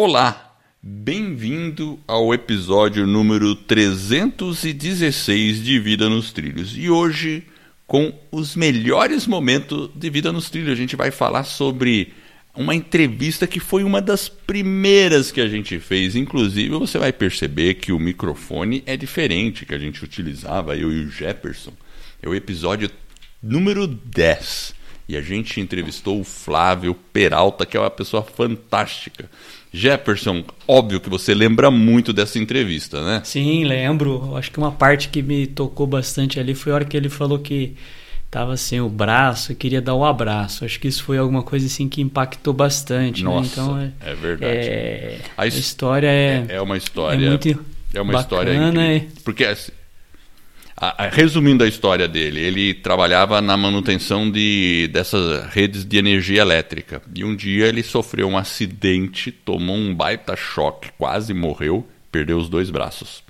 Olá, 0.00 0.54
bem-vindo 0.80 1.98
ao 2.06 2.32
episódio 2.32 3.04
número 3.04 3.56
316 3.56 5.64
de 5.64 5.80
Vida 5.80 6.08
nos 6.08 6.30
Trilhos. 6.30 6.72
E 6.76 6.88
hoje, 6.88 7.42
com 7.84 8.16
os 8.30 8.54
melhores 8.54 9.26
momentos 9.26 9.90
de 9.96 10.08
Vida 10.08 10.30
nos 10.30 10.50
Trilhos, 10.50 10.70
a 10.70 10.76
gente 10.76 10.94
vai 10.94 11.10
falar 11.10 11.42
sobre 11.42 12.14
uma 12.54 12.76
entrevista 12.76 13.44
que 13.44 13.58
foi 13.58 13.82
uma 13.82 14.00
das 14.00 14.28
primeiras 14.28 15.32
que 15.32 15.40
a 15.40 15.48
gente 15.48 15.80
fez. 15.80 16.14
Inclusive, 16.14 16.76
você 16.76 16.96
vai 16.96 17.12
perceber 17.12 17.74
que 17.74 17.90
o 17.90 17.98
microfone 17.98 18.84
é 18.86 18.96
diferente 18.96 19.66
que 19.66 19.74
a 19.74 19.78
gente 19.78 20.04
utilizava, 20.04 20.76
eu 20.76 20.92
e 20.92 21.06
o 21.06 21.10
Jefferson. 21.10 21.72
É 22.22 22.28
o 22.28 22.36
episódio 22.36 22.88
número 23.42 23.88
10. 23.88 24.78
E 25.08 25.16
a 25.16 25.22
gente 25.22 25.60
entrevistou 25.60 26.20
o 26.20 26.24
Flávio 26.24 26.94
Peralta, 26.94 27.64
que 27.64 27.76
é 27.76 27.80
uma 27.80 27.90
pessoa 27.90 28.22
fantástica. 28.22 29.30
Jefferson, 29.72 30.44
óbvio 30.66 31.00
que 31.00 31.10
você 31.10 31.34
lembra 31.34 31.70
muito 31.70 32.12
dessa 32.12 32.38
entrevista, 32.38 33.04
né? 33.04 33.22
Sim, 33.24 33.64
lembro. 33.64 34.36
Acho 34.36 34.50
que 34.50 34.58
uma 34.58 34.72
parte 34.72 35.08
que 35.08 35.22
me 35.22 35.46
tocou 35.46 35.86
bastante 35.86 36.40
ali 36.40 36.54
foi 36.54 36.72
a 36.72 36.76
hora 36.76 36.84
que 36.84 36.96
ele 36.96 37.08
falou 37.08 37.38
que 37.38 37.74
estava 38.28 38.56
sem 38.56 38.80
o 38.80 38.88
braço 38.88 39.52
e 39.52 39.54
queria 39.54 39.80
dar 39.80 39.94
o 39.94 40.00
um 40.00 40.04
abraço. 40.04 40.64
Acho 40.64 40.78
que 40.78 40.88
isso 40.88 41.02
foi 41.02 41.18
alguma 41.18 41.42
coisa 41.42 41.66
assim 41.66 41.88
que 41.88 42.00
impactou 42.00 42.52
bastante. 42.52 43.24
Nossa, 43.24 43.62
né? 43.62 43.92
então, 43.96 44.08
é, 44.08 44.10
é 44.10 44.14
verdade. 44.14 44.52
É, 44.52 45.20
a, 45.36 45.42
a, 45.42 45.46
história 45.46 46.08
é, 46.08 46.46
é, 46.48 46.54
é 46.56 46.60
uma 46.60 46.76
história 46.76 47.26
é 47.26 47.28
muito 47.28 47.64
é 47.94 48.00
uma 48.00 48.12
bacana, 48.12 48.50
história 48.52 48.68
incrível. 48.68 49.08
Porque 49.24 49.44
resumindo 51.10 51.64
a 51.64 51.68
história 51.68 52.06
dele, 52.06 52.40
ele 52.40 52.74
trabalhava 52.74 53.40
na 53.40 53.56
manutenção 53.56 54.30
de, 54.30 54.88
dessas 54.92 55.46
redes 55.46 55.84
de 55.84 55.98
energia 55.98 56.40
elétrica. 56.42 57.02
E 57.14 57.24
um 57.24 57.34
dia 57.34 57.66
ele 57.66 57.82
sofreu 57.82 58.28
um 58.28 58.38
acidente, 58.38 59.32
tomou 59.32 59.76
um 59.76 59.94
baita 59.94 60.36
choque, 60.36 60.90
quase 60.96 61.34
morreu, 61.34 61.86
perdeu 62.12 62.38
os 62.38 62.48
dois 62.48 62.70
braços. 62.70 63.22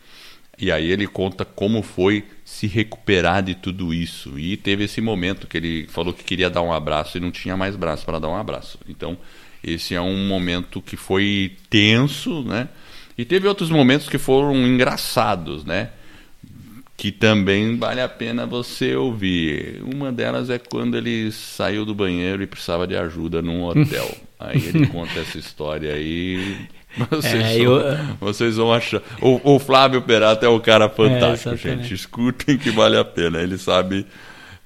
E 0.61 0.73
aí 0.73 0.91
ele 0.91 1.07
conta 1.07 1.45
como 1.45 1.83
foi 1.83 2.25
se 2.45 2.67
recuperar 2.67 3.43
de 3.43 3.55
tudo 3.55 3.95
isso. 3.95 4.39
E 4.39 4.57
teve 4.57 4.85
esse 4.85 5.01
momento 5.01 5.47
que 5.47 5.57
ele 5.57 5.87
falou 5.89 6.13
que 6.13 6.25
queria 6.25 6.51
dar 6.51 6.63
um 6.63 6.73
abraço 6.73 7.17
e 7.17 7.21
não 7.21 7.31
tinha 7.31 7.57
mais 7.57 7.77
braço 7.77 8.05
para 8.05 8.19
dar 8.19 8.29
um 8.29 8.37
abraço. 8.37 8.79
Então, 8.89 9.17
esse 9.63 9.95
é 9.95 10.01
um 10.01 10.27
momento 10.27 10.83
que 10.83 10.97
foi 10.97 11.57
tenso, 11.71 12.43
né? 12.43 12.69
E 13.17 13.25
teve 13.25 13.49
outros 13.49 13.71
momentos 13.71 14.09
que 14.09 14.19
foram 14.19 14.55
engraçados, 14.67 15.65
né? 15.65 15.91
Que 16.99 17.13
também 17.13 17.77
vale 17.79 18.01
a 18.01 18.09
pena 18.09 18.45
você 18.45 18.97
ouvir. 18.97 19.81
Uma 19.85 20.11
delas 20.11 20.51
é 20.51 20.59
quando 20.59 20.97
ele 20.97 21.31
saiu 21.31 21.85
do 21.87 21.95
banheiro 21.95 22.43
e 22.43 22.47
precisava 22.47 22.89
de 22.89 22.97
ajuda 22.97 23.41
num 23.41 23.63
hotel. 23.63 24.11
aí 24.39 24.61
ele 24.67 24.85
conta 24.89 25.21
essa 25.21 25.39
história 25.39 25.95
aí. 25.95 26.57
Vocês, 27.09 27.35
é, 27.35 27.59
vão, 27.59 27.77
eu... 27.77 27.99
vocês 28.19 28.57
vão 28.57 28.73
achar. 28.73 29.01
O, 29.23 29.55
o, 29.55 29.59
Flávio 29.61 30.03
Perata 30.03 30.45
é 30.45 30.49
um 30.49 30.59
cara 30.59 30.89
fantástico, 30.89 31.55
é, 31.55 31.57
gente. 31.57 31.95
Escutem 31.95 32.59
que 32.59 32.71
vale 32.73 32.97
a 32.97 33.05
pena. 33.05 33.41
Ele 33.41 33.59
sabe 33.59 34.05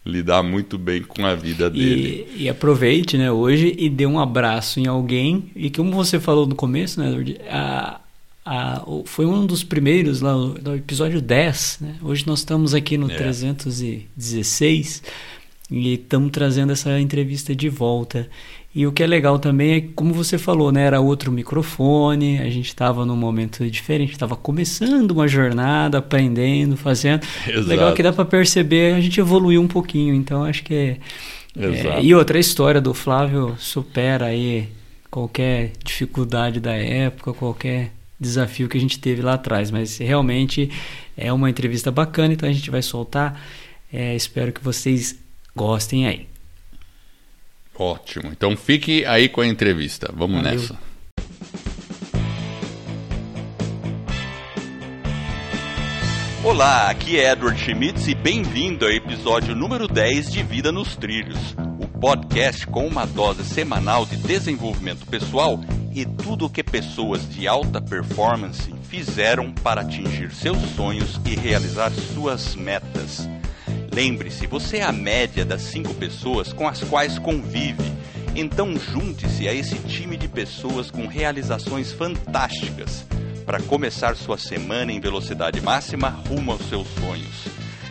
lidar 0.04 0.42
muito 0.42 0.78
bem 0.78 1.02
com 1.02 1.26
a 1.26 1.34
vida 1.34 1.68
dele. 1.68 2.26
E, 2.34 2.44
e, 2.44 2.48
aproveite, 2.48 3.18
né, 3.18 3.30
hoje 3.30 3.74
e 3.78 3.90
dê 3.90 4.06
um 4.06 4.18
abraço 4.18 4.80
em 4.80 4.86
alguém. 4.86 5.50
E 5.54 5.68
como 5.68 5.92
você 5.92 6.18
falou 6.18 6.46
no 6.46 6.54
começo, 6.54 6.98
né, 6.98 7.36
a, 7.50 8.00
a, 8.44 8.82
foi 9.04 9.24
um 9.24 9.46
dos 9.46 9.62
primeiros 9.62 10.20
lá 10.20 10.34
no 10.34 10.74
episódio 10.76 11.20
10. 11.20 11.78
Né? 11.80 11.94
Hoje 12.02 12.26
nós 12.26 12.40
estamos 12.40 12.74
aqui 12.74 12.98
no 12.98 13.10
é. 13.10 13.14
316 13.14 15.02
e 15.70 15.94
estamos 15.94 16.30
trazendo 16.30 16.72
essa 16.72 17.00
entrevista 17.00 17.54
de 17.54 17.68
volta. 17.68 18.28
E 18.74 18.86
o 18.86 18.92
que 18.92 19.02
é 19.02 19.06
legal 19.06 19.38
também 19.38 19.74
é, 19.74 19.80
como 19.94 20.14
você 20.14 20.38
falou, 20.38 20.72
né? 20.72 20.84
Era 20.84 20.98
outro 20.98 21.30
microfone, 21.30 22.38
a 22.38 22.48
gente 22.48 22.68
estava 22.68 23.04
num 23.04 23.16
momento 23.16 23.68
diferente, 23.70 24.12
estava 24.12 24.34
começando 24.34 25.10
uma 25.10 25.28
jornada, 25.28 25.98
aprendendo, 25.98 26.74
fazendo. 26.74 27.22
Exato. 27.46 27.68
Legal 27.68 27.92
que 27.92 28.02
dá 28.02 28.12
para 28.14 28.24
perceber, 28.24 28.94
a 28.94 29.00
gente 29.00 29.20
evoluiu 29.20 29.60
um 29.60 29.68
pouquinho, 29.68 30.14
então 30.14 30.42
acho 30.42 30.62
que 30.62 30.74
é, 30.74 30.98
é, 31.58 32.02
E 32.02 32.14
outra 32.14 32.38
história 32.38 32.80
do 32.80 32.94
Flávio 32.94 33.54
supera 33.58 34.26
aí 34.26 34.68
qualquer 35.10 35.72
dificuldade 35.84 36.58
da 36.58 36.72
época, 36.72 37.34
qualquer 37.34 37.92
desafio 38.22 38.68
que 38.68 38.78
a 38.78 38.80
gente 38.80 38.98
teve 38.98 39.20
lá 39.20 39.34
atrás. 39.34 39.70
Mas 39.70 39.98
realmente 39.98 40.70
é 41.16 41.32
uma 41.32 41.50
entrevista 41.50 41.90
bacana, 41.90 42.32
então 42.32 42.48
a 42.48 42.52
gente 42.52 42.70
vai 42.70 42.82
soltar. 42.82 43.40
É, 43.92 44.14
espero 44.14 44.52
que 44.52 44.62
vocês 44.62 45.18
gostem 45.54 46.06
aí. 46.06 46.26
Ótimo. 47.74 48.30
Então 48.30 48.56
fique 48.56 49.04
aí 49.04 49.28
com 49.28 49.40
a 49.40 49.46
entrevista. 49.46 50.10
Vamos 50.14 50.42
Valeu. 50.42 50.60
nessa. 50.60 50.91
Olá, 56.44 56.90
aqui 56.90 57.20
é 57.20 57.30
Edward 57.30 57.56
Schmitz 57.56 58.08
e 58.08 58.16
bem-vindo 58.16 58.84
ao 58.84 58.90
episódio 58.90 59.54
número 59.54 59.86
10 59.86 60.32
de 60.32 60.42
Vida 60.42 60.72
nos 60.72 60.96
Trilhos, 60.96 61.54
o 61.78 61.86
podcast 61.86 62.66
com 62.66 62.84
uma 62.84 63.06
dose 63.06 63.44
semanal 63.44 64.04
de 64.04 64.16
desenvolvimento 64.16 65.06
pessoal 65.06 65.60
e 65.94 66.04
tudo 66.04 66.46
o 66.46 66.50
que 66.50 66.64
pessoas 66.64 67.28
de 67.28 67.46
alta 67.46 67.80
performance 67.80 68.74
fizeram 68.88 69.52
para 69.52 69.82
atingir 69.82 70.32
seus 70.32 70.58
sonhos 70.74 71.20
e 71.24 71.36
realizar 71.36 71.92
suas 71.92 72.56
metas. 72.56 73.28
Lembre-se, 73.94 74.48
você 74.48 74.78
é 74.78 74.82
a 74.82 74.90
média 74.90 75.44
das 75.44 75.62
cinco 75.62 75.94
pessoas 75.94 76.52
com 76.52 76.66
as 76.66 76.82
quais 76.82 77.20
convive. 77.20 77.92
Então 78.34 78.76
junte-se 78.76 79.46
a 79.46 79.54
esse 79.54 79.76
time 79.86 80.16
de 80.16 80.26
pessoas 80.26 80.90
com 80.90 81.06
realizações 81.06 81.92
fantásticas 81.92 83.06
para 83.42 83.60
começar 83.60 84.16
sua 84.16 84.38
semana 84.38 84.92
em 84.92 85.00
velocidade 85.00 85.60
máxima 85.60 86.08
rumo 86.08 86.52
aos 86.52 86.68
seus 86.68 86.86
sonhos. 86.88 87.46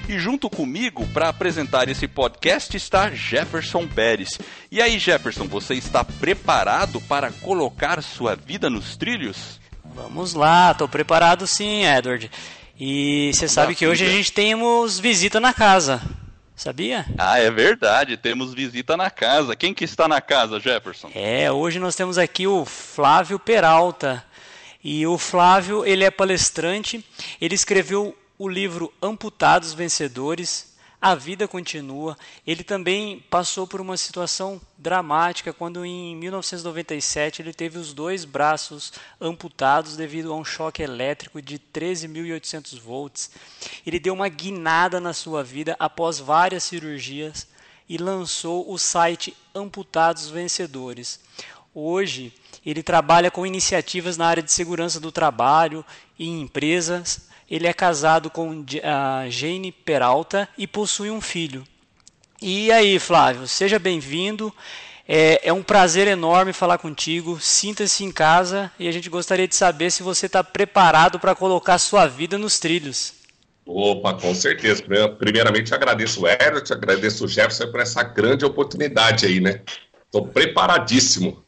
E 0.09 0.17
junto 0.17 0.49
comigo 0.49 1.07
para 1.13 1.29
apresentar 1.29 1.87
esse 1.87 2.07
podcast 2.07 2.75
está 2.75 3.11
Jefferson 3.11 3.87
Pérez. 3.87 4.39
E 4.71 4.81
aí, 4.81 4.97
Jefferson, 4.97 5.47
você 5.47 5.75
está 5.75 6.03
preparado 6.03 6.99
para 7.01 7.31
colocar 7.31 8.01
sua 8.01 8.35
vida 8.35 8.69
nos 8.69 8.97
trilhos? 8.97 9.59
Vamos 9.95 10.33
lá, 10.33 10.71
estou 10.71 10.87
preparado 10.87 11.45
sim, 11.45 11.85
Edward. 11.85 12.31
E 12.79 13.31
você 13.33 13.47
sabe 13.47 13.75
que 13.75 13.85
hoje 13.85 14.05
a 14.05 14.09
gente 14.09 14.31
temos 14.31 14.99
visita 14.99 15.39
na 15.39 15.53
casa. 15.53 16.01
Sabia? 16.55 17.05
Ah, 17.17 17.39
é 17.39 17.49
verdade, 17.49 18.17
temos 18.17 18.53
visita 18.53 18.95
na 18.95 19.09
casa. 19.09 19.55
Quem 19.55 19.73
que 19.73 19.83
está 19.83 20.07
na 20.07 20.21
casa, 20.21 20.59
Jefferson? 20.59 21.09
É, 21.15 21.51
hoje 21.51 21.79
nós 21.79 21.95
temos 21.95 22.17
aqui 22.17 22.45
o 22.45 22.65
Flávio 22.65 23.39
Peralta. 23.39 24.23
E 24.83 25.05
o 25.05 25.17
Flávio, 25.17 25.85
ele 25.85 26.03
é 26.03 26.09
palestrante, 26.09 27.05
ele 27.39 27.53
escreveu 27.53 28.17
o 28.37 28.49
livro 28.49 28.91
Amputados 28.99 29.73
Vencedores, 29.73 30.73
A 30.99 31.13
Vida 31.13 31.47
Continua. 31.47 32.17
Ele 32.47 32.63
também 32.63 33.23
passou 33.29 33.67
por 33.67 33.79
uma 33.79 33.95
situação 33.95 34.59
dramática 34.75 35.53
quando 35.53 35.85
em 35.85 36.15
1997 36.15 37.43
ele 37.43 37.53
teve 37.53 37.77
os 37.77 37.93
dois 37.93 38.25
braços 38.25 38.91
amputados 39.19 39.95
devido 39.95 40.33
a 40.33 40.35
um 40.35 40.43
choque 40.43 40.81
elétrico 40.81 41.39
de 41.39 41.59
13.800 41.59 42.79
volts. 42.79 43.29
Ele 43.85 43.99
deu 43.99 44.15
uma 44.15 44.29
guinada 44.29 44.99
na 44.99 45.13
sua 45.13 45.43
vida 45.43 45.75
após 45.77 46.17
várias 46.17 46.63
cirurgias 46.63 47.47
e 47.87 47.99
lançou 47.99 48.71
o 48.71 48.79
site 48.79 49.37
Amputados 49.53 50.31
Vencedores. 50.31 51.19
Hoje, 51.75 52.33
ele 52.65 52.83
trabalha 52.83 53.31
com 53.31 53.45
iniciativas 53.45 54.17
na 54.17 54.27
área 54.27 54.43
de 54.43 54.51
segurança 54.51 54.99
do 54.99 55.11
trabalho 55.11 55.83
e 56.17 56.27
em 56.27 56.41
empresas. 56.41 57.27
Ele 57.49 57.67
é 57.67 57.73
casado 57.73 58.29
com 58.29 58.63
a 58.83 59.29
Jane 59.29 59.71
Peralta 59.71 60.47
e 60.57 60.67
possui 60.67 61.09
um 61.09 61.19
filho. 61.19 61.65
E 62.41 62.71
aí, 62.71 62.97
Flávio, 62.97 63.47
seja 63.47 63.77
bem-vindo. 63.77 64.53
É, 65.07 65.49
é, 65.49 65.53
um 65.53 65.63
prazer 65.63 66.07
enorme 66.07 66.53
falar 66.53 66.77
contigo. 66.77 67.39
Sinta-se 67.39 68.03
em 68.03 68.11
casa 68.11 68.71
e 68.79 68.87
a 68.87 68.91
gente 68.91 69.09
gostaria 69.09 69.47
de 69.47 69.55
saber 69.55 69.91
se 69.91 70.03
você 70.03 70.27
está 70.27 70.43
preparado 70.43 71.19
para 71.19 71.35
colocar 71.35 71.77
sua 71.77 72.07
vida 72.07 72.37
nos 72.37 72.59
trilhos. 72.59 73.13
Opa, 73.65 74.13
com 74.13 74.33
certeza. 74.33 74.83
Primeiramente, 75.17 75.73
agradeço 75.73 76.21
o 76.21 76.27
Herbert, 76.27 76.65
agradeço 76.71 77.25
o 77.25 77.27
Jefferson 77.27 77.69
por 77.71 77.79
essa 77.79 78.03
grande 78.03 78.45
oportunidade 78.45 79.25
aí, 79.25 79.39
né? 79.39 79.61
Estou 80.11 80.27
preparadíssimo. 80.27 81.41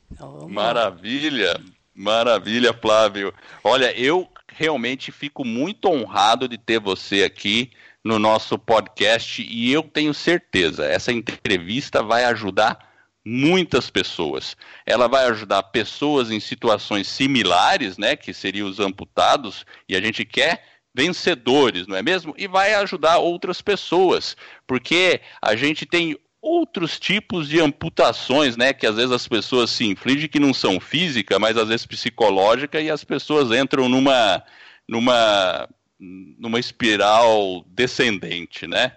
Maravilha, 0.48 1.60
maravilha, 1.94 2.74
Flávio. 2.74 3.34
Olha, 3.62 3.92
eu 4.00 4.26
realmente 4.48 5.12
fico 5.12 5.44
muito 5.44 5.90
honrado 5.90 6.48
de 6.48 6.58
ter 6.58 6.80
você 6.80 7.24
aqui 7.24 7.72
no 8.02 8.18
nosso 8.18 8.58
podcast 8.58 9.46
e 9.46 9.70
eu 9.70 9.84
tenho 9.84 10.14
certeza, 10.14 10.86
essa 10.86 11.12
entrevista 11.12 12.02
vai 12.02 12.24
ajudar 12.24 12.90
muitas 13.26 13.90
pessoas. 13.90 14.56
Ela 14.86 15.10
vai 15.10 15.26
ajudar 15.26 15.62
pessoas 15.64 16.32
em 16.32 16.40
situações 16.40 17.10
similares, 17.10 17.98
né, 17.98 18.16
que 18.16 18.34
seriam 18.34 18.70
os 18.70 18.80
amputados, 18.80 19.66
e 19.90 19.96
a 19.96 20.00
gente 20.00 20.24
quer 20.24 20.64
vencedores, 20.96 21.86
não 21.86 21.98
é 21.98 22.02
mesmo? 22.02 22.34
E 22.38 22.48
vai 22.48 22.76
ajudar 22.76 23.18
outras 23.18 23.62
pessoas, 23.62 24.38
porque 24.66 25.20
a 25.42 25.54
gente 25.54 25.86
tem 25.86 26.18
outros 26.44 27.00
tipos 27.00 27.48
de 27.48 27.62
amputações, 27.62 28.58
né, 28.58 28.74
que 28.74 28.86
às 28.86 28.98
vezes 28.98 29.14
as 29.14 29.26
pessoas 29.26 29.70
se 29.70 29.86
infligem 29.86 30.28
que 30.28 30.42
não 30.42 30.54
são 30.54 30.78
física, 30.78 31.40
mas 31.40 31.56
às 31.58 31.70
vezes 31.70 31.86
psicológica 31.86 32.82
e 32.82 32.92
as 32.92 33.02
pessoas 33.06 33.50
entram 33.58 33.88
numa 33.88 34.44
numa 34.86 35.70
numa 35.98 36.60
espiral 36.60 37.64
descendente, 37.68 38.68
né? 38.68 38.92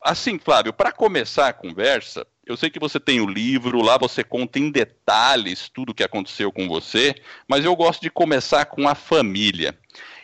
Assim, 0.00 0.38
Flávio, 0.38 0.72
para 0.72 0.90
começar 0.90 1.48
a 1.48 1.52
conversa, 1.52 2.26
eu 2.46 2.56
sei 2.56 2.70
que 2.70 2.78
você 2.78 2.98
tem 2.98 3.20
o 3.20 3.26
livro, 3.26 3.82
lá 3.82 3.98
você 3.98 4.24
conta 4.24 4.58
em 4.58 4.70
detalhes 4.70 5.68
tudo 5.68 5.90
o 5.90 5.94
que 5.94 6.02
aconteceu 6.02 6.50
com 6.50 6.66
você, 6.66 7.14
mas 7.46 7.66
eu 7.66 7.76
gosto 7.76 8.00
de 8.00 8.08
começar 8.08 8.64
com 8.64 8.88
a 8.88 8.94
família. 8.94 9.78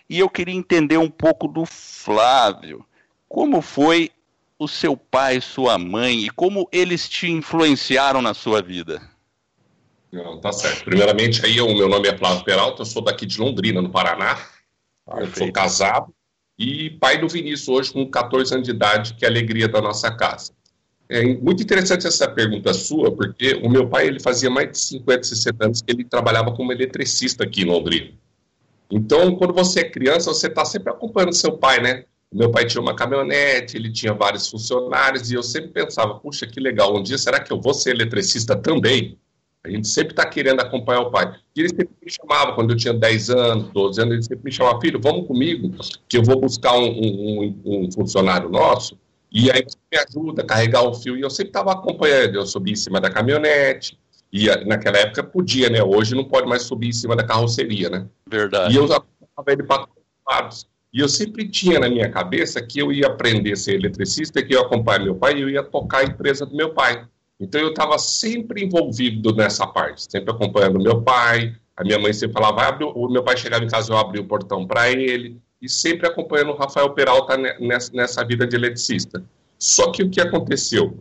E 0.08 0.18
eu 0.18 0.30
queria 0.30 0.54
entender 0.54 0.96
um 0.96 1.10
pouco 1.10 1.46
do 1.46 1.66
Flávio. 1.66 2.86
Como 3.28 3.60
foi 3.60 4.10
o 4.64 4.68
seu 4.68 4.96
pai, 4.96 5.40
sua 5.40 5.78
mãe 5.78 6.24
e 6.24 6.30
como 6.30 6.68
eles 6.72 7.08
te 7.08 7.30
influenciaram 7.30 8.20
na 8.20 8.34
sua 8.34 8.62
vida? 8.62 9.00
Não, 10.10 10.40
tá 10.40 10.52
certo. 10.52 10.84
Primeiramente, 10.84 11.44
aí, 11.44 11.60
o 11.60 11.74
meu 11.74 11.88
nome 11.88 12.08
é 12.08 12.16
Flávio 12.16 12.44
Peralta, 12.44 12.82
eu 12.82 12.86
sou 12.86 13.02
daqui 13.02 13.26
de 13.26 13.40
Londrina, 13.40 13.82
no 13.82 13.90
Paraná. 13.90 14.38
Eu 15.18 15.26
sou 15.34 15.52
casado 15.52 16.14
e 16.58 16.90
pai 17.00 17.18
do 17.18 17.28
Vinícius 17.28 17.68
hoje 17.68 17.92
com 17.92 18.08
14 18.08 18.54
anos 18.54 18.66
de 18.66 18.72
idade, 18.72 19.14
que 19.14 19.24
é 19.24 19.28
a 19.28 19.30
alegria 19.30 19.68
da 19.68 19.80
nossa 19.80 20.10
casa. 20.10 20.52
É 21.08 21.22
muito 21.22 21.62
interessante 21.62 22.06
essa 22.06 22.28
pergunta 22.28 22.72
sua, 22.72 23.14
porque 23.14 23.54
o 23.62 23.68
meu 23.68 23.88
pai 23.88 24.06
ele 24.06 24.20
fazia 24.20 24.48
mais 24.48 24.70
de 24.70 24.78
50, 24.78 25.24
60 25.24 25.64
anos 25.64 25.82
que 25.82 25.92
ele 25.92 26.04
trabalhava 26.04 26.52
como 26.52 26.72
eletricista 26.72 27.44
aqui 27.44 27.62
em 27.62 27.66
Londrina. 27.66 28.12
Então, 28.90 29.34
quando 29.36 29.52
você 29.52 29.80
é 29.80 29.90
criança, 29.90 30.32
você 30.32 30.46
está 30.46 30.64
sempre 30.64 30.90
acompanhando 30.90 31.34
seu 31.34 31.58
pai, 31.58 31.80
né? 31.80 32.04
Meu 32.34 32.50
pai 32.50 32.66
tinha 32.66 32.82
uma 32.82 32.96
caminhonete, 32.96 33.76
ele 33.76 33.92
tinha 33.92 34.12
vários 34.12 34.50
funcionários, 34.50 35.30
e 35.30 35.34
eu 35.34 35.42
sempre 35.42 35.70
pensava, 35.70 36.14
puxa, 36.16 36.46
que 36.46 36.58
legal, 36.58 36.96
um 36.96 37.02
dia 37.02 37.16
será 37.16 37.38
que 37.38 37.52
eu 37.52 37.60
vou 37.60 37.72
ser 37.72 37.90
eletricista 37.90 38.56
também? 38.56 39.16
A 39.62 39.70
gente 39.70 39.86
sempre 39.86 40.12
está 40.12 40.26
querendo 40.26 40.60
acompanhar 40.60 41.00
o 41.00 41.10
pai. 41.10 41.32
E 41.56 41.60
ele 41.60 41.68
sempre 41.68 41.90
me 42.04 42.10
chamava, 42.10 42.52
quando 42.52 42.72
eu 42.72 42.76
tinha 42.76 42.92
10 42.92 43.30
anos, 43.30 43.70
12 43.70 44.00
anos, 44.00 44.14
ele 44.14 44.22
sempre 44.22 44.44
me 44.44 44.52
chamava, 44.52 44.80
filho, 44.80 45.00
vamos 45.00 45.28
comigo, 45.28 45.70
que 46.08 46.18
eu 46.18 46.24
vou 46.24 46.40
buscar 46.40 46.76
um, 46.76 46.84
um, 46.84 47.60
um 47.64 47.92
funcionário 47.92 48.50
nosso, 48.50 48.98
e 49.30 49.50
aí 49.50 49.62
você 49.62 49.78
me 49.90 49.98
ajuda 49.98 50.42
a 50.42 50.46
carregar 50.46 50.82
o 50.82 50.92
fio. 50.92 51.16
E 51.16 51.20
eu 51.20 51.30
sempre 51.30 51.50
estava 51.50 51.72
acompanhando, 51.72 52.34
eu 52.34 52.46
subia 52.46 52.72
em 52.72 52.76
cima 52.76 53.00
da 53.00 53.10
caminhonete, 53.10 53.96
e 54.32 54.48
naquela 54.66 54.98
época 54.98 55.22
podia, 55.22 55.70
né? 55.70 55.82
Hoje 55.82 56.16
não 56.16 56.24
pode 56.24 56.48
mais 56.48 56.62
subir 56.62 56.88
em 56.88 56.92
cima 56.92 57.14
da 57.14 57.22
carroceria, 57.22 57.88
né? 57.88 58.06
Verdade. 58.28 58.74
E 58.74 58.76
eu 58.76 58.84
acompanhava 58.84 59.52
ele 59.52 59.62
para 59.62 59.86
todos 59.86 60.02
os 60.02 60.34
lados. 60.34 60.73
E 60.94 61.00
eu 61.00 61.08
sempre 61.08 61.48
tinha 61.48 61.80
na 61.80 61.88
minha 61.88 62.08
cabeça 62.08 62.62
que 62.62 62.78
eu 62.78 62.92
ia 62.92 63.08
aprender 63.08 63.52
a 63.52 63.56
ser 63.56 63.74
eletricista, 63.74 64.40
que 64.40 64.54
eu 64.54 64.60
ia 64.60 64.64
acompanhar 64.64 65.00
meu 65.00 65.16
pai 65.16 65.36
e 65.36 65.42
eu 65.42 65.50
ia 65.50 65.64
tocar 65.64 65.98
a 65.98 66.04
empresa 66.04 66.46
do 66.46 66.54
meu 66.54 66.72
pai. 66.72 67.04
Então 67.40 67.60
eu 67.60 67.70
estava 67.70 67.98
sempre 67.98 68.64
envolvido 68.64 69.34
nessa 69.34 69.66
parte, 69.66 70.08
sempre 70.08 70.30
acompanhando 70.30 70.80
meu 70.80 71.02
pai. 71.02 71.52
A 71.76 71.82
minha 71.82 71.98
mãe 71.98 72.12
sempre 72.12 72.34
falava, 72.34 72.54
vai 72.54 72.66
abrir, 72.68 72.84
o 72.84 73.08
meu 73.08 73.24
pai 73.24 73.36
chegava 73.36 73.64
em 73.64 73.68
casa, 73.68 73.92
eu 73.92 73.98
abria 73.98 74.22
o 74.22 74.28
portão 74.28 74.64
para 74.64 74.88
ele, 74.88 75.36
e 75.60 75.68
sempre 75.68 76.06
acompanhando 76.06 76.52
o 76.52 76.56
Rafael 76.56 76.88
Peralta 76.90 77.36
nessa, 77.58 77.92
nessa 77.92 78.24
vida 78.24 78.46
de 78.46 78.54
eletricista. 78.54 79.24
Só 79.58 79.90
que 79.90 80.04
o 80.04 80.08
que 80.08 80.20
aconteceu? 80.20 80.96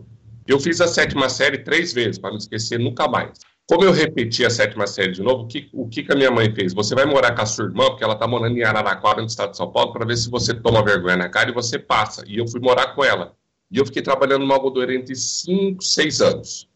Eu 0.47 0.59
fiz 0.59 0.81
a 0.81 0.87
sétima 0.87 1.29
série 1.29 1.59
três 1.59 1.93
vezes, 1.93 2.17
para 2.17 2.31
não 2.31 2.37
esquecer 2.39 2.79
nunca 2.79 3.07
mais. 3.07 3.37
Como 3.65 3.85
eu 3.85 3.93
repeti 3.93 4.45
a 4.45 4.49
sétima 4.49 4.85
série 4.85 5.13
de 5.13 5.23
novo, 5.23 5.43
o 5.43 5.47
que, 5.47 5.69
o 5.71 5.87
que 5.87 6.05
a 6.11 6.15
minha 6.15 6.29
mãe 6.29 6.53
fez? 6.53 6.73
Você 6.73 6.93
vai 6.93 7.05
morar 7.05 7.33
com 7.33 7.41
a 7.41 7.45
sua 7.45 7.65
irmã, 7.65 7.85
porque 7.85 8.03
ela 8.03 8.13
está 8.13 8.27
morando 8.27 8.57
em 8.57 8.63
Araraquara, 8.63 9.21
no 9.21 9.27
estado 9.27 9.51
de 9.51 9.57
São 9.57 9.71
Paulo, 9.71 9.93
para 9.93 10.05
ver 10.05 10.17
se 10.17 10.29
você 10.29 10.53
toma 10.53 10.83
vergonha 10.83 11.15
na 11.15 11.29
cara 11.29 11.49
e 11.49 11.53
você 11.53 11.79
passa. 11.79 12.25
E 12.27 12.37
eu 12.37 12.47
fui 12.47 12.59
morar 12.59 12.93
com 12.93 13.03
ela. 13.05 13.33
E 13.71 13.77
eu 13.77 13.85
fiquei 13.85 14.01
trabalhando 14.01 14.41
numa 14.41 14.55
algodoeira 14.55 14.93
entre 14.93 15.15
5, 15.15 15.81
6 15.81 16.21
anos. 16.21 16.69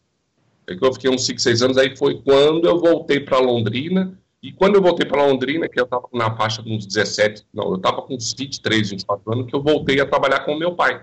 Aí 0.68 0.78
eu 0.80 0.92
fiquei 0.94 1.10
uns 1.10 1.26
5, 1.26 1.38
6 1.38 1.62
anos, 1.62 1.76
aí 1.76 1.94
foi 1.94 2.22
quando 2.22 2.66
eu 2.66 2.78
voltei 2.78 3.20
para 3.20 3.38
Londrina. 3.38 4.18
E 4.42 4.52
quando 4.52 4.76
eu 4.76 4.82
voltei 4.82 5.06
para 5.06 5.24
Londrina, 5.24 5.68
que 5.68 5.78
eu 5.78 5.84
estava 5.84 6.08
na 6.14 6.34
faixa 6.36 6.62
de 6.62 6.72
uns 6.72 6.86
17, 6.86 7.44
não, 7.52 7.70
eu 7.70 7.76
estava 7.76 8.00
com 8.00 8.14
uns 8.14 8.32
23, 8.32 8.90
24 8.90 9.32
anos, 9.32 9.46
que 9.46 9.54
eu 9.54 9.62
voltei 9.62 10.00
a 10.00 10.06
trabalhar 10.06 10.40
com 10.40 10.56
meu 10.56 10.74
pai. 10.74 11.02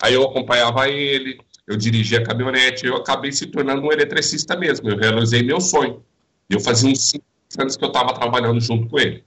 Aí 0.00 0.14
eu 0.14 0.22
acompanhava 0.22 0.88
ele, 0.88 1.38
eu 1.66 1.76
dirigia 1.76 2.20
a 2.20 2.24
caminhonete, 2.24 2.86
eu 2.86 2.96
acabei 2.96 3.32
se 3.32 3.46
tornando 3.46 3.82
um 3.82 3.92
eletricista 3.92 4.56
mesmo, 4.56 4.88
eu 4.88 4.96
realizei 4.96 5.42
meu 5.42 5.60
sonho. 5.60 6.04
Eu 6.48 6.60
fazia 6.60 6.88
uns 6.90 7.08
5 7.08 7.24
anos 7.58 7.76
que 7.76 7.84
eu 7.84 7.88
estava 7.88 8.14
trabalhando 8.14 8.60
junto 8.60 8.88
com 8.88 8.98
ele. 8.98 9.24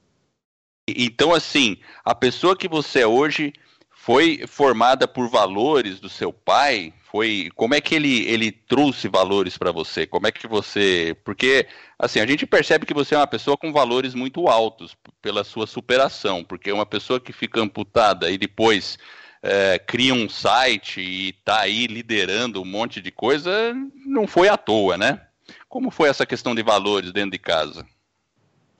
Então, 0.88 1.33
assim, 1.33 1.77
a 2.03 2.15
pessoa 2.15 2.56
que 2.56 2.68
você 2.68 3.01
é 3.01 3.07
hoje 3.07 3.53
foi 3.91 4.45
formada 4.47 5.07
por 5.07 5.30
valores 5.30 6.00
do 6.00 6.09
seu 6.09 6.31
pai? 6.31 6.94
Foi 7.12 7.50
como 7.56 7.75
é 7.75 7.81
que 7.81 7.94
ele, 7.94 8.25
ele 8.27 8.51
trouxe 8.51 9.07
valores 9.07 9.57
para 9.57 9.71
você? 9.71 10.07
Como 10.07 10.25
é 10.25 10.31
que 10.31 10.47
você, 10.47 11.15
porque 11.24 11.68
assim 11.97 12.19
a 12.19 12.25
gente 12.25 12.45
percebe 12.45 12.86
que 12.86 12.94
você 12.94 13.15
é 13.15 13.18
uma 13.18 13.27
pessoa 13.27 13.57
com 13.57 13.74
valores 13.74 14.13
muito 14.13 14.47
altos 14.47 14.95
pela 15.21 15.44
sua 15.44 15.68
superação, 15.68 16.44
porque 16.44 16.71
uma 16.71 16.86
pessoa 16.86 17.19
que 17.19 17.33
fica 17.33 17.62
amputada 17.62 18.31
e 18.31 18.38
depois 18.38 18.97
é, 19.41 19.80
cria 19.80 20.13
um 20.13 20.30
site 20.30 21.01
e 21.01 21.30
está 21.30 21.62
aí 21.62 21.88
liderando 21.88 22.62
um 22.62 22.65
monte 22.65 23.01
de 23.01 23.12
coisa, 23.12 23.74
não 24.06 24.27
foi 24.27 24.50
à 24.50 24.57
toa, 24.57 24.97
né? 24.97 25.21
Como 25.68 25.91
foi 25.91 26.09
essa 26.09 26.25
questão 26.25 26.53
de 26.53 26.63
valores 26.63 27.12
dentro 27.12 27.31
de 27.31 27.39
casa? 27.39 27.86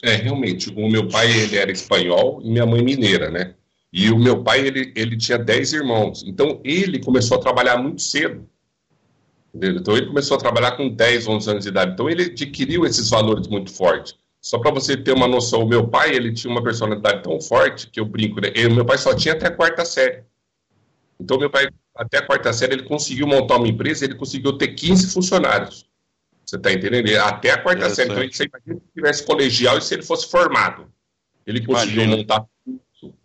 É, 0.02 0.16
realmente, 0.16 0.70
o 0.70 0.90
meu 0.90 1.08
pai 1.08 1.32
ele 1.32 1.58
era 1.58 1.72
espanhol 1.72 2.42
e 2.44 2.50
minha 2.50 2.66
mãe 2.66 2.82
mineira, 2.82 3.30
né? 3.30 3.54
E 3.92 4.12
o 4.12 4.20
meu 4.20 4.44
pai, 4.44 4.66
ele, 4.66 4.94
ele 4.96 5.18
tinha 5.18 5.38
10 5.38 5.74
irmãos. 5.74 6.24
Então, 6.26 6.62
ele 6.64 7.00
começou 7.00 7.38
a 7.38 7.42
trabalhar 7.42 7.78
muito 7.78 8.02
cedo. 8.02 8.48
Então, 9.54 9.98
ele 9.98 10.06
começou 10.06 10.38
a 10.38 10.40
trabalhar 10.40 10.74
com 10.74 10.90
10, 10.90 11.28
11 11.28 11.50
anos 11.50 11.64
de 11.64 11.70
idade. 11.70 11.94
Então, 11.94 12.10
ele 12.10 12.26
adquiriu 12.26 12.86
esses 12.86 13.10
valores 13.10 13.48
muito 13.48 13.72
fortes. 13.72 14.16
Só 14.40 14.60
para 14.60 14.72
você 14.72 14.96
ter 14.96 15.12
uma 15.12 15.28
noção, 15.28 15.64
o 15.64 15.68
meu 15.68 15.88
pai, 15.88 16.16
ele 16.16 16.32
tinha 16.32 16.52
uma 16.52 16.64
personalidade 16.64 17.24
tão 17.24 17.42
forte 17.42 17.90
que 17.90 18.00
eu 18.00 18.06
brinco, 18.06 18.40
né? 18.40 18.50
O 18.68 18.76
meu 18.76 18.86
pai 18.86 18.98
só 18.98 19.14
tinha 19.16 19.34
até 19.34 19.48
a 19.48 19.52
quarta 19.52 19.84
série. 19.84 20.24
Então, 21.20 21.38
meu 21.38 21.50
pai, 21.50 21.70
até 21.96 22.18
a 22.18 22.26
quarta 22.26 22.54
série, 22.54 22.74
ele 22.74 22.84
conseguiu 22.84 23.28
montar 23.28 23.58
uma 23.58 23.68
empresa, 23.68 24.06
ele 24.06 24.16
conseguiu 24.16 24.54
ter 24.54 24.70
15 24.70 25.12
funcionários. 25.12 25.86
Você 26.46 26.56
está 26.56 26.72
entendendo? 26.72 27.16
Até 27.20 27.52
a 27.52 27.62
quarta 27.62 27.86
é 27.86 27.90
série. 27.90 28.12
Então, 28.12 28.24
você 28.32 28.46
imagina 28.46 28.82
se 28.86 28.94
tivesse 28.94 29.26
colegial 29.26 29.78
e 29.78 29.82
se 29.82 29.94
ele 29.94 30.04
fosse 30.04 30.30
formado. 30.30 30.88
Ele 31.46 31.66
conseguiu 31.66 32.04
Imagina. 32.04 32.18
montar 32.18 32.46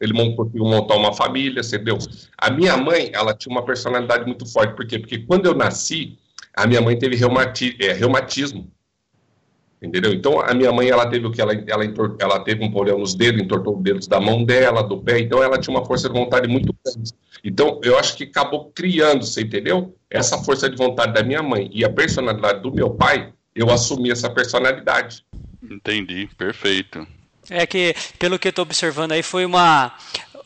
ele 0.01 0.13
conseguiu 0.37 0.65
montar 0.65 0.97
uma 0.97 1.13
família, 1.13 1.61
entendeu? 1.61 1.99
A 2.39 2.51
minha 2.51 2.77
mãe, 2.77 3.11
ela 3.13 3.35
tinha 3.35 3.53
uma 3.53 3.65
personalidade 3.65 4.25
muito 4.25 4.47
forte, 4.47 4.75
por 4.75 4.87
quê? 4.87 4.99
Porque 4.99 5.19
quando 5.19 5.47
eu 5.47 5.55
nasci, 5.55 6.19
a 6.55 6.67
minha 6.67 6.81
mãe 6.81 6.97
teve 6.99 7.17
reumati 7.17 7.77
é, 7.81 7.93
reumatismo, 7.93 8.71
entendeu? 9.83 10.13
Então, 10.13 10.41
a 10.41 10.55
minha 10.55 10.73
mãe, 10.73 10.89
ela 10.89 11.07
teve 11.09 11.27
o 11.27 11.31
que? 11.31 11.41
Ela, 11.41 11.55
ela, 11.67 11.85
ela 12.19 12.41
teve 12.41 12.65
um 12.65 12.71
problema 12.71 12.99
nos 12.99 13.15
dedos, 13.15 13.43
entortou 13.43 13.77
os 13.77 13.83
dedos 13.83 14.07
da 14.07 14.21
mão 14.21 14.45
dela, 14.45 14.83
do 14.83 14.99
pé, 14.99 15.21
então 15.21 15.43
ela 15.43 15.59
tinha 15.59 15.77
uma 15.77 15.85
força 15.85 16.09
de 16.09 16.19
vontade 16.19 16.49
muito 16.49 16.75
grande. 16.85 17.13
Então, 17.43 17.81
eu 17.85 17.99
acho 17.99 18.17
que 18.17 18.25
acabou 18.25 18.73
criando, 18.75 19.25
você 19.25 19.43
entendeu? 19.43 19.95
Essa 20.11 20.39
força 20.39 20.69
de 20.69 20.77
vontade 20.77 21.13
da 21.13 21.23
minha 21.23 21.43
mãe 21.43 21.71
e 21.73 21.85
a 21.85 21.91
personalidade 21.91 22.63
do 22.63 22.73
meu 22.73 22.91
pai, 22.91 23.33
eu 23.55 23.71
assumi 23.71 24.11
essa 24.11 24.31
personalidade. 24.31 25.25
Entendi, 25.63 26.29
perfeito. 26.37 27.07
É 27.51 27.67
que, 27.67 27.95
pelo 28.19 28.39
que 28.39 28.49
eu 28.49 28.51
estou 28.51 28.63
observando 28.63 29.13
aí, 29.13 29.23
foi 29.23 29.45
uma 29.45 29.93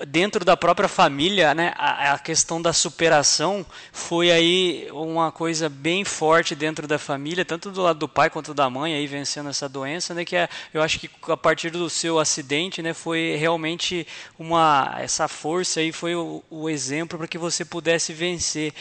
dentro 0.06 0.44
da 0.44 0.56
própria 0.56 0.88
família, 0.88 1.54
né, 1.54 1.72
a, 1.76 2.12
a, 2.12 2.18
questão 2.18 2.60
da 2.62 2.72
superação 2.72 3.66
foi 3.92 4.30
aí 4.30 4.88
uma 4.92 5.32
coisa 5.32 5.68
bem 5.68 6.04
forte 6.04 6.54
dentro 6.54 6.86
da 6.86 6.98
família, 6.98 7.44
tanto 7.44 7.70
do 7.70 7.82
lado 7.82 7.98
do 7.98 8.08
pai 8.08 8.30
quanto 8.30 8.54
da 8.54 8.70
mãe 8.70 8.94
aí 8.94 9.06
vencendo 9.06 9.48
essa 9.48 9.68
doença, 9.68 10.14
né, 10.14 10.24
que 10.24 10.36
é, 10.36 10.48
eu 10.72 10.82
acho 10.82 11.00
que 11.00 11.10
a 11.28 11.36
partir 11.36 11.70
do 11.70 11.90
seu 11.90 12.18
acidente, 12.18 12.82
né, 12.82 12.94
foi 12.94 13.36
realmente 13.36 14.06
uma 14.38 14.96
essa 14.98 15.26
força 15.26 15.80
aí 15.80 15.92
foi 15.92 16.14
o, 16.14 16.42
o 16.50 16.70
exemplo 16.70 17.18
para 17.18 17.26
que 17.26 17.38
você 17.38 17.64
pudesse 17.64 18.12
vencer. 18.12 18.72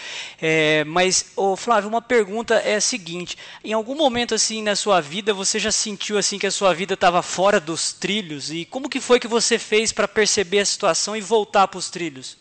É, 0.41 0.83
mas, 0.85 1.31
ô 1.35 1.55
Flávio, 1.55 1.89
uma 1.89 2.01
pergunta 2.01 2.55
é 2.55 2.75
a 2.75 2.81
seguinte: 2.81 3.37
em 3.63 3.73
algum 3.73 3.95
momento 3.95 4.35
assim 4.35 4.61
na 4.61 4.75
sua 4.75 5.01
vida 5.01 5.33
você 5.33 5.59
já 5.59 5.71
sentiu 5.71 6.17
assim 6.17 6.37
que 6.37 6.47
a 6.47 6.51
sua 6.51 6.73
vida 6.73 6.93
estava 6.93 7.21
fora 7.21 7.59
dos 7.59 7.93
trilhos 7.93 8.51
e 8.51 8.65
como 8.65 8.89
que 8.89 8.99
foi 8.99 9.19
que 9.19 9.27
você 9.27 9.57
fez 9.57 9.91
para 9.91 10.07
perceber 10.07 10.59
a 10.59 10.65
situação 10.65 11.06
e 11.15 11.21
voltar 11.21 11.67
para 11.67 11.77
os 11.77 11.89
trilhos? 11.89 12.37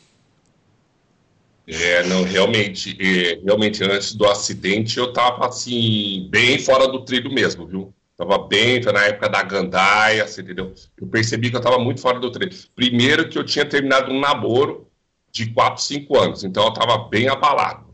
É, 1.67 2.05
não, 2.05 2.23
realmente, 2.23 2.97
é, 3.01 3.41
realmente 3.45 3.83
antes 3.83 4.15
do 4.15 4.25
acidente 4.27 4.99
eu 4.99 5.07
estava 5.07 5.47
assim, 5.47 6.29
bem 6.31 6.59
fora 6.61 6.87
do 6.87 7.05
trilho 7.05 7.33
mesmo, 7.33 7.67
viu? 7.67 7.93
Tava 8.17 8.39
bem, 8.39 8.81
na 8.81 9.05
época 9.05 9.29
da 9.29 9.43
gandaia, 9.43 10.27
você 10.27 10.41
entendeu? 10.41 10.73
Eu 10.97 11.07
percebi 11.09 11.51
que 11.51 11.57
eu 11.57 11.61
estava 11.61 11.79
muito 11.79 12.01
fora 12.01 12.19
do 12.19 12.31
trilho. 12.31 12.57
Primeiro 12.75 13.29
que 13.29 13.37
eu 13.37 13.45
tinha 13.45 13.65
terminado 13.65 14.11
um 14.11 14.21
namoro 14.21 14.89
de 15.31 15.53
4, 15.53 15.83
5 15.83 16.19
anos, 16.19 16.45
então 16.45 16.65
eu 16.65 16.71
estava 16.71 16.97
bem 17.09 17.29
abalado. 17.29 17.86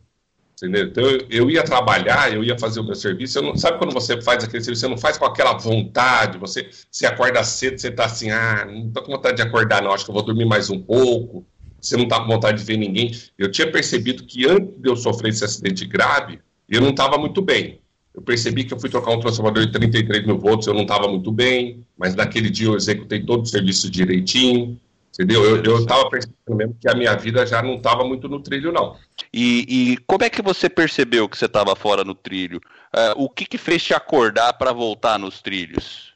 Entendeu? 0.62 0.84
Então 0.84 1.02
eu, 1.02 1.26
eu, 1.28 1.50
ia 1.50 1.64
trabalhar, 1.64 2.32
eu 2.32 2.44
ia 2.44 2.56
fazer 2.56 2.78
o 2.78 2.84
meu 2.84 2.94
serviço. 2.94 3.42
Não, 3.42 3.56
sabe 3.56 3.78
quando 3.78 3.92
você 3.92 4.22
faz 4.22 4.44
aquele 4.44 4.62
serviço, 4.62 4.82
você 4.82 4.88
não 4.88 4.96
faz 4.96 5.18
com 5.18 5.24
aquela 5.24 5.54
vontade, 5.54 6.38
você 6.38 6.70
se 6.88 7.04
acorda 7.04 7.42
cedo, 7.42 7.80
você 7.80 7.88
está 7.88 8.04
assim, 8.04 8.30
ah, 8.30 8.64
não 8.64 8.86
estou 8.86 9.02
com 9.02 9.10
vontade 9.10 9.38
de 9.38 9.42
acordar, 9.42 9.82
não, 9.82 9.92
acho 9.92 10.04
que 10.04 10.10
eu 10.12 10.14
vou 10.14 10.22
dormir 10.22 10.44
mais 10.44 10.70
um 10.70 10.80
pouco. 10.80 11.44
você 11.80 11.96
não 11.96 12.04
está 12.04 12.20
com 12.20 12.28
vontade 12.28 12.58
de 12.58 12.64
ver 12.64 12.76
ninguém. 12.76 13.10
Eu 13.36 13.50
tinha 13.50 13.68
percebido 13.72 14.24
que 14.24 14.48
antes 14.48 14.80
de 14.80 14.88
eu 14.88 14.94
sofrer 14.94 15.30
esse 15.30 15.44
acidente 15.44 15.84
grave, 15.84 16.38
eu 16.68 16.80
não 16.80 16.90
estava 16.90 17.18
muito 17.18 17.42
bem. 17.42 17.80
Eu 18.14 18.22
percebi 18.22 18.62
que 18.62 18.72
eu 18.72 18.78
fui 18.78 18.88
trocar 18.88 19.10
um 19.10 19.18
transformador 19.18 19.66
de 19.66 19.72
33 19.72 20.24
mil 20.24 20.38
volts, 20.38 20.68
eu 20.68 20.74
não 20.74 20.82
estava 20.82 21.08
muito 21.08 21.32
bem, 21.32 21.84
mas 21.98 22.14
naquele 22.14 22.50
dia 22.50 22.68
eu 22.68 22.76
executei 22.76 23.20
todo 23.24 23.42
o 23.42 23.46
serviço 23.46 23.90
direitinho, 23.90 24.78
entendeu? 25.12 25.62
Eu 25.62 25.78
estava 25.78 26.08
percebendo 26.08 26.56
mesmo 26.56 26.76
que 26.80 26.88
a 26.88 26.94
minha 26.94 27.14
vida 27.14 27.46
já 27.46 27.62
não 27.62 27.74
estava 27.74 28.04
muito 28.04 28.28
no 28.28 28.40
trilho, 28.40 28.72
não. 28.72 28.96
E, 29.32 29.66
e, 29.68 29.96
como 30.06 30.24
é 30.24 30.30
que 30.30 30.42
você 30.42 30.68
percebeu 30.68 31.28
que 31.28 31.36
você 31.36 31.46
estava 31.46 31.76
fora 31.76 32.02
no 32.02 32.14
trilho? 32.14 32.58
Uh, 32.94 33.24
o 33.24 33.28
que, 33.28 33.44
que 33.44 33.58
fez 33.58 33.82
te 33.82 33.94
acordar 33.94 34.54
para 34.54 34.72
voltar 34.72 35.18
nos 35.18 35.42
trilhos? 35.42 36.12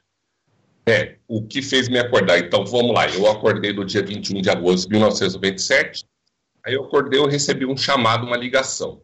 É, 0.88 1.16
o 1.26 1.42
que 1.42 1.60
fez 1.60 1.88
me 1.88 1.98
acordar? 1.98 2.38
Então, 2.38 2.64
vamos 2.64 2.94
lá. 2.94 3.08
Eu 3.08 3.28
acordei 3.28 3.72
no 3.72 3.84
dia 3.84 4.02
21 4.02 4.40
de 4.40 4.50
agosto 4.50 4.84
de 4.84 4.90
1997. 4.90 6.04
Aí 6.64 6.74
eu 6.74 6.84
acordei, 6.84 7.18
eu 7.18 7.26
recebi 7.26 7.66
um 7.66 7.76
chamado, 7.76 8.26
uma 8.26 8.36
ligação. 8.36 9.00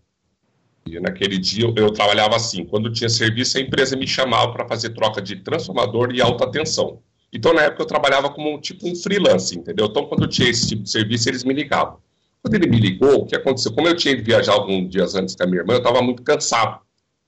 E 0.87 0.99
naquele 0.99 1.39
dia 1.39 1.65
eu, 1.65 1.75
eu 1.77 1.93
trabalhava 1.93 2.37
assim. 2.37 2.65
Quando 2.65 2.93
tinha 2.93 3.09
serviço, 3.09 3.59
a 3.59 3.61
empresa 3.61 3.97
me 3.97 4.07
chamava 4.07 4.53
para 4.53 4.67
fazer 4.67 4.91
troca 4.91 5.21
de 5.21 5.37
transformador 5.37 6.13
e 6.13 6.21
alta 6.21 6.51
tensão. 6.51 7.01
Então, 7.33 7.55
na 7.55 7.63
época, 7.63 7.83
eu 7.83 7.87
trabalhava 7.87 8.29
como 8.31 8.61
tipo 8.61 8.87
um 8.87 8.95
freelance, 8.95 9.57
entendeu? 9.59 9.87
Então, 9.87 10.07
quando 10.07 10.25
eu 10.25 10.29
tinha 10.29 10.51
esse 10.51 10.69
tipo 10.69 10.83
de 10.83 10.91
serviço, 10.91 11.29
eles 11.29 11.45
me 11.45 11.55
ligavam. 11.55 11.99
Quando 12.43 12.55
ele 12.55 12.67
me 12.67 12.79
ligou, 12.79 13.23
o 13.23 13.27
que 13.27 13.37
aconteceu? 13.37 13.73
Como 13.73 13.89
eu 13.89 13.97
tinha 13.97 14.17
de 14.17 14.23
viajar 14.23 14.53
alguns 14.53 14.91
dias 14.91 15.15
antes 15.15 15.35
com 15.35 15.45
a 15.45 15.47
minha 15.47 15.61
irmã, 15.61 15.75
eu 15.75 15.79
estava 15.79 16.03
muito 16.03 16.23
cansado. 16.23 16.81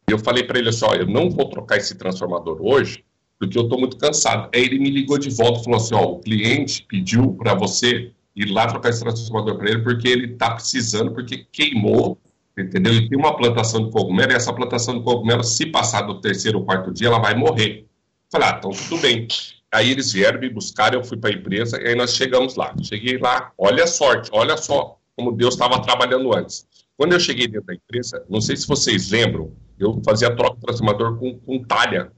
E 0.08 0.12
eu 0.12 0.18
falei 0.18 0.44
para 0.44 0.58
ele 0.58 0.68
assim: 0.68 0.84
ó, 0.84 0.94
eu 0.94 1.06
não 1.06 1.30
vou 1.30 1.48
trocar 1.48 1.78
esse 1.78 1.94
transformador 1.94 2.58
hoje, 2.60 3.04
porque 3.38 3.56
eu 3.56 3.62
estou 3.62 3.78
muito 3.78 3.96
cansado. 3.96 4.50
Aí 4.54 4.62
ele 4.62 4.78
me 4.78 4.90
ligou 4.90 5.16
de 5.16 5.30
volta 5.30 5.60
e 5.60 5.64
falou 5.64 5.78
assim: 5.78 5.94
ó, 5.94 6.02
o 6.02 6.18
cliente 6.18 6.84
pediu 6.86 7.32
para 7.34 7.54
você 7.54 8.12
ir 8.36 8.50
lá 8.50 8.66
trocar 8.66 8.90
esse 8.90 9.00
transformador 9.00 9.56
para 9.56 9.70
ele, 9.70 9.82
porque 9.82 10.08
ele 10.08 10.32
está 10.32 10.50
precisando, 10.50 11.12
porque 11.12 11.46
queimou, 11.50 12.18
entendeu? 12.58 12.92
E 12.92 13.08
tem 13.08 13.16
uma 13.16 13.36
plantação 13.36 13.84
de 13.84 13.92
cogumelo, 13.92 14.32
e 14.32 14.34
essa 14.34 14.52
plantação 14.52 14.98
de 14.98 15.04
cogumelo, 15.04 15.44
se 15.44 15.66
passar 15.66 16.02
do 16.02 16.20
terceiro 16.20 16.58
ou 16.58 16.64
quarto 16.64 16.92
dia, 16.92 17.06
ela 17.06 17.20
vai 17.20 17.34
morrer. 17.34 17.86
falei, 18.30 18.48
ah, 18.48 18.56
então 18.58 18.70
tudo 18.70 19.00
bem. 19.00 19.28
Aí 19.74 19.90
eles 19.90 20.12
vieram 20.12 20.40
me 20.40 20.48
buscar, 20.48 20.94
eu 20.94 21.02
fui 21.02 21.16
para 21.16 21.30
a 21.30 21.32
empresa, 21.32 21.80
e 21.80 21.88
aí 21.88 21.94
nós 21.94 22.14
chegamos 22.14 22.54
lá. 22.54 22.74
Cheguei 22.82 23.18
lá, 23.18 23.52
olha 23.58 23.84
a 23.84 23.86
sorte, 23.86 24.30
olha 24.32 24.56
só 24.56 24.98
como 25.16 25.32
Deus 25.32 25.54
estava 25.54 25.80
trabalhando 25.80 26.34
antes. 26.34 26.66
Quando 26.96 27.12
eu 27.12 27.20
cheguei 27.20 27.46
dentro 27.46 27.66
da 27.66 27.74
empresa, 27.74 28.24
não 28.28 28.40
sei 28.40 28.56
se 28.56 28.66
vocês 28.66 29.10
lembram, 29.10 29.52
eu 29.78 30.00
fazia 30.04 30.34
troca 30.34 30.56
de 30.56 30.60
transformador 30.60 31.18
com, 31.18 31.38
com 31.38 31.62
talha 31.62 32.12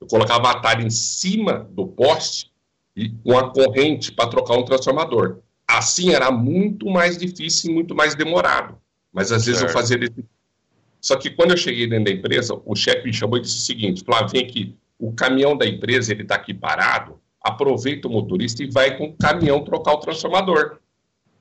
eu 0.00 0.06
colocava 0.06 0.50
a 0.50 0.60
talha 0.60 0.84
em 0.84 0.90
cima 0.90 1.68
do 1.72 1.86
poste 1.86 2.50
e 2.96 3.10
com 3.10 3.36
a 3.36 3.52
corrente 3.52 4.12
para 4.12 4.28
trocar 4.28 4.56
um 4.56 4.64
transformador. 4.64 5.38
Assim 5.66 6.12
era 6.12 6.30
muito 6.30 6.88
mais 6.88 7.18
difícil 7.18 7.70
e 7.70 7.74
muito 7.74 7.94
mais 7.94 8.14
demorado. 8.14 8.76
Mas 9.12 9.32
às 9.32 9.46
vezes 9.46 9.62
eu 9.62 9.68
fazia 9.68 9.98
desse... 9.98 10.24
Só 11.00 11.16
que 11.16 11.30
quando 11.30 11.52
eu 11.52 11.56
cheguei 11.56 11.86
dentro 11.86 12.06
da 12.06 12.10
empresa, 12.10 12.60
o 12.64 12.74
chefe 12.74 13.04
me 13.04 13.12
chamou 13.12 13.38
e 13.38 13.42
disse 13.42 13.56
o 13.56 13.60
seguinte: 13.60 14.02
Flávio, 14.04 14.30
vem 14.30 14.44
aqui, 14.44 14.76
o 14.98 15.12
caminhão 15.12 15.56
da 15.56 15.66
empresa 15.66 16.12
ele 16.12 16.22
está 16.22 16.34
aqui 16.34 16.52
parado, 16.52 17.20
aproveita 17.40 18.08
o 18.08 18.10
motorista 18.10 18.62
e 18.62 18.70
vai 18.70 18.96
com 18.96 19.06
o 19.06 19.16
caminhão 19.16 19.62
trocar 19.62 19.92
o 19.94 19.98
transformador. 19.98 20.78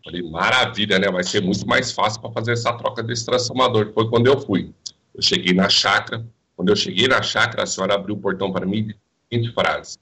Falei, 0.03 0.21
maravilha, 0.21 0.99
né? 0.99 1.09
Vai 1.11 1.23
ser 1.23 1.41
muito 1.41 1.67
mais 1.67 1.91
fácil 1.91 2.21
para 2.21 2.31
fazer 2.31 2.53
essa 2.53 2.71
troca 2.73 3.03
desse 3.03 3.25
transformador. 3.25 3.91
Foi 3.93 4.09
quando 4.09 4.27
eu 4.27 4.39
fui. 4.39 4.71
Eu 5.13 5.21
cheguei 5.21 5.53
na 5.53 5.67
chácara, 5.67 6.25
quando 6.55 6.69
eu 6.69 6.75
cheguei 6.75 7.07
na 7.07 7.21
chácara, 7.21 7.63
a 7.63 7.65
senhora 7.65 7.95
abriu 7.95 8.15
o 8.15 8.19
portão 8.19 8.51
para 8.51 8.65
mim 8.65 8.89
e 9.31 9.35
seguinte 9.35 9.53
frase: 9.53 9.97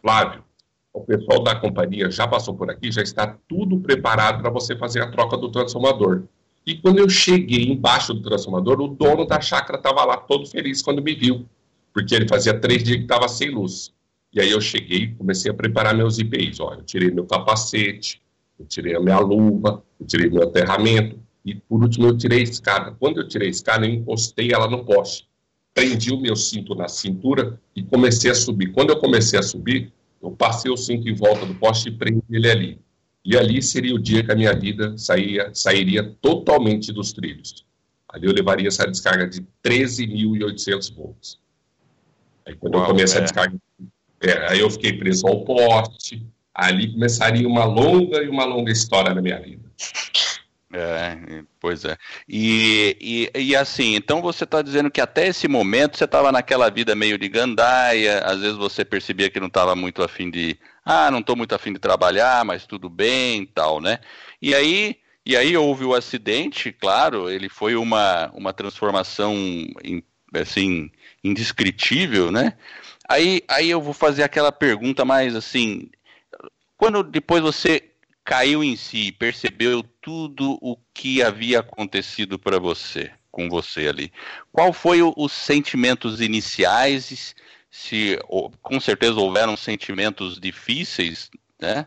Flávio, 0.00 0.44
o 0.92 1.00
pessoal 1.00 1.42
da 1.42 1.56
companhia 1.56 2.10
já 2.10 2.28
passou 2.28 2.54
por 2.54 2.70
aqui, 2.70 2.92
já 2.92 3.02
está 3.02 3.36
tudo 3.48 3.80
preparado 3.80 4.42
para 4.42 4.50
você 4.50 4.76
fazer 4.76 5.00
a 5.00 5.10
troca 5.10 5.36
do 5.36 5.50
transformador. 5.50 6.24
E 6.66 6.76
quando 6.76 6.98
eu 6.98 7.08
cheguei 7.08 7.64
embaixo 7.64 8.14
do 8.14 8.22
transformador, 8.22 8.80
o 8.80 8.88
dono 8.88 9.26
da 9.26 9.40
chácara 9.40 9.78
estava 9.78 10.04
lá 10.04 10.16
todo 10.16 10.46
feliz 10.46 10.80
quando 10.82 11.02
me 11.02 11.14
viu, 11.14 11.46
porque 11.92 12.14
ele 12.14 12.28
fazia 12.28 12.58
três 12.58 12.82
dias 12.82 12.98
que 12.98 13.02
estava 13.02 13.28
sem 13.28 13.50
luz. 13.50 13.92
E 14.32 14.40
aí 14.40 14.50
eu 14.50 14.60
cheguei 14.60 15.14
comecei 15.14 15.50
a 15.50 15.54
preparar 15.54 15.94
meus 15.94 16.18
IPIs. 16.18 16.60
Olha, 16.60 16.78
eu 16.78 16.84
tirei 16.84 17.10
meu 17.10 17.26
capacete, 17.26 18.22
eu 18.58 18.64
tirei 18.66 18.94
a 18.94 19.00
minha 19.00 19.18
luva, 19.18 19.82
eu 20.00 20.06
tirei 20.06 20.30
meu 20.30 20.44
aterramento 20.44 21.18
e 21.44 21.54
por 21.54 21.82
último 21.82 22.06
eu 22.06 22.16
tirei 22.16 22.40
a 22.40 22.42
escada. 22.42 22.96
Quando 22.98 23.20
eu 23.20 23.28
tirei 23.28 23.48
a 23.48 23.50
escada, 23.50 23.86
eu 23.86 23.92
encostei 23.92 24.52
ela 24.52 24.68
no 24.68 24.84
poste 24.84 25.28
prendi 25.74 26.12
o 26.12 26.20
meu 26.20 26.36
cinto 26.36 26.74
na 26.74 26.88
cintura 26.88 27.60
e 27.74 27.82
comecei 27.82 28.30
a 28.30 28.34
subir. 28.34 28.72
Quando 28.72 28.90
eu 28.90 28.98
comecei 28.98 29.38
a 29.38 29.42
subir, 29.42 29.92
eu 30.22 30.30
passei 30.30 30.70
o 30.70 30.76
cinto 30.76 31.08
em 31.08 31.14
volta 31.14 31.46
do 31.46 31.54
poste 31.54 31.88
e 31.88 31.92
prendi 31.92 32.22
ele 32.30 32.50
ali. 32.50 32.78
E 33.24 33.36
ali 33.36 33.62
seria 33.62 33.94
o 33.94 33.98
dia 33.98 34.24
que 34.24 34.32
a 34.32 34.36
minha 34.36 34.54
vida 34.54 34.96
saía, 34.98 35.50
sairia 35.54 36.16
totalmente 36.20 36.92
dos 36.92 37.12
trilhos. 37.12 37.64
Ali 38.08 38.26
eu 38.26 38.32
levaria 38.32 38.68
essa 38.68 38.86
descarga 38.86 39.26
de 39.26 39.46
13.800 39.64 40.94
volts. 40.94 41.38
Aí 42.46 42.54
quando 42.56 42.74
Uau, 42.74 42.84
eu 42.84 42.90
comecei 42.90 43.18
é. 43.18 43.20
a 43.20 43.22
descarga, 43.24 43.56
é, 44.20 44.52
aí 44.52 44.60
eu 44.60 44.70
fiquei 44.70 44.92
preso 44.92 45.26
ao 45.26 45.44
poste. 45.44 46.24
Ali 46.54 46.92
começaria 46.92 47.48
uma 47.48 47.64
longa 47.64 48.22
e 48.22 48.28
uma 48.28 48.44
longa 48.44 48.70
história 48.70 49.14
na 49.14 49.22
minha 49.22 49.40
vida. 49.40 49.62
É, 50.74 51.44
pois 51.60 51.84
é. 51.84 51.98
E, 52.26 53.30
e, 53.34 53.40
e 53.40 53.56
assim, 53.56 53.94
então 53.94 54.22
você 54.22 54.44
está 54.44 54.62
dizendo 54.62 54.90
que 54.90 55.02
até 55.02 55.26
esse 55.26 55.46
momento 55.46 55.98
você 55.98 56.04
estava 56.04 56.32
naquela 56.32 56.70
vida 56.70 56.94
meio 56.94 57.18
de 57.18 57.28
gandaia, 57.28 58.20
às 58.20 58.40
vezes 58.40 58.56
você 58.56 58.84
percebia 58.84 59.28
que 59.28 59.40
não 59.40 59.48
estava 59.48 59.76
muito 59.76 60.02
afim 60.02 60.30
de. 60.30 60.58
Ah, 60.84 61.10
não 61.10 61.18
estou 61.18 61.36
muito 61.36 61.54
afim 61.54 61.74
de 61.74 61.78
trabalhar, 61.78 62.44
mas 62.44 62.66
tudo 62.66 62.88
bem 62.88 63.44
tal, 63.46 63.80
né? 63.80 63.98
E 64.40 64.54
aí, 64.54 64.96
e 65.26 65.36
aí 65.36 65.54
houve 65.56 65.84
o 65.84 65.94
acidente, 65.94 66.72
claro, 66.72 67.30
ele 67.30 67.48
foi 67.50 67.76
uma, 67.76 68.30
uma 68.34 68.52
transformação 68.52 69.34
assim, 70.34 70.90
indescritível, 71.22 72.30
né? 72.30 72.54
Aí, 73.08 73.42
aí 73.48 73.70
eu 73.70 73.80
vou 73.80 73.92
fazer 73.92 74.22
aquela 74.22 74.52
pergunta 74.52 75.04
mais 75.04 75.34
assim. 75.34 75.90
Quando 76.76 77.02
depois 77.02 77.42
você 77.42 77.90
caiu 78.24 78.62
em 78.62 78.76
si, 78.76 79.12
percebeu 79.12 79.82
tudo 80.00 80.58
o 80.60 80.76
que 80.94 81.22
havia 81.22 81.60
acontecido 81.60 82.38
para 82.38 82.58
você, 82.58 83.10
com 83.30 83.48
você 83.48 83.88
ali. 83.88 84.12
Qual 84.50 84.72
foi 84.72 85.02
o, 85.02 85.12
os 85.16 85.32
sentimentos 85.32 86.20
iniciais? 86.20 87.34
Se 87.70 88.18
com 88.60 88.78
certeza 88.78 89.14
houveram 89.14 89.56
sentimentos 89.56 90.38
difíceis, 90.38 91.30
né? 91.60 91.86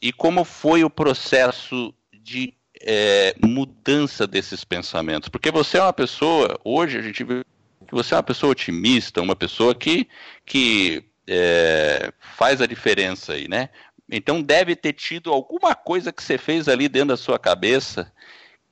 E 0.00 0.12
como 0.12 0.44
foi 0.44 0.84
o 0.84 0.90
processo 0.90 1.94
de 2.12 2.52
é, 2.80 3.34
mudança 3.42 4.26
desses 4.26 4.64
pensamentos? 4.64 5.28
Porque 5.28 5.50
você 5.50 5.78
é 5.78 5.82
uma 5.82 5.92
pessoa, 5.92 6.58
hoje 6.64 6.98
a 6.98 7.02
gente 7.02 7.22
vê 7.22 7.44
que 7.92 7.96
você 7.96 8.14
é 8.14 8.16
uma 8.16 8.22
pessoa 8.22 8.52
otimista, 8.52 9.20
uma 9.20 9.36
pessoa 9.36 9.74
que, 9.74 10.08
que 10.46 11.04
é, 11.26 12.10
faz 12.18 12.62
a 12.62 12.66
diferença 12.66 13.34
aí, 13.34 13.46
né? 13.46 13.68
Então 14.10 14.42
deve 14.42 14.74
ter 14.74 14.94
tido 14.94 15.30
alguma 15.30 15.74
coisa 15.74 16.10
que 16.10 16.22
você 16.22 16.38
fez 16.38 16.68
ali 16.68 16.88
dentro 16.88 17.08
da 17.08 17.16
sua 17.18 17.38
cabeça 17.38 18.10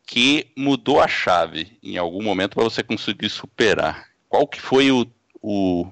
que 0.07 0.51
mudou 0.57 1.01
a 1.01 1.07
chave 1.07 1.79
em 1.83 1.99
algum 1.99 2.23
momento 2.23 2.55
para 2.55 2.65
você 2.65 2.83
conseguir 2.83 3.29
superar. 3.29 4.09
Qual 4.27 4.47
que 4.47 4.61
foi 4.61 4.91
o, 4.91 5.07
o, 5.41 5.87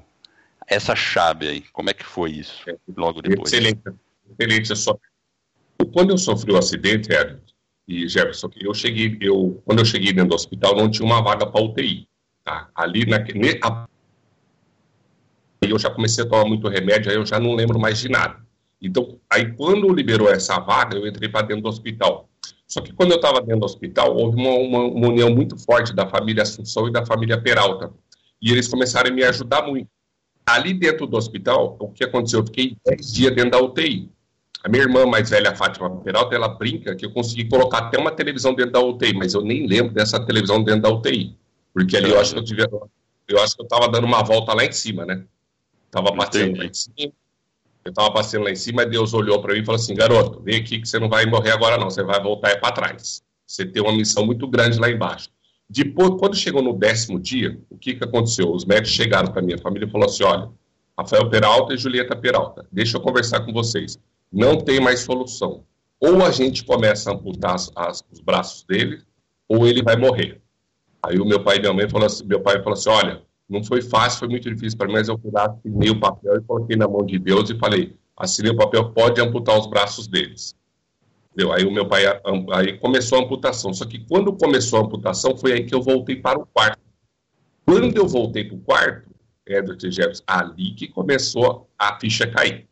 essa 0.66 0.96
chave 0.96 1.48
aí? 1.48 1.60
Como 1.72 1.90
é 1.90 1.94
que 1.94 2.04
foi 2.04 2.32
isso 2.32 2.64
logo 2.96 3.20
depois? 3.20 3.52
Excelente, 3.52 3.82
excelente. 4.30 4.74
Só. 4.74 4.98
Quando 5.92 6.10
eu 6.10 6.18
sofri 6.18 6.50
o 6.50 6.56
acidente, 6.56 7.12
Hélio 7.12 7.40
e 7.86 8.08
Jefferson, 8.08 8.50
eu 8.56 8.72
cheguei, 8.72 9.18
eu, 9.20 9.62
quando 9.64 9.80
eu 9.80 9.84
cheguei 9.84 10.12
dentro 10.12 10.30
do 10.30 10.34
hospital, 10.34 10.74
não 10.74 10.90
tinha 10.90 11.06
uma 11.06 11.22
vaga 11.22 11.46
para 11.46 11.62
UTI. 11.62 12.08
Tá? 12.48 12.66
Ali, 12.74 13.04
na, 13.04 13.18
a, 13.62 13.86
eu 15.60 15.78
já 15.78 15.90
comecei 15.90 16.24
a 16.24 16.26
tomar 16.26 16.46
muito 16.46 16.66
remédio, 16.66 17.10
aí 17.10 17.18
eu 17.18 17.26
já 17.26 17.38
não 17.38 17.54
lembro 17.54 17.78
mais 17.78 17.98
de 17.98 18.08
nada. 18.08 18.38
Então, 18.80 19.18
aí 19.28 19.52
quando 19.52 19.92
liberou 19.92 20.30
essa 20.30 20.58
vaga, 20.58 20.96
eu 20.96 21.06
entrei 21.06 21.28
para 21.28 21.46
dentro 21.46 21.64
do 21.64 21.68
hospital. 21.68 22.26
Só 22.66 22.80
que 22.80 22.90
quando 22.94 23.10
eu 23.10 23.16
estava 23.16 23.42
dentro 23.42 23.60
do 23.60 23.66
hospital, 23.66 24.16
houve 24.16 24.38
uma, 24.38 24.50
uma, 24.50 24.78
uma, 24.78 25.08
união 25.08 25.28
muito 25.28 25.58
forte 25.58 25.94
da 25.94 26.06
família 26.06 26.42
Assunção 26.42 26.88
e 26.88 26.92
da 26.92 27.04
família 27.04 27.38
Peralta. 27.38 27.92
E 28.40 28.50
eles 28.50 28.66
começaram 28.66 29.10
a 29.10 29.12
me 29.12 29.22
ajudar 29.24 29.66
muito. 29.66 29.88
Ali 30.46 30.72
dentro 30.72 31.06
do 31.06 31.18
hospital, 31.18 31.76
o 31.78 31.90
que 31.90 32.04
aconteceu? 32.04 32.40
Eu 32.40 32.46
fiquei 32.46 32.78
10 32.86 33.12
dias 33.12 33.34
dentro 33.34 33.50
da 33.50 33.60
UTI. 33.60 34.10
A 34.64 34.70
minha 34.70 34.84
irmã 34.84 35.04
mais 35.04 35.28
velha, 35.28 35.50
a 35.50 35.54
Fátima 35.54 35.90
Peralta, 36.00 36.34
ela 36.34 36.48
brinca 36.48 36.96
que 36.96 37.04
eu 37.04 37.12
consegui 37.12 37.44
colocar 37.46 37.78
até 37.78 37.98
uma 37.98 38.10
televisão 38.10 38.54
dentro 38.54 38.72
da 38.72 38.80
UTI, 38.80 39.12
mas 39.12 39.34
eu 39.34 39.42
nem 39.42 39.66
lembro 39.66 39.92
dessa 39.92 40.18
televisão 40.18 40.62
dentro 40.62 40.82
da 40.82 40.88
UTI. 40.88 41.37
Porque 41.78 41.96
ali 41.96 42.10
eu 42.10 42.20
acho 42.20 42.32
que 42.32 42.40
eu 42.40 42.44
tive, 42.44 42.62
eu 43.28 43.40
acho 43.40 43.54
que 43.54 43.62
eu 43.62 43.64
estava 43.64 43.88
dando 43.88 44.06
uma 44.06 44.22
volta 44.22 44.54
lá 44.54 44.64
em 44.64 44.72
cima, 44.72 45.04
né? 45.06 45.24
Estava 45.86 46.10
batendo 46.10 46.58
lá 46.58 46.64
em 46.64 46.74
cima 46.74 47.12
eu 47.88 47.90
estava 47.90 48.12
passeando 48.12 48.44
lá 48.44 48.50
em 48.50 48.56
cima, 48.56 48.82
e 48.82 48.86
Deus 48.86 49.14
olhou 49.14 49.40
para 49.40 49.54
mim 49.54 49.60
e 49.60 49.64
falou 49.64 49.80
assim: 49.80 49.94
garoto, 49.94 50.40
vem 50.42 50.56
aqui 50.56 50.78
que 50.78 50.88
você 50.88 50.98
não 50.98 51.08
vai 51.08 51.26
morrer 51.26 51.50
agora, 51.50 51.78
não, 51.78 51.90
você 51.90 52.02
vai 52.02 52.22
voltar 52.22 52.50
é 52.50 52.56
para 52.56 52.72
trás. 52.72 53.22
Você 53.46 53.64
tem 53.64 53.82
uma 53.82 53.92
missão 53.92 54.26
muito 54.26 54.46
grande 54.46 54.78
lá 54.78 54.90
embaixo. 54.90 55.30
Depois, 55.68 56.10
quando 56.18 56.36
chegou 56.36 56.62
no 56.62 56.74
décimo 56.74 57.18
dia, 57.18 57.58
o 57.70 57.76
que, 57.76 57.94
que 57.94 58.04
aconteceu? 58.04 58.52
Os 58.52 58.64
médicos 58.64 58.90
chegaram 58.90 59.32
para 59.32 59.42
minha 59.42 59.58
família 59.58 59.86
e 59.86 59.90
falaram 59.90 60.10
assim: 60.10 60.24
olha, 60.24 60.50
Rafael 60.98 61.28
Peralta 61.30 61.74
e 61.74 61.78
Julieta 61.78 62.14
Peralta, 62.14 62.66
deixa 62.70 62.96
eu 62.96 63.00
conversar 63.00 63.40
com 63.40 63.52
vocês. 63.52 63.98
Não 64.30 64.58
tem 64.58 64.80
mais 64.80 65.00
solução. 65.00 65.64
ou 65.98 66.24
a 66.24 66.30
gente 66.30 66.64
começa 66.64 67.10
a 67.10 67.14
amputar 67.14 67.54
as, 67.54 67.72
as, 67.74 68.04
os 68.12 68.20
braços 68.20 68.64
dele, 68.64 69.02
ou 69.48 69.66
ele 69.66 69.82
vai 69.82 69.96
morrer. 69.96 70.42
Aí 71.02 71.18
o 71.18 71.24
meu 71.24 71.42
pai 71.42 71.56
e 71.56 71.60
minha 71.60 71.72
mãe 71.72 71.88
falou 71.88 72.06
assim, 72.06 72.24
meu 72.24 72.40
pai 72.40 72.58
falou 72.62 72.72
assim, 72.72 72.90
olha, 72.90 73.22
não 73.48 73.62
foi 73.64 73.80
fácil, 73.80 74.18
foi 74.18 74.28
muito 74.28 74.50
difícil 74.52 74.76
para 74.76 74.86
mim, 74.86 74.94
mas 74.94 75.08
eu 75.08 75.18
fui 75.18 75.30
lá, 75.30 75.46
assinei 75.46 75.90
o 75.90 75.98
papel 75.98 76.36
e 76.36 76.40
coloquei 76.42 76.76
na 76.76 76.88
mão 76.88 77.04
de 77.04 77.18
Deus 77.18 77.48
e 77.50 77.58
falei, 77.58 77.96
assinei 78.16 78.50
o 78.50 78.56
papel, 78.56 78.90
pode 78.90 79.20
amputar 79.20 79.58
os 79.58 79.66
braços 79.66 80.06
deles. 80.06 80.54
Entendeu? 81.32 81.52
Aí 81.52 81.64
o 81.64 81.70
meu 81.70 81.86
pai, 81.86 82.02
aí 82.52 82.78
começou 82.78 83.18
a 83.18 83.22
amputação. 83.22 83.72
Só 83.72 83.86
que 83.86 84.00
quando 84.06 84.32
começou 84.32 84.80
a 84.80 84.82
amputação, 84.82 85.36
foi 85.36 85.52
aí 85.52 85.64
que 85.64 85.74
eu 85.74 85.80
voltei 85.80 86.16
para 86.16 86.38
o 86.38 86.44
quarto. 86.46 86.80
Quando 87.64 87.96
eu 87.96 88.08
voltei 88.08 88.44
para 88.44 88.56
o 88.56 88.60
quarto, 88.60 89.08
Edward 89.46 89.90
Jefferson, 89.90 90.24
ali 90.26 90.74
que 90.74 90.88
começou 90.88 91.68
a 91.78 91.98
ficha 91.98 92.26
cair. 92.26 92.66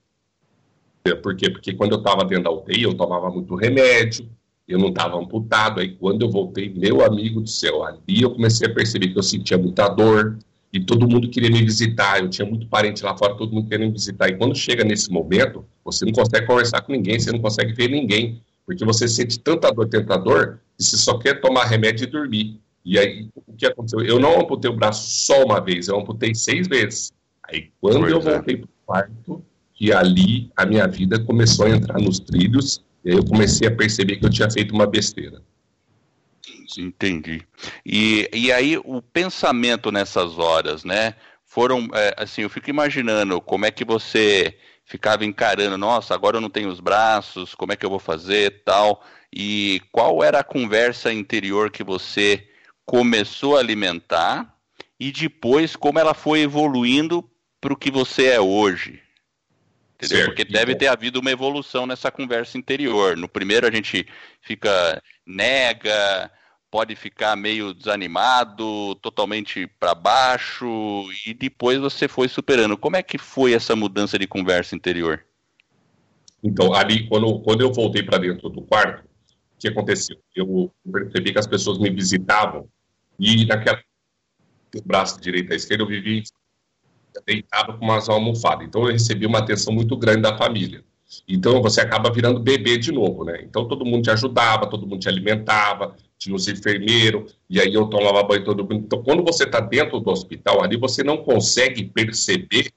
Por 1.23 1.37
quê? 1.37 1.49
Porque 1.49 1.73
quando 1.73 1.93
eu 1.93 1.99
estava 1.99 2.25
dentro 2.25 2.45
da 2.45 2.51
UTI, 2.51 2.83
eu 2.83 2.97
tomava 2.97 3.31
muito 3.31 3.55
remédio, 3.55 4.29
eu 4.67 4.79
não 4.79 4.89
estava 4.89 5.19
amputado. 5.19 5.81
Aí 5.81 5.95
quando 5.97 6.23
eu 6.23 6.31
voltei, 6.31 6.73
meu 6.73 7.05
amigo 7.05 7.41
do 7.41 7.49
céu, 7.49 7.85
ali 7.85 8.23
eu 8.23 8.31
comecei 8.31 8.69
a 8.69 8.75
perceber 8.75 9.09
que 9.09 9.19
eu 9.19 9.23
sentia 9.23 9.57
muita 9.57 9.89
dor 9.89 10.39
e 10.73 10.81
todo 10.81 11.09
mundo 11.09 11.29
queria 11.29 11.51
me 11.51 11.63
visitar. 11.63 12.21
Eu 12.21 12.29
tinha 12.29 12.47
muito 12.47 12.67
parente 12.67 13.05
lá 13.05 13.17
fora, 13.17 13.35
todo 13.35 13.53
mundo 13.53 13.69
querendo 13.69 13.89
me 13.89 13.93
visitar. 13.93 14.29
E 14.29 14.37
quando 14.37 14.55
chega 14.55 14.85
nesse 14.85 15.11
momento, 15.11 15.65
você 15.85 16.05
não 16.05 16.13
consegue 16.13 16.47
conversar 16.47 16.83
com 16.83 16.93
ninguém, 16.93 17.19
você 17.19 17.33
não 17.33 17.41
consegue 17.41 17.73
ver 17.73 17.89
ninguém, 17.89 18.43
porque 18.65 18.85
você 18.85 19.07
sente 19.07 19.39
tanta 19.39 19.73
dor, 19.73 19.89
tanta 19.89 20.17
dor, 20.17 20.61
que 20.77 20.85
você 20.85 20.97
só 20.97 21.19
quer 21.19 21.41
tomar 21.41 21.65
remédio 21.65 22.05
e 22.05 22.11
dormir. 22.11 22.61
E 22.85 22.99
aí, 22.99 23.29
o 23.47 23.53
que 23.53 23.67
aconteceu? 23.67 24.01
Eu 24.01 24.21
não 24.21 24.41
amputei 24.41 24.71
o 24.71 24.77
braço 24.77 25.09
só 25.27 25.45
uma 25.45 25.61
vez, 25.61 25.89
eu 25.89 25.99
amputei 25.99 26.35
seis 26.35 26.69
vezes. 26.69 27.13
Aí, 27.43 27.71
quando 27.81 28.01
pois 28.01 28.13
eu 28.13 28.19
é. 28.19 28.23
voltei 28.23 28.57
para 28.57 28.67
o 28.67 28.87
quarto, 28.87 29.45
que 29.75 29.93
ali 29.93 30.51
a 30.57 30.65
minha 30.65 30.87
vida 30.87 31.19
começou 31.19 31.67
a 31.67 31.71
entrar 31.71 32.01
nos 32.01 32.19
trilhos, 32.19 32.83
e 33.07 33.11
aí 33.11 33.17
eu 33.17 33.25
comecei 33.25 33.69
a 33.69 33.71
perceber 33.71 34.17
que 34.17 34.27
eu 34.27 34.31
tinha 34.31 34.51
feito 34.51 34.75
uma 34.75 34.85
besteira. 34.85 35.41
Entendi. 36.77 37.41
E, 37.85 38.29
e 38.33 38.51
aí 38.51 38.77
o 38.79 39.01
pensamento 39.01 39.93
nessas 39.93 40.37
horas, 40.41 40.83
né? 40.83 41.15
Foram, 41.45 41.89
é, 41.95 42.15
assim, 42.17 42.43
eu 42.43 42.51
fico 42.51 42.69
imaginando 42.69 43.41
como 43.41 43.65
é 43.65 43.71
que 43.71 43.85
você 43.85 44.59
ficava 44.85 45.25
encarando, 45.25 45.79
nossa, 45.79 46.15
agora 46.15 46.39
eu 46.39 46.41
não 46.41 46.51
tenho 46.51 46.69
os 46.69 46.81
braços, 46.81 47.55
como 47.55 47.73
é 47.73 47.77
que 47.77 47.87
eu 47.87 47.91
vou 47.91 48.01
fazer, 48.01 48.65
tal. 48.65 49.05
E 49.33 49.81
qual 49.93 50.25
era 50.25 50.41
a 50.41 50.45
conversa 50.45 51.13
interior 51.13 51.71
que 51.71 51.85
você 51.85 52.49
começou 52.85 53.57
a 53.57 53.61
alimentar 53.61 54.53
e 54.99 55.13
depois 55.13 55.77
como 55.77 56.01
ela 56.01 56.13
foi 56.13 56.41
evoluindo 56.41 57.25
para 57.61 57.73
o 57.73 57.77
que 57.77 57.91
você 57.91 58.27
é 58.27 58.41
hoje? 58.41 59.06
Entendeu? 59.97 60.19
Certo. 60.19 60.29
Porque 60.29 60.45
deve 60.45 60.75
ter 60.75 60.89
havido 60.89 61.21
uma 61.21 61.31
evolução 61.31 61.87
nessa 61.87 62.11
conversa 62.11 62.59
interior. 62.59 63.17
No 63.17 63.29
primeiro 63.29 63.67
a 63.67 63.71
gente 63.71 64.07
fica 64.43 65.03
nega, 65.27 66.31
pode 66.71 66.95
ficar 66.95 67.35
meio 67.35 67.73
desanimado, 67.73 68.95
totalmente 68.97 69.67
para 69.81 69.95
baixo, 69.95 70.67
e 71.27 71.33
depois 71.33 71.79
você 71.79 72.07
foi 72.07 72.29
superando. 72.29 72.77
Como 72.77 72.97
é 72.97 73.03
que 73.03 73.17
foi 73.17 73.55
essa 73.55 73.75
mudança 73.75 74.19
de 74.19 74.27
conversa 74.27 74.77
interior? 74.77 75.25
Então, 76.43 76.75
ali, 76.75 77.09
quando, 77.09 77.41
quando 77.41 77.63
eu 77.63 77.73
voltei 77.73 78.03
para 78.03 78.19
dentro 78.19 78.51
do 78.51 78.61
quarto, 78.61 79.03
o 79.03 79.59
que 79.59 79.69
aconteceu? 79.69 80.19
Eu 80.35 80.71
percebi 80.93 81.33
que 81.33 81.39
as 81.39 81.47
pessoas 81.47 81.79
me 81.79 81.91
visitavam, 81.91 82.69
e 83.19 83.47
naquela 83.47 83.81
braço 84.85 85.19
direito 85.19 85.53
à 85.53 85.57
esquerda 85.57 85.85
eu 85.85 85.89
vivi 85.89 86.23
deitado 87.25 87.79
com 87.79 87.85
umas 87.85 88.09
almofadas. 88.09 88.67
Então 88.67 88.83
eu 88.83 88.93
recebi 88.93 89.27
uma 89.27 89.39
atenção 89.39 89.73
muito 89.73 89.97
grande 89.97 90.23
da 90.23 90.37
família. 90.37 90.85
Então 91.29 91.63
você 91.63 91.81
acaba 91.81 92.11
virando 92.11 92.41
bebê 92.41 92.77
de 92.77 92.91
novo, 92.91 93.25
né? 93.25 93.41
Então 93.43 93.67
todo 93.67 93.85
mundo 93.85 94.03
te 94.03 94.11
ajudava, 94.11 94.69
todo 94.69 94.87
mundo 94.87 95.01
te 95.01 95.09
alimentava, 95.09 95.95
tinha 96.19 96.35
os 96.35 96.49
enfermeiros, 96.49 97.37
e 97.49 97.61
aí 97.61 97.73
eu 97.73 97.87
tomava 97.87 98.23
banho 98.23 98.45
todo 98.45 98.63
mundo. 98.65 98.85
Então 98.87 99.03
quando 99.03 99.23
você 99.23 99.45
está 99.45 99.61
dentro 99.61 100.01
do 100.01 100.11
hospital 100.11 100.63
ali, 100.63 100.77
você 100.77 101.05
não 101.05 101.19
consegue 101.19 101.85
perceber 101.85 102.71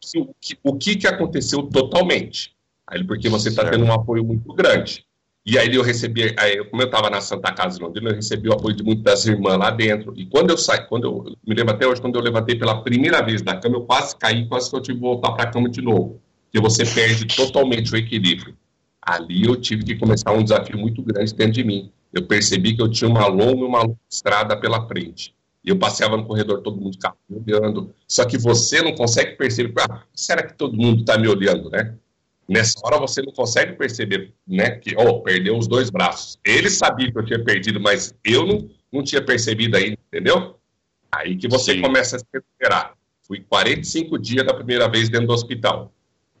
que, 0.00 0.18
o, 0.18 0.34
que, 0.40 0.58
o 0.62 0.76
que, 0.76 0.96
que 0.96 1.06
aconteceu 1.06 1.62
totalmente. 1.62 2.56
Aí, 2.86 3.04
porque 3.04 3.28
você 3.28 3.50
está 3.50 3.68
tendo 3.68 3.84
um 3.84 3.92
apoio 3.92 4.24
muito 4.24 4.52
grande. 4.54 5.04
E 5.50 5.56
aí 5.56 5.74
eu 5.74 5.82
recebi, 5.82 6.34
aí, 6.38 6.62
como 6.66 6.82
eu 6.82 6.86
estava 6.88 7.08
na 7.08 7.22
Santa 7.22 7.50
Casa 7.50 7.78
de 7.78 7.82
Londrina, 7.82 8.10
eu 8.10 8.16
recebi 8.16 8.50
o 8.50 8.52
apoio 8.52 8.76
de 8.76 8.82
muitas 8.82 9.24
irmãs 9.24 9.56
lá 9.56 9.70
dentro. 9.70 10.12
E 10.14 10.26
quando 10.26 10.50
eu 10.50 10.58
saí, 10.58 10.86
quando 10.86 11.04
eu 11.04 11.36
me 11.46 11.54
lembro 11.54 11.74
até 11.74 11.86
hoje, 11.86 12.02
quando 12.02 12.16
eu 12.16 12.22
levantei 12.22 12.54
pela 12.54 12.82
primeira 12.82 13.22
vez 13.22 13.40
da 13.40 13.56
cama, 13.56 13.76
eu 13.76 13.80
quase 13.80 14.14
caí, 14.14 14.46
quase 14.46 14.68
que 14.68 14.76
eu 14.76 14.82
tive 14.82 14.98
que 14.98 15.02
voltar 15.02 15.32
para 15.32 15.44
a 15.44 15.50
cama 15.50 15.70
de 15.70 15.80
novo. 15.80 16.20
Porque 16.44 16.60
você 16.60 16.84
perde 16.84 17.24
totalmente 17.34 17.90
o 17.90 17.96
equilíbrio. 17.96 18.54
Ali 19.00 19.46
eu 19.46 19.56
tive 19.56 19.84
que 19.84 19.96
começar 19.96 20.32
um 20.32 20.42
desafio 20.42 20.76
muito 20.76 21.00
grande 21.00 21.34
dentro 21.34 21.54
de 21.54 21.64
mim. 21.64 21.90
Eu 22.12 22.26
percebi 22.26 22.76
que 22.76 22.82
eu 22.82 22.90
tinha 22.90 23.08
uma 23.08 23.26
longa 23.26 23.64
uma 23.64 23.80
longa 23.80 23.98
estrada 24.10 24.54
pela 24.54 24.86
frente. 24.86 25.34
E 25.64 25.70
eu 25.70 25.78
passeava 25.78 26.18
no 26.18 26.26
corredor, 26.26 26.60
todo 26.60 26.78
mundo 26.78 26.92
ficava 26.92 27.16
me 27.26 27.54
olhando. 27.54 27.94
Só 28.06 28.26
que 28.26 28.36
você 28.36 28.82
não 28.82 28.94
consegue 28.94 29.34
perceber, 29.36 29.72
ah, 29.80 30.02
será 30.12 30.42
que 30.42 30.52
todo 30.52 30.76
mundo 30.76 31.00
está 31.00 31.16
me 31.16 31.26
olhando, 31.26 31.70
né? 31.70 31.94
Nessa 32.48 32.80
hora 32.82 32.98
você 32.98 33.20
não 33.20 33.30
consegue 33.30 33.74
perceber, 33.74 34.32
né, 34.46 34.70
que, 34.70 34.96
oh, 34.96 35.20
perdeu 35.20 35.58
os 35.58 35.68
dois 35.68 35.90
braços. 35.90 36.38
Ele 36.42 36.70
sabia 36.70 37.12
que 37.12 37.18
eu 37.18 37.24
tinha 37.24 37.44
perdido, 37.44 37.78
mas 37.78 38.14
eu 38.24 38.46
não, 38.46 38.70
não 38.90 39.02
tinha 39.02 39.22
percebido 39.22 39.76
ainda, 39.76 39.98
entendeu? 40.10 40.58
Aí 41.12 41.36
que 41.36 41.46
você 41.46 41.74
Sim. 41.74 41.82
começa 41.82 42.16
a 42.16 42.18
se 42.18 42.24
recuperar. 42.32 42.94
Fui 43.20 43.40
45 43.40 44.18
dias 44.18 44.46
da 44.46 44.54
primeira 44.54 44.88
vez 44.88 45.10
dentro 45.10 45.26
do 45.26 45.34
hospital. 45.34 45.92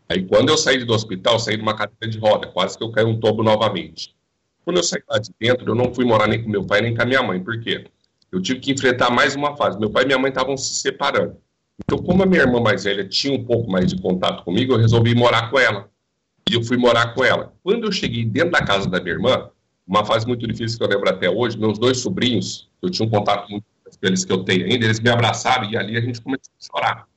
Aí 0.08 0.24
quando 0.24 0.48
eu 0.48 0.56
saí 0.56 0.82
do 0.82 0.94
hospital, 0.94 1.38
saí 1.38 1.56
de 1.56 1.62
uma 1.62 1.76
cadeira 1.76 2.08
de 2.08 2.18
roda, 2.18 2.46
quase 2.48 2.78
que 2.78 2.82
eu 2.82 2.90
caí 2.90 3.04
um 3.04 3.20
tobo 3.20 3.42
novamente. 3.42 4.16
Quando 4.64 4.78
eu 4.78 4.82
saí 4.82 5.02
lá 5.06 5.18
de 5.18 5.30
dentro, 5.38 5.70
eu 5.70 5.74
não 5.74 5.92
fui 5.92 6.06
morar 6.06 6.26
nem 6.26 6.42
com 6.42 6.48
meu 6.48 6.64
pai 6.64 6.80
nem 6.80 6.94
com 6.94 7.02
a 7.02 7.06
minha 7.06 7.22
mãe. 7.22 7.38
Por 7.38 7.60
quê? 7.60 7.84
Eu 8.32 8.40
tive 8.40 8.60
que 8.60 8.72
enfrentar 8.72 9.10
mais 9.10 9.36
uma 9.36 9.54
fase. 9.56 9.78
Meu 9.78 9.90
pai 9.90 10.04
e 10.04 10.06
minha 10.06 10.18
mãe 10.18 10.30
estavam 10.30 10.56
se 10.56 10.74
separando. 10.76 11.36
Então, 11.84 11.98
como 11.98 12.22
a 12.22 12.26
minha 12.26 12.42
irmã 12.42 12.60
mais 12.60 12.84
velha 12.84 13.06
tinha 13.06 13.38
um 13.38 13.44
pouco 13.44 13.70
mais 13.70 13.92
de 13.92 14.00
contato 14.00 14.42
comigo, 14.42 14.72
eu 14.72 14.78
resolvi 14.78 15.14
morar 15.14 15.50
com 15.50 15.58
ela 15.58 15.88
e 16.48 16.54
eu 16.54 16.62
fui 16.62 16.76
morar 16.76 17.14
com 17.14 17.22
ela. 17.22 17.54
Quando 17.62 17.84
eu 17.84 17.92
cheguei 17.92 18.24
dentro 18.24 18.52
da 18.52 18.64
casa 18.64 18.88
da 18.88 19.00
minha 19.00 19.14
irmã, 19.14 19.50
uma 19.86 20.04
fase 20.04 20.26
muito 20.26 20.46
difícil 20.46 20.78
que 20.78 20.84
eu 20.84 20.88
lembro 20.88 21.08
até 21.08 21.28
hoje, 21.28 21.58
meus 21.58 21.78
dois 21.78 21.98
sobrinhos, 21.98 22.68
eu 22.80 22.90
tinha 22.90 23.06
um 23.06 23.10
contato 23.10 23.48
muito 23.50 23.64
com 23.64 24.06
eles 24.06 24.24
que 24.24 24.32
eu 24.32 24.44
tenho 24.44 24.64
ainda, 24.64 24.84
eles 24.84 25.00
me 25.00 25.10
abraçaram 25.10 25.70
e 25.70 25.76
ali 25.76 25.96
a 25.96 26.00
gente 26.00 26.20
começou 26.20 26.52
a 26.58 26.64
chorar. 26.64 27.08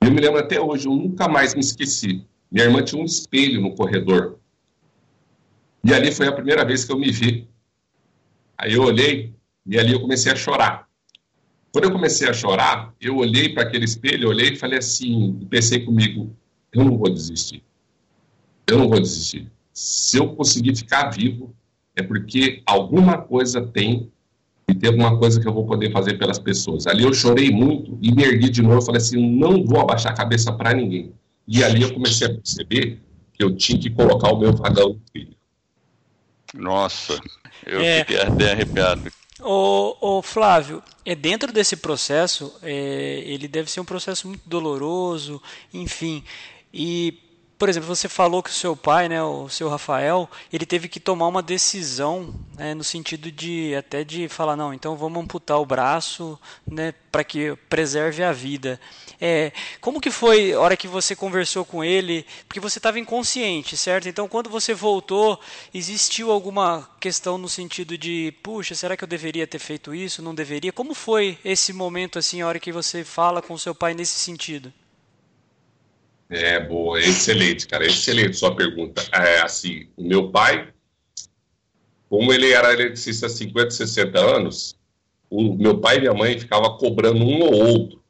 Eu 0.00 0.10
me 0.10 0.20
lembro 0.20 0.38
até 0.38 0.60
hoje, 0.60 0.86
eu 0.86 0.94
nunca 0.94 1.28
mais 1.28 1.54
me 1.54 1.60
esqueci. 1.60 2.24
Minha 2.50 2.66
irmã 2.66 2.82
tinha 2.82 3.00
um 3.00 3.04
espelho 3.04 3.60
no 3.60 3.74
corredor. 3.74 4.38
E 5.84 5.92
ali 5.92 6.12
foi 6.12 6.26
a 6.26 6.32
primeira 6.32 6.64
vez 6.64 6.84
que 6.84 6.92
eu 6.92 6.98
me 6.98 7.10
vi. 7.10 7.48
Aí 8.58 8.74
eu 8.74 8.82
olhei 8.82 9.34
e 9.66 9.78
ali 9.78 9.92
eu 9.92 10.00
comecei 10.00 10.32
a 10.32 10.36
chorar. 10.36 10.88
Quando 11.72 11.84
eu 11.84 11.92
comecei 11.92 12.28
a 12.28 12.32
chorar, 12.32 12.94
eu 13.00 13.16
olhei 13.16 13.50
para 13.52 13.64
aquele 13.64 13.84
espelho, 13.84 14.28
olhei 14.28 14.52
e 14.52 14.56
falei 14.56 14.78
assim, 14.78 15.46
pensei 15.50 15.84
comigo, 15.84 16.34
eu 16.72 16.84
não 16.84 16.96
vou 16.96 17.10
desistir 17.10 17.62
eu 18.66 18.78
não 18.78 18.88
vou 18.88 19.00
desistir. 19.00 19.50
Se 19.72 20.18
eu 20.18 20.34
conseguir 20.34 20.74
ficar 20.74 21.10
vivo, 21.10 21.54
é 21.94 22.02
porque 22.02 22.62
alguma 22.66 23.18
coisa 23.18 23.66
tem 23.66 24.10
e 24.68 24.74
tem 24.74 24.90
alguma 24.90 25.16
coisa 25.18 25.40
que 25.40 25.46
eu 25.46 25.52
vou 25.52 25.64
poder 25.64 25.92
fazer 25.92 26.18
pelas 26.18 26.38
pessoas. 26.38 26.86
Ali 26.86 27.04
eu 27.04 27.12
chorei 27.14 27.50
muito 27.50 27.96
e 28.02 28.12
me 28.12 28.24
ergui 28.24 28.50
de 28.50 28.62
novo. 28.62 28.82
Falei 28.82 29.00
assim: 29.00 29.18
não 29.18 29.64
vou 29.64 29.80
abaixar 29.80 30.12
a 30.12 30.16
cabeça 30.16 30.52
para 30.52 30.74
ninguém. 30.74 31.12
E 31.46 31.62
ali 31.62 31.82
eu 31.82 31.94
comecei 31.94 32.26
a 32.26 32.34
perceber 32.34 33.00
que 33.32 33.44
eu 33.44 33.54
tinha 33.54 33.78
que 33.78 33.90
colocar 33.90 34.32
o 34.32 34.38
meu 34.38 34.52
vagão 34.52 34.88
no 34.90 35.00
trilho. 35.12 35.36
Nossa, 36.54 37.20
eu 37.64 37.80
é... 37.80 38.00
fiquei 38.00 38.20
até 38.20 38.52
arrepiado. 38.52 39.12
O, 39.40 40.18
o, 40.18 40.22
Flávio, 40.22 40.82
é 41.04 41.14
dentro 41.14 41.52
desse 41.52 41.76
processo, 41.76 42.54
é, 42.62 43.22
ele 43.26 43.46
deve 43.46 43.70
ser 43.70 43.80
um 43.80 43.84
processo 43.84 44.26
muito 44.26 44.48
doloroso, 44.48 45.42
enfim. 45.74 46.24
E 46.72 47.18
por 47.58 47.68
exemplo, 47.70 47.88
você 47.88 48.08
falou 48.08 48.42
que 48.42 48.50
o 48.50 48.52
seu 48.52 48.76
pai, 48.76 49.08
né, 49.08 49.22
o 49.22 49.48
seu 49.48 49.68
Rafael, 49.68 50.28
ele 50.52 50.66
teve 50.66 50.88
que 50.88 51.00
tomar 51.00 51.26
uma 51.26 51.42
decisão, 51.42 52.34
né, 52.54 52.74
no 52.74 52.84
sentido 52.84 53.32
de 53.32 53.74
até 53.74 54.04
de 54.04 54.28
falar 54.28 54.56
não, 54.56 54.74
então 54.74 54.94
vamos 54.94 55.22
amputar 55.22 55.58
o 55.58 55.64
braço, 55.64 56.38
né, 56.66 56.92
para 57.10 57.24
que 57.24 57.56
preserve 57.68 58.22
a 58.22 58.30
vida. 58.30 58.78
É, 59.18 59.52
como 59.80 60.02
que 60.02 60.10
foi 60.10 60.52
a 60.52 60.60
hora 60.60 60.76
que 60.76 60.86
você 60.86 61.16
conversou 61.16 61.64
com 61.64 61.82
ele? 61.82 62.26
Porque 62.46 62.60
você 62.60 62.78
estava 62.78 62.98
inconsciente, 62.98 63.74
certo? 63.74 64.06
Então, 64.06 64.28
quando 64.28 64.50
você 64.50 64.74
voltou, 64.74 65.40
existiu 65.72 66.30
alguma 66.30 66.86
questão 67.00 67.38
no 67.38 67.48
sentido 67.48 67.96
de, 67.96 68.34
puxa, 68.42 68.74
será 68.74 68.96
que 68.96 69.04
eu 69.04 69.08
deveria 69.08 69.46
ter 69.46 69.58
feito 69.58 69.94
isso? 69.94 70.20
Não 70.20 70.34
deveria? 70.34 70.72
Como 70.72 70.92
foi 70.92 71.38
esse 71.42 71.72
momento 71.72 72.18
assim, 72.18 72.42
a 72.42 72.46
hora 72.48 72.60
que 72.60 72.70
você 72.70 73.02
fala 73.02 73.40
com 73.40 73.54
o 73.54 73.58
seu 73.58 73.74
pai 73.74 73.94
nesse 73.94 74.18
sentido? 74.18 74.70
É, 76.28 76.58
boa, 76.58 76.98
excelente, 76.98 77.68
cara, 77.68 77.86
excelente 77.86 78.36
sua 78.36 78.54
pergunta. 78.54 79.02
É, 79.12 79.40
assim, 79.42 79.88
o 79.96 80.02
meu 80.02 80.30
pai, 80.30 80.72
como 82.08 82.32
ele 82.32 82.50
era 82.50 82.72
eletricista 82.72 83.26
há 83.26 83.28
50, 83.28 83.70
60 83.70 84.18
anos, 84.18 84.76
o 85.30 85.54
meu 85.54 85.78
pai 85.78 85.96
e 85.96 86.00
minha 86.00 86.14
mãe 86.14 86.38
ficavam 86.38 86.76
cobrando 86.78 87.24
um 87.24 87.42
ou 87.42 87.54
outro. 87.54 88.02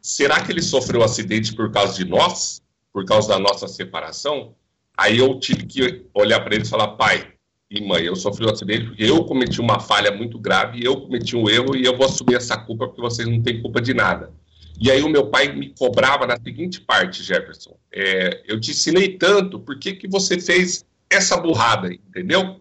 Será 0.00 0.44
que 0.44 0.52
ele 0.52 0.62
sofreu 0.62 1.00
um 1.00 1.04
acidente 1.04 1.54
por 1.54 1.70
causa 1.72 1.94
de 1.94 2.04
nós? 2.04 2.62
Por 2.92 3.04
causa 3.04 3.28
da 3.28 3.38
nossa 3.38 3.66
separação? 3.66 4.54
Aí 4.96 5.18
eu 5.18 5.38
tive 5.40 5.66
que 5.66 6.04
olhar 6.14 6.40
para 6.40 6.54
ele 6.54 6.64
e 6.64 6.68
falar, 6.68 6.88
pai 6.88 7.32
e 7.68 7.80
mãe, 7.80 8.04
eu 8.04 8.14
sofri 8.14 8.46
um 8.46 8.50
acidente 8.50 8.86
porque 8.86 9.02
eu 9.02 9.24
cometi 9.24 9.60
uma 9.60 9.80
falha 9.80 10.12
muito 10.12 10.38
grave, 10.38 10.84
eu 10.84 11.00
cometi 11.00 11.34
um 11.34 11.48
erro 11.48 11.74
e 11.74 11.84
eu 11.84 11.96
vou 11.96 12.06
assumir 12.06 12.36
essa 12.36 12.56
culpa 12.56 12.86
porque 12.86 13.00
vocês 13.00 13.26
não 13.26 13.42
têm 13.42 13.60
culpa 13.60 13.80
de 13.80 13.92
nada. 13.92 14.32
E 14.80 14.90
aí 14.90 15.02
o 15.02 15.08
meu 15.08 15.28
pai 15.28 15.52
me 15.52 15.72
cobrava 15.78 16.26
na 16.26 16.36
seguinte 16.38 16.80
parte, 16.80 17.22
Jefferson. 17.22 17.76
É, 17.92 18.42
eu 18.46 18.60
te 18.60 18.72
ensinei 18.72 19.16
tanto, 19.16 19.60
por 19.60 19.78
que, 19.78 19.94
que 19.94 20.08
você 20.08 20.40
fez 20.40 20.84
essa 21.08 21.36
burrada, 21.36 21.92
entendeu? 21.92 22.60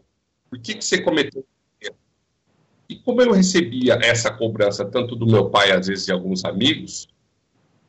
Por 0.50 0.60
que, 0.60 0.76
que 0.76 0.86
você 0.86 1.02
cometeu 1.02 1.46
e 2.94 2.96
como 2.98 3.22
eu 3.22 3.32
recebia 3.32 3.98
essa 4.04 4.30
cobrança 4.32 4.86
tanto 4.86 5.16
do 5.16 5.26
meu 5.26 5.50
pai, 5.50 5.72
às 5.72 5.88
vezes 5.88 6.06
de 6.06 6.12
alguns 6.12 6.44
amigos, 6.46 7.08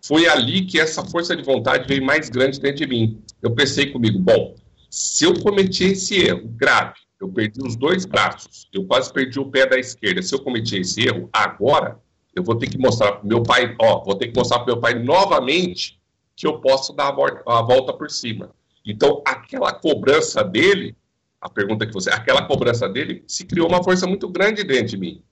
foi 0.02 0.26
ali 0.26 0.64
que 0.64 0.80
essa 0.80 1.04
força 1.04 1.37
de 1.37 1.42
vontade 1.42 1.87
veio 1.87 2.04
mais 2.04 2.30
grande 2.30 2.60
dentro 2.60 2.78
de 2.78 2.87
mim. 2.87 3.22
Eu 3.42 3.54
pensei 3.54 3.90
comigo, 3.92 4.18
bom, 4.18 4.54
se 4.88 5.24
eu 5.24 5.34
cometi 5.40 5.84
esse 5.84 6.14
erro 6.14 6.48
grave, 6.48 6.94
eu 7.20 7.28
perdi 7.28 7.60
os 7.62 7.76
dois 7.76 8.04
braços, 8.04 8.68
eu 8.72 8.84
quase 8.84 9.12
perdi 9.12 9.38
o 9.38 9.50
pé 9.50 9.66
da 9.66 9.78
esquerda, 9.78 10.22
se 10.22 10.34
eu 10.34 10.40
cometi 10.40 10.78
esse 10.78 11.06
erro, 11.06 11.28
agora 11.32 12.00
eu 12.35 12.42
vou 12.42 12.57
ter 12.57 12.68
que 12.68 12.79
mostrar 12.79 13.12
para 13.12 13.29
meu 13.29 13.42
pai, 13.42 13.75
ó, 13.81 14.03
vou 14.03 14.16
ter 14.16 14.29
que 14.29 14.37
mostrar 14.37 14.59
para 14.59 14.66
meu 14.66 14.81
pai 14.81 14.94
novamente 14.94 15.99
que 16.37 16.47
eu 16.47 16.61
posso 16.61 16.92
dar 16.92 17.09
a 17.09 17.12
volta, 17.12 17.42
a 17.47 17.62
volta 17.62 17.92
por 17.92 18.11
cima. 18.11 18.51
Então, 18.85 19.23
aquela 19.25 19.73
cobrança 19.73 20.42
dele, 20.42 20.97
a 21.40 21.49
pergunta 21.49 21.87
que 21.87 21.92
você, 21.92 22.11
aquela 22.11 22.47
cobrança 22.47 22.88
dele, 22.88 23.23
se 23.27 23.44
criou 23.47 23.68
uma 23.68 23.83
força 23.83 24.07
muito 24.07 24.29
grande 24.29 24.64
dentro 24.64 24.88
de 24.88 24.97
mim. 24.97 25.23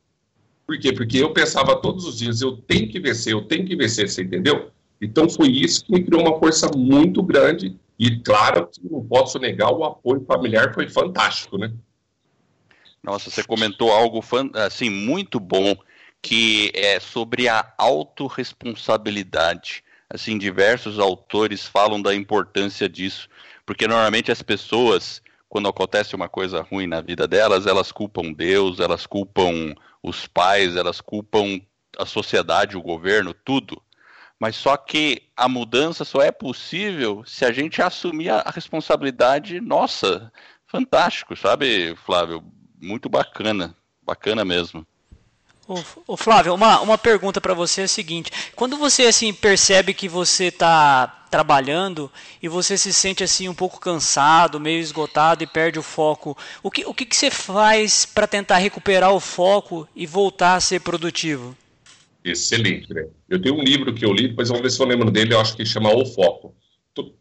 Por 0.66 0.78
quê? 0.78 0.92
Porque 0.92 1.18
eu 1.18 1.32
pensava 1.32 1.76
todos 1.76 2.06
os 2.06 2.18
dias, 2.18 2.40
eu 2.40 2.56
tenho 2.56 2.88
que 2.88 3.00
vencer, 3.00 3.32
eu 3.32 3.42
tenho 3.42 3.66
que 3.66 3.76
vencer, 3.76 4.08
você 4.08 4.22
entendeu? 4.22 4.70
Então 5.00 5.28
foi 5.28 5.48
isso 5.48 5.84
que 5.84 5.92
me 5.92 6.04
criou 6.04 6.22
uma 6.22 6.38
força 6.38 6.70
muito 6.76 7.22
grande 7.22 7.76
e 7.98 8.20
claro, 8.20 8.68
não 8.88 9.04
posso 9.04 9.38
negar, 9.38 9.70
o 9.72 9.84
apoio 9.84 10.24
familiar 10.24 10.72
foi 10.72 10.88
fantástico, 10.88 11.58
né? 11.58 11.72
Nossa, 13.02 13.28
você 13.28 13.42
comentou 13.42 13.90
algo 13.90 14.24
assim 14.54 14.88
muito 14.88 15.40
bom 15.40 15.74
que 16.22 16.70
é 16.74 17.00
sobre 17.00 17.48
a 17.48 17.74
autorresponsabilidade. 17.76 19.82
Assim, 20.08 20.38
diversos 20.38 21.00
autores 21.00 21.66
falam 21.66 22.00
da 22.00 22.14
importância 22.14 22.88
disso, 22.88 23.28
porque 23.66 23.88
normalmente 23.88 24.30
as 24.30 24.40
pessoas, 24.40 25.20
quando 25.48 25.68
acontece 25.68 26.14
uma 26.14 26.28
coisa 26.28 26.62
ruim 26.62 26.86
na 26.86 27.00
vida 27.00 27.26
delas, 27.26 27.66
elas 27.66 27.90
culpam 27.90 28.32
Deus, 28.32 28.78
elas 28.78 29.04
culpam 29.06 29.74
os 30.02 30.26
pais, 30.26 30.76
elas 30.76 31.00
culpam 31.00 31.60
a 31.98 32.06
sociedade, 32.06 32.76
o 32.76 32.82
governo, 32.82 33.34
tudo. 33.34 33.82
Mas 34.38 34.56
só 34.56 34.76
que 34.76 35.22
a 35.36 35.48
mudança 35.48 36.04
só 36.04 36.20
é 36.20 36.32
possível 36.32 37.24
se 37.24 37.44
a 37.44 37.52
gente 37.52 37.80
assumir 37.80 38.30
a 38.30 38.50
responsabilidade 38.50 39.60
nossa. 39.60 40.32
Fantástico, 40.66 41.36
sabe, 41.36 41.94
Flávio? 41.96 42.42
Muito 42.80 43.08
bacana, 43.08 43.76
bacana 44.02 44.44
mesmo. 44.44 44.86
O, 45.68 46.16
Flávio, 46.16 46.54
uma, 46.54 46.80
uma 46.80 46.98
pergunta 46.98 47.40
para 47.40 47.54
você 47.54 47.82
é 47.82 47.84
a 47.84 47.88
seguinte: 47.88 48.30
quando 48.56 48.76
você 48.76 49.04
assim 49.04 49.32
percebe 49.32 49.94
que 49.94 50.08
você 50.08 50.46
está 50.46 51.24
trabalhando 51.30 52.10
e 52.42 52.48
você 52.48 52.76
se 52.76 52.92
sente 52.92 53.22
assim 53.24 53.48
um 53.48 53.54
pouco 53.54 53.80
cansado, 53.80 54.60
meio 54.60 54.80
esgotado 54.80 55.42
e 55.42 55.46
perde 55.46 55.78
o 55.78 55.82
foco, 55.82 56.36
o 56.62 56.70
que, 56.70 56.84
o 56.84 56.92
que, 56.92 57.06
que 57.06 57.16
você 57.16 57.30
faz 57.30 58.04
para 58.04 58.26
tentar 58.26 58.58
recuperar 58.58 59.12
o 59.12 59.20
foco 59.20 59.88
e 59.96 60.04
voltar 60.06 60.56
a 60.56 60.60
ser 60.60 60.80
produtivo? 60.80 61.56
Excelente, 62.24 62.92
né? 62.92 63.06
Eu 63.28 63.40
tenho 63.40 63.56
um 63.56 63.62
livro 63.62 63.94
que 63.94 64.04
eu 64.04 64.12
li, 64.12 64.28
depois 64.28 64.48
vamos 64.48 64.62
ver 64.62 64.70
se 64.70 64.80
eu 64.80 64.86
lembro 64.86 65.10
dele, 65.10 65.32
eu 65.32 65.40
acho 65.40 65.56
que 65.56 65.64
chama 65.64 65.94
O 65.94 66.04
Foco. 66.04 66.54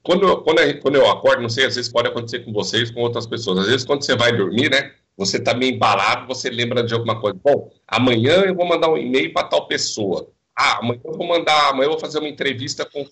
Quando 0.03 0.41
quando, 0.41 0.79
quando 0.81 0.95
eu 0.95 1.09
acordo, 1.09 1.41
não 1.41 1.49
sei, 1.49 1.65
às 1.65 1.75
vezes 1.75 1.91
pode 1.91 2.09
acontecer 2.09 2.39
com 2.39 2.51
vocês, 2.51 2.91
com 2.91 2.99
outras 2.99 3.25
pessoas. 3.25 3.59
Às 3.59 3.67
vezes, 3.67 3.85
quando 3.85 4.03
você 4.03 4.15
vai 4.15 4.35
dormir, 4.35 4.69
né? 4.69 4.91
Você 5.21 5.37
está 5.37 5.53
meio 5.53 5.75
embalado, 5.75 6.25
você 6.25 6.49
lembra 6.49 6.83
de 6.83 6.95
alguma 6.95 7.19
coisa. 7.21 7.39
Bom, 7.43 7.71
amanhã 7.87 8.41
eu 8.41 8.55
vou 8.55 8.65
mandar 8.65 8.89
um 8.89 8.97
e-mail 8.97 9.31
para 9.31 9.47
tal 9.47 9.67
pessoa. 9.67 10.27
Ah, 10.57 10.79
amanhã 10.79 10.99
eu 11.05 11.13
vou 11.13 11.27
mandar, 11.27 11.69
amanhã 11.69 11.85
eu 11.85 11.91
vou 11.91 11.99
fazer 11.99 12.17
uma 12.17 12.27
entrevista 12.27 12.83
com. 12.85 13.07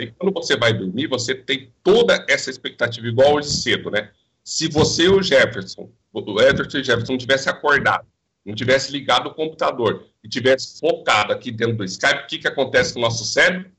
E 0.00 0.06
quando 0.06 0.32
você 0.32 0.56
vai 0.56 0.72
dormir, 0.72 1.06
você 1.08 1.34
tem 1.34 1.70
toda 1.82 2.24
essa 2.26 2.48
expectativa, 2.48 3.06
igual 3.06 3.34
hoje 3.34 3.50
cedo, 3.50 3.90
né? 3.90 4.10
Se 4.42 4.66
você 4.66 5.04
e 5.04 5.08
o 5.08 5.22
Jefferson, 5.22 5.90
o 6.10 6.40
Edward 6.40 6.74
e 6.74 6.80
o 6.80 6.84
Jefferson, 6.84 7.12
não 7.12 7.18
tivesse 7.18 7.50
acordado, 7.50 8.06
não 8.44 8.54
tivesse 8.54 8.90
ligado 8.90 9.26
o 9.26 9.34
computador 9.34 10.06
e 10.24 10.28
tivesse 10.28 10.80
focado 10.80 11.34
aqui 11.34 11.52
dentro 11.52 11.76
do 11.76 11.84
Skype, 11.84 12.24
o 12.24 12.26
que, 12.26 12.38
que 12.38 12.48
acontece 12.48 12.94
com 12.94 12.98
o 12.98 13.02
nosso 13.02 13.26
cérebro? 13.26 13.70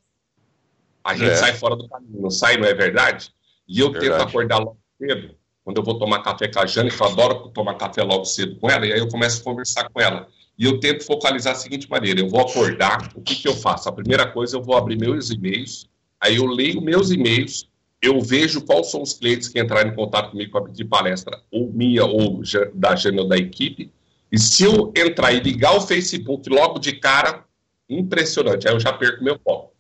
A 1.04 1.16
gente 1.16 1.32
é. 1.32 1.36
sai 1.36 1.54
fora 1.54 1.76
do 1.76 1.90
caminho, 1.90 2.22
não 2.22 2.30
sai, 2.30 2.56
não 2.56 2.68
é 2.68 2.74
verdade? 2.74 3.34
E 3.68 3.80
eu 3.80 3.92
verdade. 3.92 4.12
tento 4.12 4.30
acordar 4.30 4.60
logo 4.60 4.78
cedo 5.00 5.36
quando 5.64 5.78
eu 5.78 5.84
vou 5.84 5.98
tomar 5.98 6.22
café 6.22 6.48
com 6.48 6.60
a 6.60 6.66
Jane, 6.66 6.92
que 6.92 7.02
eu 7.02 7.08
adoro 7.08 7.50
tomar 7.50 7.76
café 7.76 8.04
logo 8.04 8.26
cedo 8.26 8.58
com 8.58 8.70
ela, 8.70 8.86
e 8.86 8.94
aí 8.94 9.00
eu 9.00 9.08
começo 9.08 9.42
a 9.42 9.44
conversar 9.44 9.90
com 9.90 10.02
ela. 10.02 10.28
E 10.58 10.66
eu 10.66 10.80
tento 10.80 11.04
focalizar 11.06 11.54
da 11.54 11.60
seguinte 11.60 11.90
maneira: 11.90 12.20
eu 12.20 12.30
vou 12.30 12.42
acordar, 12.42 13.12
o 13.16 13.22
que, 13.22 13.36
que 13.36 13.48
eu 13.48 13.56
faço? 13.56 13.88
A 13.90 13.92
primeira 13.92 14.30
coisa, 14.30 14.58
eu 14.58 14.62
vou 14.62 14.76
abrir 14.76 14.98
meus 14.98 15.30
e-mails, 15.32 15.90
aí 16.20 16.36
eu 16.36 16.46
leio 16.46 16.82
meus 16.82 17.12
e-mails, 17.12 17.70
eu 18.02 18.20
vejo 18.22 18.62
quais 18.62 18.92
são 18.92 19.02
os 19.02 19.14
clientes 19.14 19.48
que 19.48 19.60
entraram 19.60 19.90
em 19.90 19.96
contato 19.96 20.32
comigo 20.32 20.52
para 20.52 20.66
pedir 20.66 20.86
palestra, 20.86 21.42
ou 21.50 21.72
minha, 21.72 22.06
ou 22.06 22.42
da 22.74 22.96
Jane 22.96 23.20
ou 23.20 23.28
da 23.28 23.38
equipe, 23.38 23.90
e 24.32 24.38
se 24.38 24.64
eu 24.64 24.92
entrar 24.96 25.32
e 25.32 25.40
ligar 25.40 25.76
o 25.76 25.82
Facebook 25.82 26.50
logo 26.50 26.80
de 26.80 26.94
cara, 26.94 27.46
impressionante, 27.88 28.68
aí 28.68 28.74
eu 28.74 28.80
já 28.80 28.92
perco 28.92 29.24
meu 29.24 29.40
foco. 29.40 29.72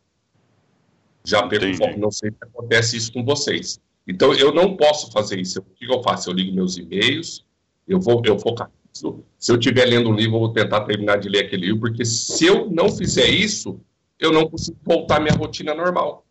Já 1.25 1.47
perco 1.47 1.65
o 1.65 1.75
foco, 1.75 1.99
não 1.99 2.11
sei 2.11 2.29
se 2.31 2.37
acontece 2.39 2.97
isso 2.97 3.11
com 3.11 3.23
vocês. 3.23 3.79
Então, 4.07 4.33
eu 4.33 4.53
não 4.53 4.75
posso 4.75 5.11
fazer 5.11 5.39
isso. 5.39 5.59
O 5.59 5.63
que 5.63 5.85
eu 5.85 6.03
faço? 6.03 6.29
Eu 6.29 6.33
ligo 6.33 6.53
meus 6.53 6.77
e-mails, 6.77 7.45
eu 7.87 7.99
vou 7.99 8.21
eu 8.25 8.37
focalizo. 8.37 9.23
Se 9.39 9.51
eu 9.51 9.57
estiver 9.57 9.85
lendo 9.85 10.09
um 10.09 10.15
livro, 10.15 10.35
eu 10.35 10.39
vou 10.41 10.53
tentar 10.53 10.81
terminar 10.81 11.17
de 11.17 11.29
ler 11.29 11.45
aquele 11.45 11.67
livro, 11.67 11.81
porque 11.81 12.05
se 12.05 12.45
eu 12.45 12.69
não 12.69 12.89
fizer 12.89 13.27
isso, 13.27 13.79
eu 14.19 14.31
não 14.31 14.47
consigo 14.47 14.77
voltar 14.83 15.17
à 15.17 15.19
minha 15.19 15.35
rotina 15.35 15.73
normal. 15.73 16.25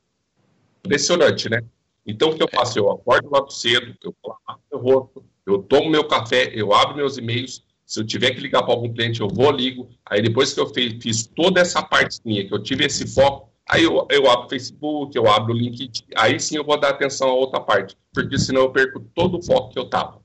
Impressionante, 0.84 1.48
né? 1.48 1.62
Então, 2.06 2.30
o 2.30 2.36
que 2.36 2.42
eu 2.42 2.48
faço? 2.48 2.78
Eu 2.78 2.90
acordo 2.90 3.28
logo 3.30 3.50
cedo, 3.50 3.94
eu 4.02 4.14
lavo 4.24 4.60
meu 4.70 4.80
rosto, 4.80 5.24
eu 5.46 5.62
tomo 5.62 5.90
meu 5.90 6.04
café, 6.04 6.52
eu 6.54 6.72
abro 6.72 6.96
meus 6.96 7.16
e-mails. 7.16 7.64
Se 7.84 8.00
eu 8.00 8.06
tiver 8.06 8.30
que 8.30 8.40
ligar 8.40 8.62
para 8.62 8.72
algum 8.72 8.92
cliente, 8.92 9.20
eu 9.20 9.28
vou, 9.28 9.50
ligo. 9.50 9.88
Aí, 10.06 10.22
depois 10.22 10.52
que 10.52 10.60
eu 10.60 10.66
fiz 10.66 11.26
toda 11.26 11.60
essa 11.60 11.82
parte 11.82 12.18
minha, 12.24 12.46
que 12.46 12.54
eu 12.54 12.62
tive 12.62 12.86
esse 12.86 13.06
foco, 13.06 13.51
Aí 13.68 13.84
eu, 13.84 14.06
eu 14.10 14.30
abro 14.30 14.46
o 14.46 14.48
Facebook, 14.48 15.16
eu 15.16 15.30
abro 15.30 15.54
o 15.54 15.56
LinkedIn, 15.56 16.04
aí 16.16 16.38
sim 16.38 16.56
eu 16.56 16.64
vou 16.64 16.78
dar 16.78 16.90
atenção 16.90 17.28
a 17.28 17.34
outra 17.34 17.60
parte, 17.60 17.96
porque 18.12 18.38
senão 18.38 18.62
eu 18.62 18.70
perco 18.70 19.00
todo 19.14 19.38
o 19.38 19.42
foco 19.42 19.72
que 19.72 19.78
eu 19.78 19.88
tava. 19.88 20.20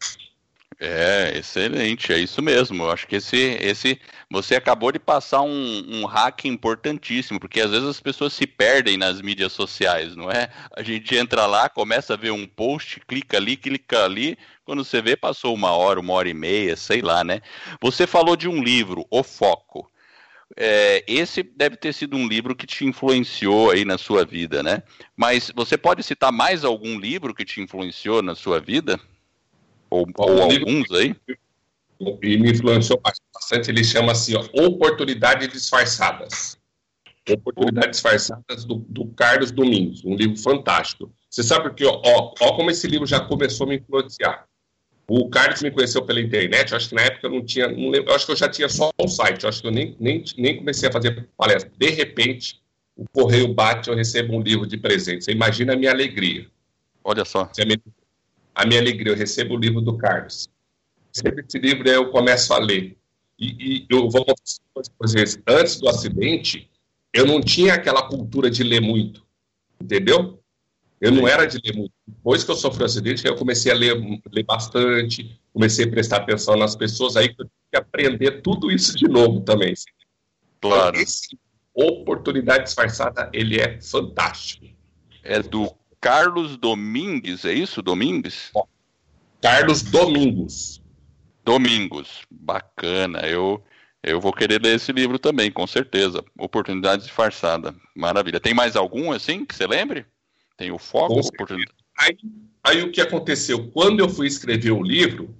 É, 0.80 1.36
excelente, 1.36 2.14
é 2.14 2.20
isso 2.20 2.40
mesmo. 2.42 2.84
Eu 2.84 2.92
acho 2.92 3.08
que 3.08 3.16
esse, 3.16 3.36
esse 3.36 4.00
você 4.30 4.56
acabou 4.56 4.92
de 4.92 5.00
passar 5.00 5.42
um, 5.42 5.84
um 5.90 6.06
hack 6.06 6.46
importantíssimo, 6.46 7.40
porque 7.40 7.62
às 7.62 7.72
vezes 7.72 7.88
as 7.88 8.00
pessoas 8.00 8.34
se 8.34 8.46
perdem 8.46 8.96
nas 8.96 9.20
mídias 9.20 9.54
sociais, 9.54 10.16
não 10.16 10.30
é? 10.30 10.50
A 10.76 10.84
gente 10.84 11.16
entra 11.16 11.48
lá, 11.48 11.68
começa 11.68 12.14
a 12.14 12.18
ver 12.18 12.32
um 12.32 12.46
post, 12.46 13.00
clica 13.08 13.38
ali, 13.38 13.58
clica 13.58 14.06
ali, 14.06 14.38
quando 14.66 14.84
você 14.86 15.02
vê, 15.02 15.16
passou 15.16 15.56
uma 15.56 15.72
hora, 15.72 16.00
uma 16.00 16.14
hora 16.14 16.30
e 16.30 16.34
meia, 16.34 16.76
sei 16.76 17.02
lá, 17.02 17.24
né? 17.24 17.42
Você 17.82 18.06
falou 18.06 18.36
de 18.36 18.48
um 18.48 18.62
livro, 18.62 19.04
O 19.10 19.24
Foco 19.24 19.90
é, 20.56 21.04
esse 21.08 21.44
deve 21.44 21.76
ter 21.76 21.94
sido 21.94 22.16
um 22.16 22.28
livro 22.28 22.56
que 22.56 22.66
te 22.66 22.86
influenciou 22.86 23.72
aí 23.72 23.84
na 23.84 23.98
sua 23.98 24.26
vida, 24.26 24.64
né? 24.64 24.84
Mas 25.16 25.52
você 25.56 25.78
pode 25.78 26.04
citar 26.04 26.32
mais 26.32 26.64
algum 26.64 26.98
livro 26.98 27.34
que 27.34 27.44
te 27.44 27.60
influenciou 27.62 28.22
na 28.22 28.36
sua 28.36 28.60
vida? 28.60 29.00
Ou, 29.90 30.08
ou 30.18 30.42
alguns 30.44 30.92
aí? 30.92 31.16
E 32.22 32.38
me 32.38 32.52
influenciou 32.52 33.02
bastante, 33.34 33.72
ele 33.72 33.84
chama 33.84 34.12
assim, 34.12 34.36
ó, 34.36 34.46
Oportunidades 34.66 35.50
Disfarçadas. 35.50 36.58
Oportunidades 37.30 37.92
Disfarçadas, 37.92 38.64
do, 38.64 38.76
do, 38.88 39.08
Carlos 39.08 39.52
Domingos, 39.52 40.06
um 40.06 40.16
livro 40.16 40.38
fantástico. 40.38 41.12
Você 41.30 41.44
sabe 41.44 41.64
porque, 41.64 41.86
ó, 41.86 42.02
ó, 42.06 42.34
ó 42.40 42.56
como 42.56 42.72
esse 42.72 42.88
livro 42.88 43.06
já 43.06 43.20
começou 43.20 43.66
a 43.66 43.70
me 43.70 43.78
influenciar. 43.78 44.47
O 45.10 45.30
Carlos 45.30 45.62
me 45.62 45.72
conheceu 45.72 46.02
pela 46.04 46.20
internet, 46.20 46.76
acho 46.76 46.90
que 46.90 46.96
na 46.96 47.04
época 47.04 47.28
eu 47.28 47.32
não 47.32 47.46
tinha, 47.46 47.68
não 47.70 47.90
lembro, 47.90 48.14
acho 48.14 48.26
que 48.26 48.34
eu 48.34 48.36
já 48.36 48.50
tinha 48.50 48.68
só 48.68 48.92
um 49.00 49.08
site, 49.08 49.48
acho 49.48 49.62
que 49.62 49.68
eu 49.68 49.72
nem, 49.72 49.96
nem, 50.00 50.24
nem 50.38 50.58
comecei 50.58 50.90
a 50.90 50.92
fazer 50.92 51.30
palestra. 51.38 51.72
De 51.78 51.90
repente, 51.92 52.62
o 52.96 53.06
correio 53.10 53.54
bate, 53.54 53.90
eu 53.90 53.96
recebo 53.96 54.36
um 54.36 54.42
livro 54.42 54.68
de 54.68 54.76
presente. 54.76 55.24
Você 55.24 55.32
imagina 55.32 55.74
a 55.74 55.76
minha 55.78 55.92
alegria. 55.92 56.48
Olha 57.04 57.24
só. 57.24 57.50
A 57.58 57.66
minha, 57.66 57.80
a 58.54 58.66
minha 58.66 58.82
alegria, 58.82 59.14
eu 59.14 59.18
recebo 59.18 59.56
o 59.56 59.58
livro 59.58 59.80
do 59.80 59.98
Carlos. 59.98 60.50
Sempre 61.12 61.46
esse 61.48 61.58
livro 61.58 61.88
eu 61.88 62.10
começo 62.10 62.54
a 62.54 62.58
ler. 62.58 62.98
E, 63.40 63.78
e 63.78 63.86
eu 63.90 64.10
vou 64.10 64.26
contar 64.26 64.42
vocês, 65.00 65.40
antes 65.48 65.80
do 65.80 65.88
acidente, 65.88 66.70
eu 67.14 67.26
não 67.26 67.40
tinha 67.40 67.76
aquela 67.76 68.02
cultura 68.08 68.50
de 68.50 68.64
ler 68.64 68.82
muito, 68.82 69.26
entendeu? 69.80 70.37
Eu 71.00 71.12
não 71.12 71.28
era 71.28 71.46
de 71.46 71.60
ler 71.64 71.76
muito. 71.76 71.94
Depois 72.08 72.44
que 72.44 72.52
eu 72.52 72.56
sofri 72.56 72.82
o 72.82 72.84
um 72.84 72.86
acidente, 72.86 73.26
eu 73.26 73.36
comecei 73.36 73.72
a 73.72 73.76
ler, 73.76 73.94
ler 74.32 74.44
bastante, 74.44 75.40
comecei 75.54 75.86
a 75.86 75.90
prestar 75.90 76.18
atenção 76.18 76.58
nas 76.58 76.76
pessoas, 76.76 77.16
aí 77.16 77.30
que 77.30 77.42
eu 77.42 77.46
tive 77.46 77.58
que 77.72 77.78
aprender 77.78 78.42
tudo 78.42 78.72
isso 78.72 78.98
de 78.98 79.08
novo 79.08 79.42
também. 79.42 79.74
Claro. 80.60 80.98
Esse 80.98 81.38
oportunidade 81.74 82.64
disfarçada, 82.64 83.30
ele 83.32 83.60
é 83.60 83.80
fantástico. 83.80 84.66
É 85.24 85.42
do 85.42 85.72
Carlos 86.02 86.58
Domingues, 86.58 87.46
é 87.46 87.54
isso? 87.54 87.84
Domingues? 87.84 88.52
Carlos 89.40 89.84
Domingos. 89.84 90.82
Domingos, 91.46 92.22
bacana. 92.32 93.20
Eu 93.20 93.64
eu 94.04 94.22
vou 94.22 94.32
querer 94.32 94.62
ler 94.62 94.76
esse 94.76 94.92
livro 94.92 95.20
também, 95.20 95.52
com 95.52 95.68
certeza. 95.68 96.24
Oportunidade 96.38 97.04
disfarçada. 97.04 97.76
Maravilha. 97.96 98.40
Tem 98.40 98.54
mais 98.54 98.76
algum 98.76 99.12
assim 99.12 99.46
que 99.46 99.54
você 99.54 99.68
lembre? 99.68 100.06
Tem 100.58 100.72
o 100.72 100.80
foco, 100.80 101.20
oportunidade. 101.20 101.78
Aí, 101.98 102.18
aí 102.64 102.84
o 102.84 102.92
que 102.92 103.00
aconteceu? 103.00 103.70
Quando 103.72 104.00
eu 104.00 104.10
fui 104.10 104.26
escrever 104.26 104.72
o 104.72 104.82
livro, 104.82 105.36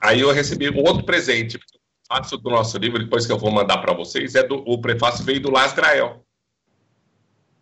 aí 0.00 0.20
eu 0.20 0.32
recebi 0.32 0.70
um 0.70 0.82
outro 0.82 1.04
presente. 1.04 1.58
O 1.58 1.60
prefácio 2.08 2.38
do 2.38 2.50
nosso 2.50 2.78
livro, 2.78 2.98
depois 2.98 3.26
que 3.26 3.32
eu 3.32 3.38
vou 3.38 3.50
mandar 3.50 3.78
para 3.78 3.92
vocês, 3.92 4.34
é 4.34 4.42
do, 4.42 4.56
o 4.66 4.80
prefácio 4.80 5.22
veio 5.24 5.40
do 5.40 5.50
Las 5.50 5.74
Grael. 5.74 6.24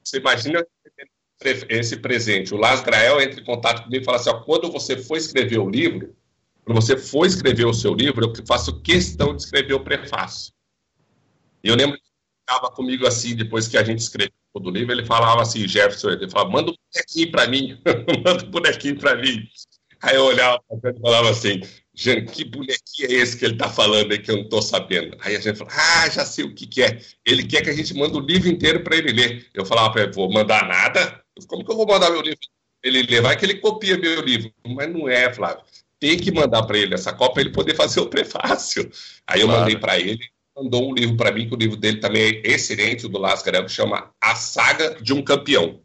Você 0.02 0.18
imagina 0.18 0.64
esse 1.68 1.96
presente. 1.96 2.54
O 2.54 2.56
Las 2.56 2.82
Grael 2.82 3.20
entra 3.20 3.40
em 3.40 3.44
contato 3.44 3.82
comigo 3.82 4.02
e 4.02 4.04
fala 4.04 4.18
assim: 4.18 4.30
ó, 4.30 4.40
quando 4.40 4.70
você 4.70 4.96
for 4.96 5.16
escrever 5.16 5.58
o 5.58 5.68
livro, 5.68 6.16
quando 6.64 6.80
você 6.80 6.96
for 6.96 7.26
escrever 7.26 7.66
o 7.66 7.74
seu 7.74 7.94
livro, 7.94 8.24
eu 8.24 8.46
faço 8.46 8.80
questão 8.80 9.34
de 9.34 9.42
escrever 9.42 9.74
o 9.74 9.82
prefácio. 9.82 10.52
E 11.64 11.68
eu 11.68 11.74
lembro 11.74 11.96
que 11.96 12.04
estava 12.40 12.70
comigo 12.70 13.06
assim, 13.06 13.34
depois 13.34 13.66
que 13.66 13.76
a 13.76 13.82
gente 13.82 13.98
escreveu 13.98 14.37
o 14.54 14.70
livro, 14.70 14.92
ele 14.92 15.04
falava 15.04 15.42
assim, 15.42 15.66
Jefferson, 15.68 16.10
ele 16.10 16.30
falava, 16.30 16.50
manda 16.50 16.70
um 16.70 16.74
bonequinho 16.74 17.30
para 17.30 17.46
mim, 17.46 17.80
manda 18.24 18.44
um 18.44 18.50
bonequinho 18.50 18.98
para 18.98 19.16
mim. 19.16 19.48
Aí 20.00 20.16
eu 20.16 20.24
olhava 20.24 20.60
e 20.72 21.00
falava 21.00 21.30
assim, 21.30 21.60
gente, 21.94 22.32
que 22.32 22.44
bonequinho 22.44 23.10
é 23.10 23.12
esse 23.12 23.36
que 23.36 23.44
ele 23.44 23.54
está 23.54 23.68
falando 23.68 24.12
aí 24.12 24.18
que 24.18 24.30
eu 24.30 24.36
não 24.36 24.44
estou 24.44 24.62
sabendo? 24.62 25.16
Aí 25.20 25.36
a 25.36 25.40
gente 25.40 25.56
falou, 25.56 25.72
ah, 25.76 26.08
já 26.08 26.24
sei 26.24 26.44
o 26.44 26.54
que, 26.54 26.66
que 26.66 26.82
é. 26.82 27.00
Ele 27.24 27.44
quer 27.44 27.62
que 27.62 27.70
a 27.70 27.74
gente 27.74 27.94
mande 27.94 28.16
o 28.16 28.20
livro 28.20 28.48
inteiro 28.48 28.82
para 28.82 28.96
ele 28.96 29.12
ler. 29.12 29.48
Eu 29.52 29.64
falava 29.66 29.90
para 29.90 30.02
ele, 30.02 30.12
vou 30.12 30.32
mandar 30.32 30.66
nada? 30.66 31.22
Como 31.46 31.64
que 31.64 31.70
eu 31.70 31.76
vou 31.76 31.86
mandar 31.86 32.10
meu 32.10 32.20
livro? 32.20 32.38
Ele 32.82 33.02
lê, 33.02 33.20
vai 33.20 33.36
que 33.36 33.44
ele 33.44 33.56
copia 33.56 33.98
meu 33.98 34.20
livro. 34.22 34.52
Mas 34.66 34.92
não 34.92 35.08
é, 35.08 35.32
Flávio 35.32 35.64
tem 36.00 36.16
que 36.16 36.30
mandar 36.30 36.62
para 36.64 36.78
ele 36.78 36.94
essa 36.94 37.12
cópia 37.12 37.34
para 37.34 37.42
ele 37.42 37.52
poder 37.52 37.74
fazer 37.74 38.00
o 38.00 38.06
prefácio. 38.10 38.88
Aí 39.26 39.40
eu 39.40 39.48
mandei 39.48 39.76
para 39.76 39.98
ele, 39.98 40.24
mandou 40.58 40.90
um 40.90 40.94
livro 40.94 41.16
para 41.16 41.30
mim, 41.30 41.46
que 41.46 41.54
o 41.54 41.58
livro 41.58 41.76
dele 41.76 41.98
também 41.98 42.22
é 42.22 42.50
excelente, 42.50 43.06
o 43.06 43.08
do 43.08 43.18
Lascarel, 43.18 43.64
que 43.64 43.72
chama 43.72 44.10
A 44.20 44.34
Saga 44.34 45.00
de 45.00 45.12
um 45.12 45.22
Campeão. 45.22 45.80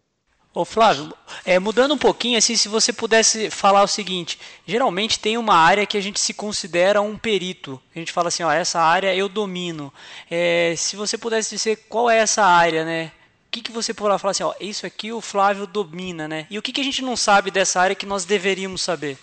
Ô 0.56 0.64
Flávio, 0.64 1.12
é, 1.44 1.58
mudando 1.58 1.96
um 1.96 1.98
pouquinho, 1.98 2.38
assim, 2.38 2.56
se 2.56 2.68
você 2.68 2.94
pudesse 2.94 3.50
falar 3.50 3.82
o 3.82 3.88
seguinte, 3.88 4.38
geralmente 4.68 5.20
tem 5.20 5.36
uma 5.36 5.56
área 5.56 5.86
que 5.86 5.98
a 5.98 6.02
gente 6.02 6.20
se 6.20 6.32
considera 6.32 7.02
um 7.02 7.18
perito. 7.18 7.82
A 7.96 7.98
gente 7.98 8.12
fala 8.12 8.28
assim, 8.28 8.44
ó, 8.44 8.52
essa 8.52 8.80
área 8.80 9.16
eu 9.16 9.28
domino. 9.28 9.92
É, 10.30 10.76
se 10.78 10.96
você 10.96 11.18
pudesse 11.18 11.56
dizer 11.56 11.86
qual 11.90 12.08
é 12.08 12.20
essa 12.20 12.44
área, 12.44 12.86
né? 12.86 13.12
O 13.48 13.52
que, 13.52 13.62
que 13.62 13.72
você 13.72 13.96
poderia 13.96 14.20
falar 14.20 14.32
assim, 14.32 14.44
ó, 14.44 14.54
isso 14.60 14.86
aqui 14.86 15.12
o 15.12 15.22
Flávio 15.22 15.66
domina, 15.66 16.28
né? 16.28 16.46
E 16.52 16.58
o 16.60 16.62
que, 16.62 16.72
que 16.72 16.82
a 16.82 16.84
gente 16.84 17.02
não 17.02 17.18
sabe 17.18 17.50
dessa 17.50 17.82
área 17.82 17.96
que 17.96 18.06
nós 18.06 18.24
deveríamos 18.24 18.82
saber? 18.82 19.18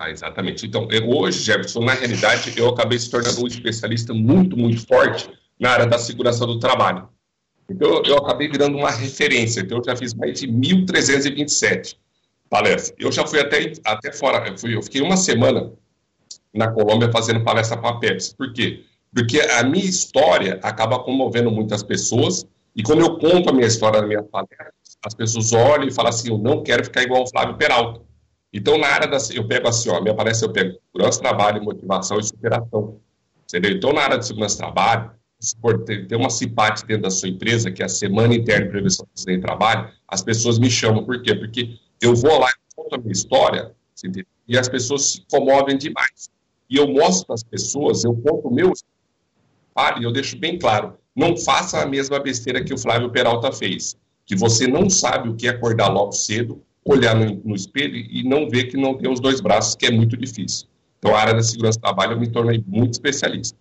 Ah, 0.00 0.10
exatamente. 0.10 0.66
Então, 0.66 0.88
eu, 0.90 1.10
hoje, 1.10 1.40
Jefferson, 1.40 1.80
na 1.80 1.92
realidade, 1.92 2.54
eu 2.56 2.70
acabei 2.70 2.98
se 2.98 3.10
tornando 3.10 3.44
um 3.44 3.46
especialista 3.46 4.14
muito, 4.14 4.56
muito 4.56 4.86
forte 4.86 5.28
na 5.60 5.72
área 5.72 5.86
da 5.86 5.98
segurança 5.98 6.46
do 6.46 6.58
trabalho. 6.58 7.06
Então, 7.68 8.02
eu 8.06 8.16
acabei 8.16 8.48
virando 8.48 8.78
uma 8.78 8.90
referência. 8.90 9.60
Então, 9.60 9.76
eu 9.76 9.84
já 9.84 9.94
fiz 9.94 10.14
mais 10.14 10.40
de 10.40 10.48
1.327 10.48 11.98
palestras. 12.48 12.94
Eu 12.98 13.12
já 13.12 13.26
fui 13.26 13.40
até, 13.40 13.74
até 13.84 14.10
fora. 14.10 14.48
Eu, 14.48 14.56
fui, 14.56 14.74
eu 14.74 14.82
fiquei 14.82 15.02
uma 15.02 15.18
semana 15.18 15.70
na 16.54 16.72
Colômbia 16.72 17.12
fazendo 17.12 17.44
palestra 17.44 17.76
para 17.76 17.90
a 17.90 17.98
Pepsi. 17.98 18.34
Por 18.34 18.54
quê? 18.54 18.82
Porque 19.14 19.38
a 19.38 19.62
minha 19.64 19.84
história 19.84 20.58
acaba 20.62 20.98
comovendo 21.00 21.50
muitas 21.50 21.82
pessoas. 21.82 22.46
E 22.74 22.82
quando 22.82 23.02
eu 23.02 23.18
conto 23.18 23.50
a 23.50 23.52
minha 23.52 23.66
história 23.66 24.00
na 24.00 24.06
minha 24.06 24.22
palestra, 24.22 24.72
as 25.04 25.12
pessoas 25.12 25.52
olham 25.52 25.86
e 25.86 25.92
falam 25.92 26.08
assim: 26.08 26.30
eu 26.30 26.38
não 26.38 26.62
quero 26.62 26.84
ficar 26.84 27.02
igual 27.02 27.24
o 27.24 27.28
Flávio 27.28 27.58
Peralta. 27.58 28.00
Então, 28.52 28.78
na 28.78 28.88
área 28.88 29.06
da. 29.06 29.18
Eu 29.32 29.46
pego 29.46 29.68
assim, 29.68 29.88
ó, 29.90 30.00
minha 30.00 30.14
palestra 30.14 30.48
eu 30.48 30.52
pego 30.52 30.78
segurança, 30.92 31.20
trabalho, 31.20 31.62
motivação 31.62 32.18
e 32.18 32.24
superação. 32.24 33.00
Entendeu? 33.44 33.72
Então, 33.72 33.92
na 33.92 34.02
área 34.02 34.18
de 34.18 34.26
segurança 34.26 34.58
trabalho, 34.58 35.10
se 35.38 35.56
for 35.60 35.84
ter, 35.84 36.06
ter 36.06 36.16
uma 36.16 36.30
CIPAT 36.30 36.84
dentro 36.86 37.04
da 37.04 37.10
sua 37.10 37.28
empresa, 37.28 37.70
que 37.70 37.82
é 37.82 37.86
a 37.86 37.88
Semana 37.88 38.34
Interna 38.34 38.66
de 38.66 38.70
Prevenção 38.70 39.06
do 39.06 39.10
Acidente 39.14 39.40
de 39.40 39.46
Trabalho, 39.46 39.90
as 40.06 40.22
pessoas 40.22 40.58
me 40.58 40.70
chamam. 40.70 41.04
Por 41.04 41.22
quê? 41.22 41.34
Porque 41.34 41.78
eu 42.00 42.14
vou 42.14 42.38
lá 42.38 42.48
e 42.48 42.74
conto 42.74 42.94
a 42.94 42.98
minha 42.98 43.12
história, 43.12 43.72
e 44.46 44.58
as 44.58 44.68
pessoas 44.68 45.12
se 45.12 45.24
comovem 45.30 45.78
demais. 45.78 46.30
E 46.68 46.76
eu 46.76 46.88
mostro 46.88 47.26
para 47.26 47.34
as 47.34 47.42
pessoas, 47.42 48.04
eu 48.04 48.14
conto 48.14 48.48
o 48.48 48.54
meu 48.54 48.72
e 49.98 50.04
eu 50.04 50.12
deixo 50.12 50.36
bem 50.36 50.58
claro, 50.58 50.98
não 51.16 51.36
faça 51.36 51.80
a 51.80 51.86
mesma 51.86 52.18
besteira 52.20 52.62
que 52.62 52.74
o 52.74 52.78
Flávio 52.78 53.10
Peralta 53.10 53.50
fez, 53.50 53.96
que 54.26 54.36
você 54.36 54.66
não 54.66 54.90
sabe 54.90 55.28
o 55.28 55.34
que 55.34 55.46
é 55.46 55.50
acordar 55.50 55.88
logo 55.88 56.12
cedo, 56.12 56.62
olhar 56.84 57.14
no, 57.14 57.40
no, 57.44 57.54
espelho 57.54 57.96
e 57.96 58.22
não 58.22 58.48
ver 58.48 58.64
que 58.64 58.76
não 58.76 58.94
tem 58.94 59.10
os 59.10 59.20
dois 59.20 59.40
braços, 59.40 59.74
que 59.74 59.86
é 59.86 59.90
muito 59.90 60.16
difícil. 60.16 60.66
Então, 60.98 61.14
a 61.14 61.20
área 61.20 61.34
da 61.34 61.42
segurança 61.42 61.78
do 61.78 61.82
trabalho 61.82 62.12
eu 62.12 62.20
me 62.20 62.28
tornei 62.28 62.62
muito 62.66 62.92
especialista. 62.92 63.56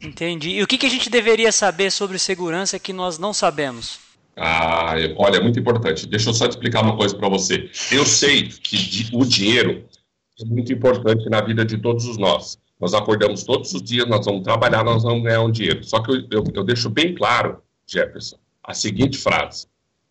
Entendi. 0.00 0.50
E 0.50 0.62
o 0.62 0.66
que, 0.66 0.76
que 0.76 0.86
a 0.86 0.90
gente 0.90 1.08
deveria 1.08 1.50
saber 1.50 1.90
sobre 1.90 2.18
segurança 2.18 2.78
que 2.78 2.92
nós 2.92 3.18
não 3.18 3.32
sabemos? 3.32 3.98
Ah, 4.36 4.94
olha, 5.16 5.38
é 5.38 5.40
muito 5.40 5.58
importante. 5.58 6.06
Deixa 6.06 6.28
eu 6.28 6.34
só 6.34 6.46
te 6.46 6.50
explicar 6.50 6.82
uma 6.82 6.96
coisa 6.96 7.16
para 7.16 7.28
você. 7.28 7.70
Eu 7.90 8.04
sei 8.04 8.48
que 8.48 9.08
o 9.12 9.24
dinheiro 9.24 9.84
é 10.38 10.44
muito 10.44 10.70
importante 10.72 11.28
na 11.30 11.40
vida 11.40 11.64
de 11.64 11.78
todos 11.78 12.18
nós. 12.18 12.58
Nós 12.78 12.92
acordamos 12.92 13.42
todos 13.42 13.72
os 13.72 13.82
dias, 13.82 14.06
nós 14.06 14.26
vamos 14.26 14.42
trabalhar, 14.42 14.84
nós 14.84 15.02
vamos 15.02 15.22
ganhar 15.22 15.40
um 15.40 15.50
dinheiro. 15.50 15.82
Só 15.82 16.02
que 16.02 16.10
eu, 16.10 16.16
eu, 16.30 16.44
eu 16.54 16.64
deixo 16.64 16.90
bem 16.90 17.14
claro, 17.14 17.62
Jefferson, 17.86 18.36
a 18.62 18.74
seguinte 18.74 19.16
frase: 19.16 19.66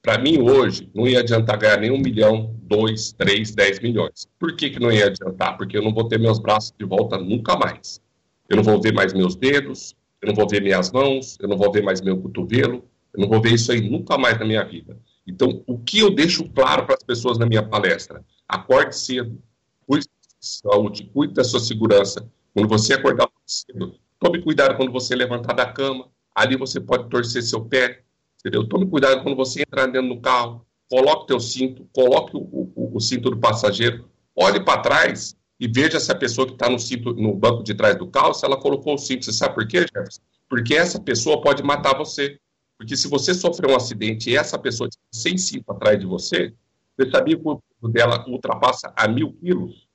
para 0.05 0.19
mim, 0.19 0.39
hoje, 0.39 0.87
não 0.93 1.07
ia 1.07 1.21
adiantar 1.21 1.57
ganhar 1.57 1.79
nem 1.79 1.89
um 1.89 1.97
milhão, 1.97 2.55
dois, 2.61 3.11
três, 3.11 3.55
dez 3.55 3.79
milhões. 3.79 4.27
Por 4.39 4.55
que, 4.55 4.69
que 4.69 4.79
não 4.79 4.91
ia 4.91 5.07
adiantar? 5.07 5.57
Porque 5.57 5.75
eu 5.75 5.81
não 5.81 5.91
vou 5.91 6.07
ter 6.07 6.19
meus 6.19 6.37
braços 6.37 6.71
de 6.77 6.85
volta 6.85 7.17
nunca 7.17 7.57
mais. 7.57 7.99
Eu 8.47 8.57
não 8.57 8.63
vou 8.63 8.79
ver 8.79 8.93
mais 8.93 9.15
meus 9.15 9.35
dedos, 9.35 9.95
eu 10.21 10.27
não 10.27 10.35
vou 10.35 10.47
ver 10.47 10.61
minhas 10.61 10.91
mãos, 10.91 11.39
eu 11.41 11.49
não 11.49 11.57
vou 11.57 11.71
ver 11.71 11.81
mais 11.81 12.01
meu 12.01 12.21
cotovelo, 12.21 12.87
eu 13.15 13.19
não 13.19 13.27
vou 13.27 13.41
ver 13.41 13.53
isso 13.53 13.71
aí 13.71 13.81
nunca 13.81 14.15
mais 14.15 14.37
na 14.37 14.45
minha 14.45 14.63
vida. 14.63 14.95
Então, 15.25 15.63
o 15.65 15.79
que 15.79 15.97
eu 15.97 16.11
deixo 16.13 16.47
claro 16.49 16.85
para 16.85 16.93
as 16.93 17.03
pessoas 17.03 17.39
na 17.39 17.47
minha 17.47 17.63
palestra? 17.63 18.23
Acorde 18.47 18.95
cedo, 18.95 19.41
cuide 19.87 20.05
da 20.05 20.37
sua 20.39 20.71
saúde, 20.71 21.09
cuide 21.11 21.33
da 21.33 21.43
sua 21.43 21.59
segurança. 21.59 22.29
Quando 22.53 22.69
você 22.69 22.93
acordar 22.93 23.27
cedo, 23.43 23.95
tome 24.19 24.39
cuidado 24.43 24.77
quando 24.77 24.91
você 24.91 25.15
levantar 25.15 25.53
da 25.53 25.65
cama. 25.65 26.09
Ali 26.35 26.55
você 26.55 26.79
pode 26.79 27.09
torcer 27.09 27.41
seu 27.41 27.65
pé, 27.65 28.04
Entendeu? 28.45 28.63
Tome 28.69 28.85
cuidado 28.85 29.23
quando 29.23 29.35
você 29.35 29.63
entrar 29.63 29.87
dentro 29.87 30.13
do 30.13 30.21
carro, 30.21 30.63
coloque 30.87 31.23
o 31.23 31.25
teu 31.25 31.39
cinto, 31.39 31.89
coloque 31.91 32.37
o, 32.37 32.41
o, 32.75 32.91
o 32.93 32.99
cinto 32.99 33.31
do 33.31 33.39
passageiro, 33.39 34.07
olhe 34.35 34.63
para 34.63 34.81
trás 34.81 35.35
e 35.59 35.67
veja 35.67 35.99
se 35.99 36.11
a 36.11 36.15
pessoa 36.15 36.45
que 36.45 36.53
está 36.53 36.69
no 36.69 36.77
cinto, 36.77 37.11
no 37.15 37.33
banco 37.33 37.63
de 37.63 37.73
trás 37.73 37.97
do 37.97 38.05
carro, 38.05 38.35
se 38.35 38.45
ela 38.45 38.55
colocou 38.55 38.93
o 38.93 38.97
cinto. 38.99 39.25
Você 39.25 39.33
sabe 39.33 39.55
por 39.55 39.67
quê, 39.67 39.79
Jefferson? 39.79 40.21
Porque 40.47 40.75
essa 40.75 40.99
pessoa 40.99 41.41
pode 41.41 41.63
matar 41.63 41.97
você. 41.97 42.37
Porque 42.77 42.95
se 42.95 43.07
você 43.07 43.33
sofrer 43.33 43.71
um 43.71 43.75
acidente 43.75 44.29
e 44.29 44.37
essa 44.37 44.59
pessoa 44.59 44.87
sem 45.11 45.39
cinto 45.39 45.71
atrás 45.71 45.99
de 45.99 46.05
você, 46.05 46.53
você 46.95 47.09
sabia 47.09 47.35
que 47.35 47.41
o 47.43 47.59
peso 47.81 47.91
dela 47.91 48.23
ultrapassa 48.27 48.93
a 48.95 49.07
mil 49.07 49.33
quilos? 49.33 49.87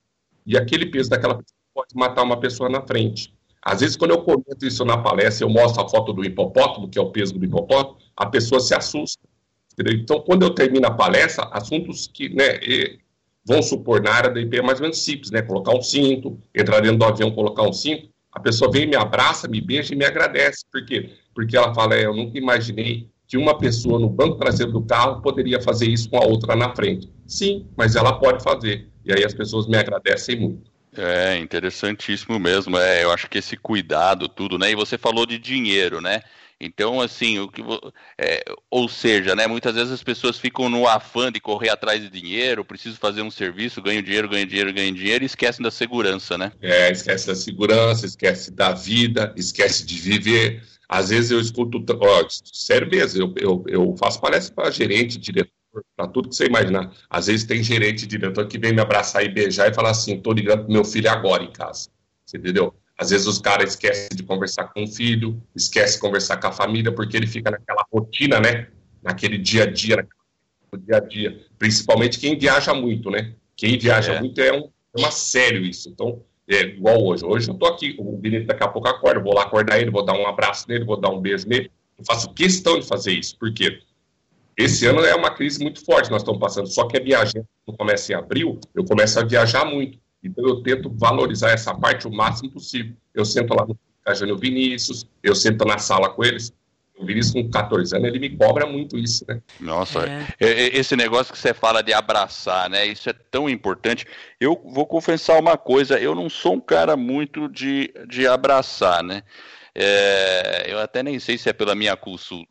E 0.45 0.59
aquele 0.59 0.87
peso 0.87 1.09
daquela 1.09 1.35
pessoa 1.35 1.57
pode 1.73 1.95
matar 1.95 2.25
uma 2.25 2.41
pessoa 2.41 2.69
na 2.69 2.85
frente. 2.85 3.33
Às 3.63 3.81
vezes, 3.81 3.97
quando 3.97 4.13
eu 4.13 4.23
comento 4.23 4.67
isso 4.67 4.85
na 4.85 4.99
palestra, 4.99 5.45
eu 5.45 5.51
mostro 5.51 5.83
a 5.83 5.89
foto 5.89 6.13
do 6.13 6.25
hipopótamo, 6.25 6.89
que 6.89 6.99
é 6.99 7.03
o 7.03 7.13
peso 7.13 7.39
do 7.39 7.45
hipopótamo, 7.45 7.99
a 8.21 8.27
pessoa 8.27 8.61
se 8.61 8.75
assusta. 8.75 9.27
Entendeu? 9.73 9.95
Então, 9.95 10.21
quando 10.21 10.43
eu 10.43 10.51
termino 10.51 10.87
a 10.87 10.91
palestra, 10.91 11.49
assuntos 11.53 12.07
que 12.07 12.29
né, 12.29 12.61
vão 13.43 13.63
supor 13.63 14.03
na 14.03 14.13
área 14.13 14.31
da 14.31 14.39
IP 14.39 14.59
é 14.59 14.63
mais 14.63 14.79
ou 14.79 14.83
menos 14.83 15.03
simples, 15.03 15.31
né? 15.31 15.41
Colocar 15.41 15.75
um 15.75 15.81
cinto, 15.81 16.39
entrar 16.55 16.81
dentro 16.81 16.99
do 16.99 17.05
avião, 17.07 17.31
colocar 17.31 17.63
um 17.63 17.73
cinto, 17.73 18.11
a 18.31 18.39
pessoa 18.39 18.71
vem, 18.71 18.87
me 18.87 18.95
abraça, 18.95 19.49
me 19.49 19.59
beija 19.59 19.95
e 19.95 19.97
me 19.97 20.05
agradece. 20.05 20.67
Por 20.71 20.85
quê? 20.85 21.11
Porque 21.35 21.57
ela 21.57 21.75
fala, 21.75 21.95
é, 21.95 22.05
eu 22.05 22.15
nunca 22.15 22.37
imaginei 22.37 23.09
que 23.27 23.39
uma 23.39 23.57
pessoa 23.57 23.99
no 23.99 24.09
banco 24.11 24.37
traseiro 24.37 24.71
do 24.71 24.83
carro 24.83 25.23
poderia 25.23 25.61
fazer 25.63 25.87
isso 25.87 26.11
com 26.11 26.19
a 26.19 26.27
outra 26.27 26.55
na 26.55 26.75
frente. 26.75 27.11
Sim, 27.27 27.67
mas 27.75 27.97
ela 27.97 28.19
pode 28.19 28.43
fazer. 28.43 28.87
E 29.03 29.13
aí 29.15 29.25
as 29.25 29.33
pessoas 29.33 29.67
me 29.67 29.79
agradecem 29.79 30.39
muito. 30.39 30.71
É, 30.95 31.39
interessantíssimo 31.39 32.39
mesmo. 32.39 32.77
É, 32.77 33.03
eu 33.03 33.11
acho 33.11 33.31
que 33.31 33.39
esse 33.39 33.57
cuidado, 33.57 34.29
tudo, 34.29 34.59
né? 34.59 34.71
E 34.71 34.77
você 34.77 34.99
falou 34.99 35.25
de 35.25 35.39
dinheiro, 35.39 36.03
né? 36.03 36.21
Então, 36.61 37.01
assim, 37.01 37.39
o 37.39 37.49
que, 37.49 37.63
é, 38.19 38.45
ou 38.71 38.87
seja, 38.87 39.35
né, 39.35 39.47
muitas 39.47 39.75
vezes 39.75 39.91
as 39.91 40.03
pessoas 40.03 40.39
ficam 40.39 40.69
no 40.69 40.87
afã 40.87 41.33
de 41.33 41.41
correr 41.41 41.71
atrás 41.71 42.03
de 42.03 42.11
dinheiro, 42.11 42.65
preciso 42.65 42.99
fazer 42.99 43.23
um 43.23 43.31
serviço, 43.31 43.81
ganho 43.81 44.03
dinheiro, 44.03 44.29
ganho 44.29 44.47
dinheiro, 44.47 44.73
ganho 44.73 44.95
dinheiro, 44.95 45.25
e 45.25 45.27
esquecem 45.27 45.63
da 45.63 45.71
segurança, 45.71 46.37
né? 46.37 46.53
É, 46.61 46.93
esquece 46.93 47.27
da 47.27 47.35
segurança, 47.35 48.05
esquece 48.05 48.51
da 48.51 48.73
vida, 48.73 49.33
esquece 49.37 49.87
de 49.87 49.99
viver. 49.99 50.63
Às 50.87 51.09
vezes 51.09 51.31
eu 51.31 51.41
escuto, 51.41 51.83
ó, 51.99 52.27
sério 52.53 52.91
mesmo, 52.91 53.23
eu, 53.23 53.35
eu, 53.39 53.65
eu 53.67 53.97
faço 53.97 54.21
palestra 54.21 54.55
para 54.55 54.71
gerente, 54.71 55.19
diretor, 55.19 55.51
para 55.97 56.09
tudo 56.09 56.29
que 56.29 56.37
você 56.37 56.47
imaginar. 56.47 56.93
Às 57.09 57.29
vezes 57.29 57.47
tem 57.47 57.63
gerente, 57.63 58.07
diretor 58.07 58.47
que 58.47 58.59
vem 58.59 58.75
me 58.75 58.83
abraçar 58.83 59.25
e 59.25 59.29
beijar 59.29 59.71
e 59.71 59.75
falar 59.75 59.91
assim: 59.91 60.21
tô 60.21 60.33
ligando 60.33 60.65
pro 60.65 60.73
meu 60.73 60.85
filho 60.85 61.09
agora 61.09 61.43
em 61.43 61.53
casa. 61.53 61.89
Você 62.27 62.37
entendeu? 62.37 62.75
Às 63.01 63.09
vezes 63.09 63.27
os 63.27 63.39
caras 63.39 63.71
esquecem 63.71 64.15
de 64.15 64.23
conversar 64.23 64.65
com 64.65 64.85
o 64.85 64.87
filho, 64.87 65.43
esquecem 65.57 65.95
de 65.95 66.01
conversar 66.03 66.37
com 66.37 66.49
a 66.49 66.53
família, 66.53 66.95
porque 66.95 67.17
ele 67.17 67.27
fica 67.27 67.51
naquela 67.51 67.83
rotina, 67.91 68.39
né? 68.39 68.67
Naquele 69.03 69.39
dia 69.39 69.63
a 69.63 69.67
dia, 69.67 70.07
no 70.71 70.79
dia 70.79 70.99
a 70.99 71.01
dia. 71.01 71.41
Principalmente 71.59 72.19
quem 72.19 72.39
viaja 72.39 72.75
muito, 72.75 73.11
né? 73.11 73.33
Quem 73.57 73.79
viaja 73.79 74.13
é. 74.13 74.21
muito 74.21 74.39
é, 74.39 74.53
um, 74.53 74.69
é 74.95 75.01
uma 75.01 75.11
sério 75.11 75.65
isso. 75.65 75.89
Então, 75.89 76.23
é 76.47 76.61
igual 76.61 77.03
hoje. 77.03 77.25
Hoje 77.25 77.49
eu 77.49 77.55
tô 77.55 77.65
aqui, 77.65 77.97
o 77.99 78.19
Benito 78.19 78.47
daqui 78.47 78.63
a 78.63 78.69
pouco 78.69 78.87
acorda, 78.87 79.19
vou 79.19 79.33
lá 79.33 79.45
acordar 79.45 79.81
ele, 79.81 79.91
vou 79.91 80.05
dar 80.05 80.13
um 80.13 80.27
abraço 80.27 80.69
nele, 80.69 80.85
vou 80.85 81.01
dar 81.01 81.09
um 81.09 81.23
beijo 81.23 81.49
nele. 81.49 81.71
Eu 81.99 82.05
faço 82.05 82.35
questão 82.35 82.79
de 82.79 82.87
fazer 82.87 83.13
isso, 83.13 83.35
porque 83.39 83.81
esse 84.59 84.85
ano 84.85 85.01
é 85.01 85.15
uma 85.15 85.31
crise 85.31 85.59
muito 85.63 85.83
forte 85.83 86.11
nós 86.11 86.21
estamos 86.21 86.39
passando. 86.39 86.67
Só 86.67 86.87
que 86.87 86.99
a 86.99 87.03
viagem, 87.03 87.43
quando 87.65 87.79
começa 87.79 88.13
em 88.13 88.15
abril, 88.15 88.61
eu 88.75 88.85
começo 88.85 89.19
a 89.19 89.25
viajar 89.25 89.65
muito. 89.65 89.99
Então 90.23 90.47
eu 90.47 90.63
tento 90.63 90.91
valorizar 90.91 91.51
essa 91.51 91.75
parte 91.75 92.07
o 92.07 92.11
máximo 92.11 92.51
possível. 92.51 92.95
Eu 93.15 93.25
sento 93.25 93.55
lá 93.55 93.67
no 93.67 93.79
Cajano 94.05 94.37
Vinícius, 94.37 95.07
eu 95.23 95.35
sento 95.35 95.65
na 95.65 95.79
sala 95.79 96.11
com 96.11 96.25
eles. 96.25 96.53
O 96.99 97.07
Vinícius, 97.07 97.33
com 97.33 97.51
14 97.51 97.97
anos, 97.97 98.09
ele 98.09 98.19
me 98.19 98.37
cobra 98.37 98.67
muito 98.67 98.99
isso, 98.99 99.25
né? 99.27 99.41
Nossa, 99.59 100.01
é. 100.07 100.77
esse 100.77 100.95
negócio 100.95 101.33
que 101.33 101.39
você 101.39 101.55
fala 101.55 101.83
de 101.83 101.95
abraçar, 101.95 102.69
né? 102.69 102.85
Isso 102.85 103.09
é 103.09 103.15
tão 103.15 103.49
importante. 103.49 104.05
Eu 104.39 104.61
vou 104.67 104.87
confessar 104.87 105.41
uma 105.41 105.57
coisa, 105.57 105.99
eu 105.99 106.15
não 106.15 106.29
sou 106.29 106.57
um 106.57 106.61
cara 106.61 106.99
muito 106.99 107.49
de, 107.49 107.91
de 108.07 108.27
abraçar, 108.27 109.03
né? 109.03 109.23
É, 109.75 110.67
eu 110.69 110.79
até 110.79 111.03
nem 111.03 111.19
sei 111.19 111.39
se 111.39 111.49
é 111.49 111.55
pela 111.55 111.75
minha, 111.75 111.97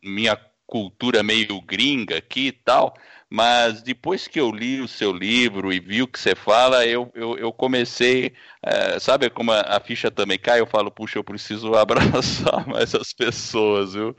minha 0.02 0.36
cultura 0.66 1.22
meio 1.22 1.60
gringa 1.60 2.16
aqui 2.18 2.48
e 2.48 2.52
tal, 2.52 2.94
mas 3.30 3.80
depois 3.80 4.26
que 4.26 4.40
eu 4.40 4.50
li 4.50 4.80
o 4.80 4.88
seu 4.88 5.12
livro 5.12 5.72
e 5.72 5.78
vi 5.78 6.02
o 6.02 6.08
que 6.08 6.18
você 6.18 6.34
fala, 6.34 6.84
eu, 6.84 7.08
eu, 7.14 7.38
eu 7.38 7.52
comecei, 7.52 8.32
é, 8.60 8.98
sabe 8.98 9.30
como 9.30 9.52
a, 9.52 9.60
a, 9.60 9.78
ficha 9.78 10.10
também 10.10 10.36
cai, 10.36 10.58
eu 10.58 10.66
falo, 10.66 10.90
puxa, 10.90 11.20
eu 11.20 11.22
preciso 11.22 11.72
abraçar 11.78 12.66
mais 12.66 12.92
as 12.92 13.12
pessoas, 13.12 13.94
viu? 13.94 14.16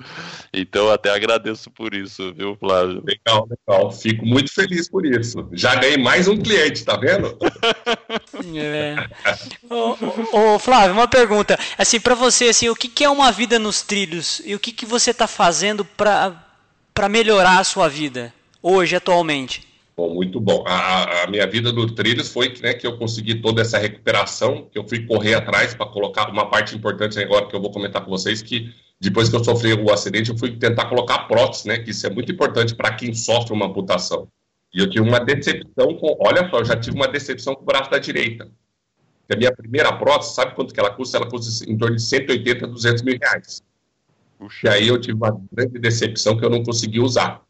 Então 0.54 0.89
até 0.89 1.10
agradeço 1.10 1.69
por 1.69 1.93
isso, 1.93 2.34
viu, 2.34 2.56
Flávio? 2.56 3.04
Legal, 3.06 3.50
legal, 3.50 3.91
fico 3.91 4.26
muito 4.26 4.54
feliz 4.54 4.89
por 4.89 5.06
isso. 5.06 5.45
Já 5.52 5.76
ganhei 5.76 5.97
mais 5.97 6.30
um 6.30 6.38
cliente, 6.38 6.86
tá 6.86 6.95
vendo? 6.95 7.38
é. 8.58 8.95
ô, 9.69 10.56
ô, 10.56 10.60
Flávio, 10.60 10.93
uma 10.93 11.08
pergunta, 11.10 11.60
assim, 11.78 12.00
para 12.00 12.15
você, 12.15 12.45
assim, 12.45 12.69
o 12.69 12.76
que, 12.76 12.88
que 12.88 13.04
é 13.04 13.10
uma 13.10 13.30
vida 13.30 13.60
nos 13.60 13.82
trilhos 13.82 14.41
e 14.45 14.56
o 14.56 14.60
que, 14.60 14.71
que 14.71 14.86
você 14.86 15.12
está 15.12 15.28
fazendo 15.28 15.84
para 15.84 17.10
melhorar 17.10 17.60
a 17.60 17.63
sua 17.65 17.89
vida? 17.89 18.34
Hoje, 18.62 18.95
atualmente? 18.95 19.67
Bom, 19.95 20.13
muito 20.13 20.39
bom. 20.39 20.63
A, 20.65 21.24
a, 21.24 21.28
minha 21.28 21.45
vida 21.45 21.71
do 21.71 21.93
trilhos 21.93 22.30
foi 22.30 22.54
né, 22.62 22.74
que 22.74 22.88
eu 22.88 22.97
consegui 22.97 23.36
toda 23.36 23.62
essa 23.62 23.78
recuperação, 23.78 24.67
que 24.71 24.80
eu 24.80 24.88
fui 24.88 25.06
correr 25.06 25.36
atrás 25.36 25.76
para 25.76 25.86
colocar 25.86 26.30
uma 26.30 26.50
parte 26.50 26.76
importante 26.76 27.19
agora 27.19 27.45
que 27.45 27.56
eu 27.56 27.62
vou 27.62 27.71
comentar 27.71 28.04
com 28.04 28.10
vocês, 28.10 28.41
que 28.41 28.74
depois 29.00 29.30
que 29.30 29.36
eu 29.36 29.43
sofri 29.43 29.74
o 29.74 29.91
acidente, 29.91 30.30
eu 30.30 30.38
fui 30.38 30.56
tentar 30.58 30.86
colocar 30.86 31.28
prótese, 31.28 31.67
né? 31.67 31.80
Que 31.80 31.89
isso 31.89 32.06
é 32.06 32.10
muito 32.10 32.32
importante 32.32 32.76
para 32.76 32.93
quem 32.93 33.13
sofre 33.13 33.54
uma 33.54 33.65
amputação. 33.65 34.28
E 34.74 34.80
eu 34.80 34.89
tive 34.89 35.08
uma 35.08 35.19
decepção 35.19 35.95
com, 35.95 36.15
olha 36.19 36.50
só, 36.50 36.60
eu 36.60 36.65
já 36.65 36.76
tive 36.76 36.95
uma 36.95 37.08
decepção 37.08 37.56
com 37.56 37.63
o 37.63 37.65
braço 37.65 37.89
da 37.89 37.97
direita. 37.97 38.50
a 39.30 39.36
minha 39.36 39.52
primeira 39.52 39.91
prótese, 39.93 40.36
sabe 40.36 40.56
quanto 40.56 40.74
que 40.74 40.80
ela 40.80 40.91
custa? 40.91 41.17
Ela 41.17 41.30
custa 41.30 41.69
em 41.69 41.78
torno 41.78 41.95
de 41.95 42.02
180, 42.02 42.67
200 42.67 43.04
mil 43.04 43.17
reais. 43.21 43.62
Puxa. 44.38 44.67
E 44.67 44.69
aí 44.69 44.88
eu 44.88 45.00
tive 45.00 45.13
uma 45.13 45.36
grande 45.52 45.80
decepção 45.80 46.38
que 46.38 46.45
eu 46.45 46.50
não 46.50 46.63
consegui 46.63 47.00
usar. 47.00 47.41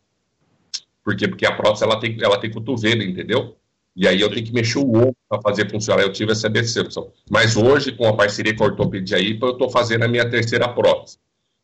Por 1.04 1.16
quê? 1.16 1.28
Porque 1.28 1.46
a 1.46 1.56
prótese 1.56 1.84
ela 1.84 2.00
tem, 2.00 2.18
ela 2.22 2.40
tem 2.40 2.52
cotovelo, 2.52 3.02
entendeu? 3.02 3.58
E 3.96 4.08
aí 4.08 4.22
eu 4.22 4.30
tenho 4.30 4.46
que 4.46 4.54
mexer 4.54 4.78
o 4.78 4.88
ombro 4.88 5.16
para 5.28 5.42
fazer 5.42 5.70
funcionar. 5.70 6.02
Eu 6.04 6.14
tive 6.14 6.32
essa 6.32 6.50
decepção. 6.50 7.12
Mas 7.30 7.58
hoje, 7.58 7.92
com 7.92 8.08
a 8.08 8.16
parceria 8.16 8.56
com 8.56 8.64
a 8.64 8.68
Ortopedia 8.68 9.18
aí, 9.18 9.38
eu 9.42 9.50
estou 9.50 9.70
fazendo 9.70 10.04
a 10.04 10.08
minha 10.08 10.30
terceira 10.30 10.70
prótese. 10.70 11.18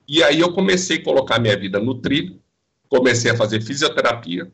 E 0.07 0.23
aí 0.23 0.39
eu 0.39 0.53
comecei 0.53 0.97
a 0.97 1.03
colocar 1.03 1.39
minha 1.39 1.57
vida 1.57 1.79
no 1.79 1.95
trilho, 1.95 2.39
comecei 2.89 3.31
a 3.31 3.35
fazer 3.35 3.61
fisioterapia. 3.61 4.51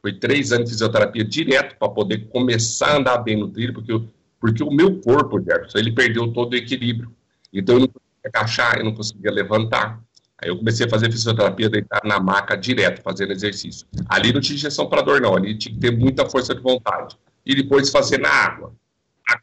Foi 0.00 0.12
três 0.12 0.52
anos 0.52 0.66
de 0.66 0.72
fisioterapia 0.72 1.24
direto 1.24 1.76
para 1.78 1.88
poder 1.88 2.28
começar 2.28 2.92
a 2.92 2.96
andar 2.98 3.18
bem 3.18 3.36
no 3.36 3.48
trilho, 3.48 3.74
porque, 3.74 4.00
porque 4.40 4.62
o 4.62 4.70
meu 4.70 5.00
corpo, 5.00 5.38
Jefferson, 5.38 5.78
ele 5.78 5.92
perdeu 5.92 6.32
todo 6.32 6.54
o 6.54 6.56
equilíbrio. 6.56 7.14
Então 7.52 7.76
eu 7.76 7.80
não 7.80 7.88
conseguia 7.88 8.30
agachar, 8.34 8.78
eu 8.78 8.84
não 8.84 8.94
conseguia 8.94 9.30
levantar. 9.30 10.02
Aí 10.42 10.48
eu 10.48 10.56
comecei 10.56 10.86
a 10.86 10.88
fazer 10.88 11.10
fisioterapia, 11.10 11.68
deitar 11.68 12.00
na 12.04 12.18
maca 12.18 12.56
direto, 12.56 13.02
fazendo 13.02 13.32
exercício. 13.32 13.86
Ali 14.08 14.32
não 14.32 14.40
tinha 14.40 14.56
injeção 14.56 14.88
para 14.88 15.02
dor, 15.02 15.20
não. 15.20 15.36
Ali 15.36 15.56
tinha 15.56 15.74
que 15.74 15.80
ter 15.80 15.90
muita 15.90 16.28
força 16.28 16.54
de 16.54 16.62
vontade. 16.62 17.16
E 17.44 17.54
depois 17.54 17.90
fazer 17.90 18.18
na 18.18 18.30
água. 18.30 18.72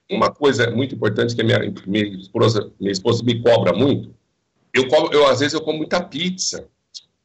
Uma 0.09 0.31
coisa 0.31 0.71
muito 0.71 0.95
importante 0.95 1.35
que 1.35 1.41
a 1.41 1.45
minha, 1.45 1.73
minha, 1.85 2.03
esposa, 2.17 2.71
minha 2.79 2.91
esposa 2.91 3.23
me 3.23 3.41
cobra 3.41 3.73
muito, 3.73 4.13
eu, 4.73 4.87
como, 4.89 5.13
eu 5.13 5.27
às 5.27 5.39
vezes 5.39 5.53
eu 5.53 5.61
como 5.61 5.77
muita 5.77 6.01
pizza, 6.03 6.67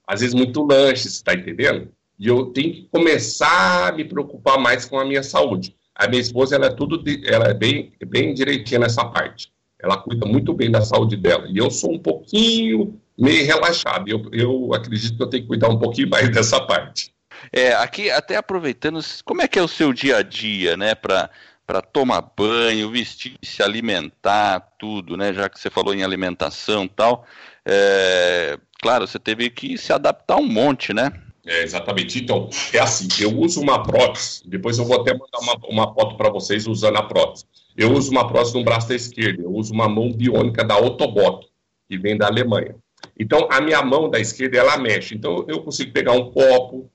às 0.07 0.21
vezes 0.21 0.35
muito 0.35 0.65
lanche, 0.65 1.03
você 1.03 1.09
está 1.09 1.35
entendendo? 1.35 1.89
E 2.19 2.29
eu 2.29 2.47
tenho 2.47 2.73
que 2.73 2.89
começar 2.91 3.89
a 3.89 3.93
me 3.93 4.05
preocupar 4.05 4.59
mais 4.59 4.85
com 4.85 4.99
a 4.99 5.05
minha 5.05 5.23
saúde. 5.23 5.75
A 5.95 6.07
minha 6.07 6.21
esposa, 6.21 6.55
ela 6.55 6.67
é 6.67 6.71
tudo, 6.71 7.03
de, 7.03 7.27
ela 7.27 7.47
é 7.47 7.55
bem, 7.55 7.93
bem 8.07 8.33
direitinha 8.33 8.81
nessa 8.81 9.05
parte. 9.05 9.53
Ela 9.79 9.97
cuida 9.97 10.25
muito 10.27 10.55
bem 10.55 10.71
da 10.71 10.83
saúde 10.83 11.17
dela. 11.17 11.47
E 11.49 11.59
eu 11.59 11.71
sou 11.71 11.93
um 11.93 11.99
pouquinho 11.99 13.01
meio 13.23 13.47
relaxado. 13.47 14.09
Eu, 14.09 14.29
eu 14.33 14.75
acredito 14.75 15.17
que 15.17 15.23
eu 15.23 15.29
tenho 15.29 15.43
que 15.43 15.49
cuidar 15.49 15.69
um 15.69 15.79
pouquinho 15.79 16.11
mais 16.11 16.29
dessa 16.35 16.61
parte. 16.61 17.13
É, 17.53 17.73
aqui 17.75 18.11
até 18.11 18.37
aproveitando, 18.37 19.01
como 19.25 19.43
é 19.43 19.49
que 19.49 19.59
é 19.59 19.63
o 19.63 19.69
seu 19.69 19.93
dia 19.93 20.19
a 20.19 20.23
dia, 20.23 20.77
né, 20.77 20.95
para 20.95 21.31
para 21.65 21.81
tomar 21.81 22.21
banho, 22.37 22.91
vestir, 22.91 23.37
se 23.41 23.63
alimentar, 23.63 24.61
tudo, 24.79 25.17
né? 25.17 25.33
Já 25.33 25.49
que 25.49 25.59
você 25.59 25.71
falou 25.71 25.95
em 25.95 26.03
alimentação, 26.03 26.89
tal. 26.89 27.25
É, 27.65 28.59
claro, 28.83 29.07
você 29.07 29.19
teve 29.19 29.49
que 29.49 29.79
se 29.79 29.93
adaptar 29.93 30.37
um 30.37 30.47
monte, 30.47 30.93
né? 30.93 31.13
É, 31.47 31.63
exatamente. 31.63 32.19
Então, 32.19 32.51
é 32.73 32.79
assim, 32.79 33.09
eu 33.21 33.39
uso 33.39 33.61
uma 33.61 33.83
prótese, 33.83 34.43
depois 34.45 34.77
eu 34.77 34.85
vou 34.85 35.01
até 35.01 35.13
mandar 35.13 35.39
uma, 35.41 35.55
uma 35.69 35.95
foto 35.95 36.17
para 36.17 36.31
vocês 36.31 36.67
usando 36.67 36.97
a 36.97 37.03
prótese. 37.03 37.47
Eu 37.77 37.93
uso 37.93 38.11
uma 38.11 38.29
prótese 38.29 38.55
no 38.55 38.65
braço 38.65 38.89
da 38.89 38.95
esquerda, 38.95 39.43
eu 39.43 39.53
uso 39.53 39.73
uma 39.73 39.89
mão 39.89 40.13
biônica 40.13 40.63
da 40.63 40.77
Otobot, 40.77 41.49
que 41.89 41.97
vem 41.97 42.17
da 42.17 42.27
Alemanha. 42.27 42.77
Então, 43.19 43.49
a 43.51 43.61
minha 43.61 43.83
mão 43.83 44.11
da 44.11 44.19
esquerda, 44.19 44.59
ela 44.59 44.79
mexe. 44.79 45.15
Então, 45.15 45.45
eu 45.49 45.63
consigo 45.63 45.93
pegar 45.93 46.13
um 46.13 46.31
copo, 46.31 46.91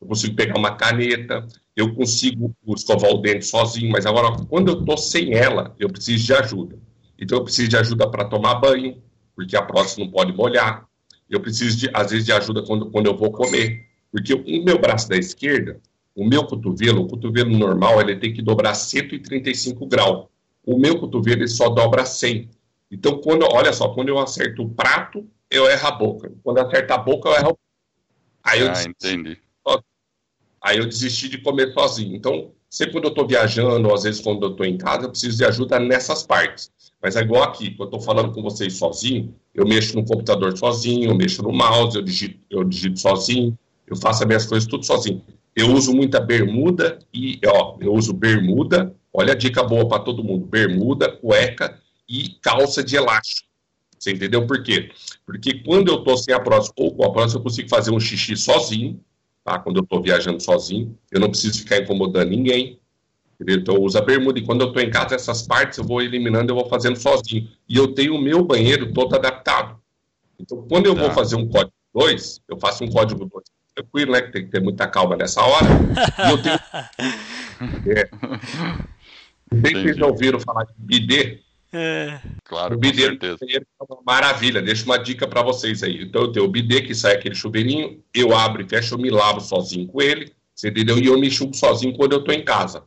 eu 0.00 0.06
consigo 0.06 0.34
pegar 0.34 0.58
uma 0.58 0.74
caneta, 0.74 1.46
eu 1.76 1.94
consigo 1.94 2.54
escovar 2.76 3.10
o 3.10 3.18
dente 3.18 3.46
sozinho, 3.46 3.90
mas 3.90 4.06
agora, 4.06 4.44
quando 4.48 4.72
eu 4.72 4.80
estou 4.80 4.96
sem 4.96 5.34
ela, 5.34 5.74
eu 5.78 5.88
preciso 5.88 6.24
de 6.24 6.34
ajuda. 6.34 6.78
Então, 7.18 7.38
eu 7.38 7.44
preciso 7.44 7.68
de 7.68 7.76
ajuda 7.76 8.10
para 8.10 8.24
tomar 8.24 8.56
banho, 8.56 9.02
porque 9.34 9.56
a 9.56 9.62
próstata 9.62 10.02
não 10.02 10.10
pode 10.10 10.32
molhar. 10.32 10.88
Eu 11.28 11.40
preciso, 11.40 11.76
de, 11.76 11.90
às 11.94 12.10
vezes, 12.10 12.26
de 12.26 12.32
ajuda 12.32 12.62
quando, 12.64 12.90
quando 12.90 13.06
eu 13.06 13.16
vou 13.16 13.30
comer. 13.30 13.86
Porque 14.10 14.34
o 14.34 14.64
meu 14.64 14.78
braço 14.78 15.08
da 15.08 15.16
esquerda, 15.16 15.80
o 16.14 16.26
meu 16.26 16.44
cotovelo, 16.44 17.02
o 17.02 17.06
cotovelo 17.06 17.56
normal, 17.56 18.00
ele 18.00 18.16
tem 18.16 18.32
que 18.32 18.42
dobrar 18.42 18.74
135 18.74 19.86
graus. 19.86 20.26
O 20.64 20.76
meu 20.76 20.98
cotovelo, 20.98 21.40
ele 21.40 21.48
só 21.48 21.68
dobra 21.68 22.04
100. 22.04 22.50
Então, 22.90 23.20
quando, 23.20 23.44
olha 23.44 23.72
só, 23.72 23.88
quando 23.90 24.08
eu 24.08 24.18
acerto 24.18 24.62
o 24.62 24.68
prato, 24.68 25.24
eu 25.50 25.68
erro 25.68 25.86
a 25.86 25.90
boca. 25.90 26.32
Quando 26.42 26.58
acerta 26.58 26.94
a 26.94 26.98
boca, 26.98 27.28
eu 27.28 27.34
erro. 27.34 27.58
Aí 28.42 28.60
eu 28.60 28.70
ah, 28.70 28.82
entendi. 28.82 29.38
Aí 30.62 30.76
eu 30.76 30.86
desisti 30.86 31.28
de 31.28 31.38
comer 31.38 31.72
sozinho. 31.72 32.14
Então, 32.14 32.52
sempre 32.68 32.92
quando 32.92 33.04
eu 33.04 33.10
estou 33.10 33.26
viajando, 33.26 33.88
ou 33.88 33.94
às 33.94 34.02
vezes 34.02 34.20
quando 34.20 34.44
eu 34.44 34.50
estou 34.50 34.66
em 34.66 34.76
casa, 34.76 35.06
eu 35.06 35.10
preciso 35.10 35.38
de 35.38 35.44
ajuda 35.44 35.80
nessas 35.80 36.22
partes. 36.22 36.70
Mas 37.02 37.16
é 37.16 37.20
igual 37.22 37.42
aqui, 37.42 37.70
quando 37.70 37.92
eu 37.92 37.98
estou 37.98 38.00
falando 38.00 38.32
com 38.32 38.42
vocês 38.42 38.76
sozinho, 38.76 39.34
eu 39.54 39.66
mexo 39.66 39.96
no 39.96 40.04
computador 40.04 40.56
sozinho, 40.56 41.10
eu 41.10 41.14
mexo 41.14 41.42
no 41.42 41.50
mouse, 41.50 41.96
eu 41.96 42.02
digito, 42.02 42.38
eu 42.50 42.62
digito 42.62 43.00
sozinho, 43.00 43.58
eu 43.86 43.96
faço 43.96 44.22
as 44.22 44.26
minhas 44.26 44.46
coisas 44.46 44.68
tudo 44.68 44.84
sozinho. 44.84 45.24
Eu 45.56 45.72
uso 45.72 45.94
muita 45.94 46.20
bermuda 46.20 46.98
e, 47.12 47.40
ó, 47.46 47.76
eu 47.80 47.92
uso 47.94 48.12
bermuda, 48.12 48.94
olha 49.12 49.32
a 49.32 49.36
dica 49.36 49.62
boa 49.62 49.88
para 49.88 50.02
todo 50.02 50.22
mundo, 50.22 50.46
bermuda, 50.46 51.10
cueca 51.10 51.80
e 52.08 52.36
calça 52.42 52.84
de 52.84 52.96
elástico. 52.96 53.49
Você 54.00 54.12
entendeu 54.12 54.46
por 54.46 54.62
quê? 54.62 54.90
Porque 55.26 55.62
quando 55.62 55.88
eu 55.88 55.98
estou 55.98 56.16
sem 56.16 56.32
a 56.32 56.40
prótese 56.40 56.72
ou 56.74 56.94
com 56.94 57.04
a 57.04 57.12
prótese, 57.12 57.36
eu 57.36 57.42
consigo 57.42 57.68
fazer 57.68 57.90
um 57.90 58.00
xixi 58.00 58.34
sozinho, 58.34 58.98
tá? 59.44 59.58
Quando 59.58 59.76
eu 59.76 59.82
estou 59.82 60.02
viajando 60.02 60.42
sozinho, 60.42 60.98
eu 61.12 61.20
não 61.20 61.28
preciso 61.28 61.58
ficar 61.58 61.76
incomodando 61.76 62.30
ninguém. 62.30 62.80
Entendeu? 63.34 63.58
Então 63.58 63.74
eu 63.74 63.82
uso 63.82 63.98
a 63.98 64.00
bermuda 64.00 64.38
e 64.38 64.44
quando 64.44 64.62
eu 64.62 64.68
estou 64.68 64.82
em 64.82 64.90
casa, 64.90 65.14
essas 65.14 65.42
partes 65.42 65.76
eu 65.76 65.84
vou 65.84 66.00
eliminando, 66.00 66.50
eu 66.50 66.56
vou 66.56 66.68
fazendo 66.68 66.96
sozinho. 66.96 67.50
E 67.68 67.76
eu 67.76 67.94
tenho 67.94 68.14
o 68.14 68.20
meu 68.20 68.42
banheiro 68.42 68.90
todo 68.92 69.14
adaptado. 69.14 69.78
Então 70.38 70.66
quando 70.66 70.86
eu 70.86 70.94
tá. 70.94 71.02
vou 71.02 71.10
fazer 71.10 71.36
um 71.36 71.46
código 71.46 71.72
2, 71.94 72.40
eu 72.48 72.58
faço 72.58 72.82
um 72.82 72.90
código 72.90 73.26
2 73.26 73.44
tranquilo, 73.74 74.12
né? 74.12 74.22
Que 74.22 74.32
tem 74.32 74.44
que 74.44 74.50
ter 74.50 74.62
muita 74.62 74.86
calma 74.88 75.14
nessa 75.14 75.42
hora. 75.42 75.66
E 76.26 76.30
eu 76.30 76.42
tenho. 76.42 76.58
é. 77.98 78.10
Vocês 79.52 79.96
já 79.96 80.06
ouviram 80.06 80.40
falar 80.40 80.64
de 80.64 80.72
bidê? 80.78 81.42
É. 81.72 82.20
Claro, 82.44 82.74
o 82.74 82.78
bidê 82.78 83.06
é 83.06 83.62
uma 83.88 84.02
maravilha. 84.04 84.60
Deixa 84.60 84.84
uma 84.84 84.98
dica 84.98 85.26
para 85.26 85.42
vocês 85.42 85.82
aí. 85.82 86.02
Então 86.02 86.22
eu 86.22 86.32
tenho 86.32 86.46
o 86.46 86.50
bidê 86.50 86.82
que 86.82 86.94
sai 86.94 87.14
aquele 87.14 87.34
chuveirinho, 87.34 88.02
eu 88.12 88.36
abro 88.36 88.62
e 88.62 88.68
fecho, 88.68 88.94
eu 88.94 88.98
me 88.98 89.10
lavo 89.10 89.40
sozinho 89.40 89.86
com 89.86 90.02
ele, 90.02 90.32
você 90.54 90.68
entendeu? 90.68 90.98
E 90.98 91.06
eu 91.06 91.18
me 91.18 91.28
enxugo 91.28 91.54
sozinho 91.54 91.94
quando 91.94 92.12
eu 92.12 92.18
estou 92.18 92.34
em 92.34 92.44
casa. 92.44 92.82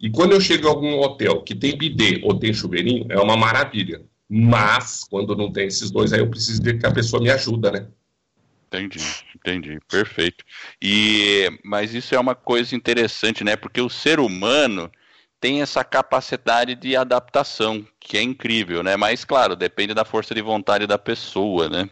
E 0.00 0.08
quando 0.08 0.32
eu 0.32 0.40
chego 0.40 0.66
em 0.66 0.70
algum 0.70 0.98
hotel 1.00 1.42
que 1.42 1.54
tem 1.54 1.76
bidê 1.76 2.20
ou 2.22 2.38
tem 2.38 2.52
chuveirinho, 2.52 3.06
é 3.10 3.18
uma 3.18 3.36
maravilha. 3.36 4.02
Mas, 4.28 5.04
quando 5.04 5.34
não 5.34 5.50
tem 5.50 5.66
esses 5.66 5.90
dois, 5.90 6.12
aí 6.12 6.20
eu 6.20 6.28
preciso 6.28 6.62
ver 6.62 6.78
que 6.78 6.86
a 6.86 6.92
pessoa 6.92 7.20
me 7.20 7.30
ajuda, 7.30 7.72
né? 7.72 7.88
Entendi, 8.68 9.00
entendi, 9.34 9.78
perfeito. 9.88 10.44
E 10.80 11.48
mas 11.64 11.94
isso 11.94 12.14
é 12.14 12.20
uma 12.20 12.34
coisa 12.34 12.76
interessante, 12.76 13.42
né? 13.42 13.56
Porque 13.56 13.80
o 13.80 13.88
ser 13.88 14.20
humano 14.20 14.90
tem 15.40 15.62
essa 15.62 15.84
capacidade 15.84 16.74
de 16.74 16.96
adaptação, 16.96 17.86
que 18.00 18.16
é 18.16 18.22
incrível, 18.22 18.82
né? 18.82 18.96
Mas 18.96 19.24
claro, 19.24 19.54
depende 19.54 19.94
da 19.94 20.04
força 20.04 20.34
de 20.34 20.42
vontade 20.42 20.86
da 20.86 20.98
pessoa, 20.98 21.68
né? 21.68 21.88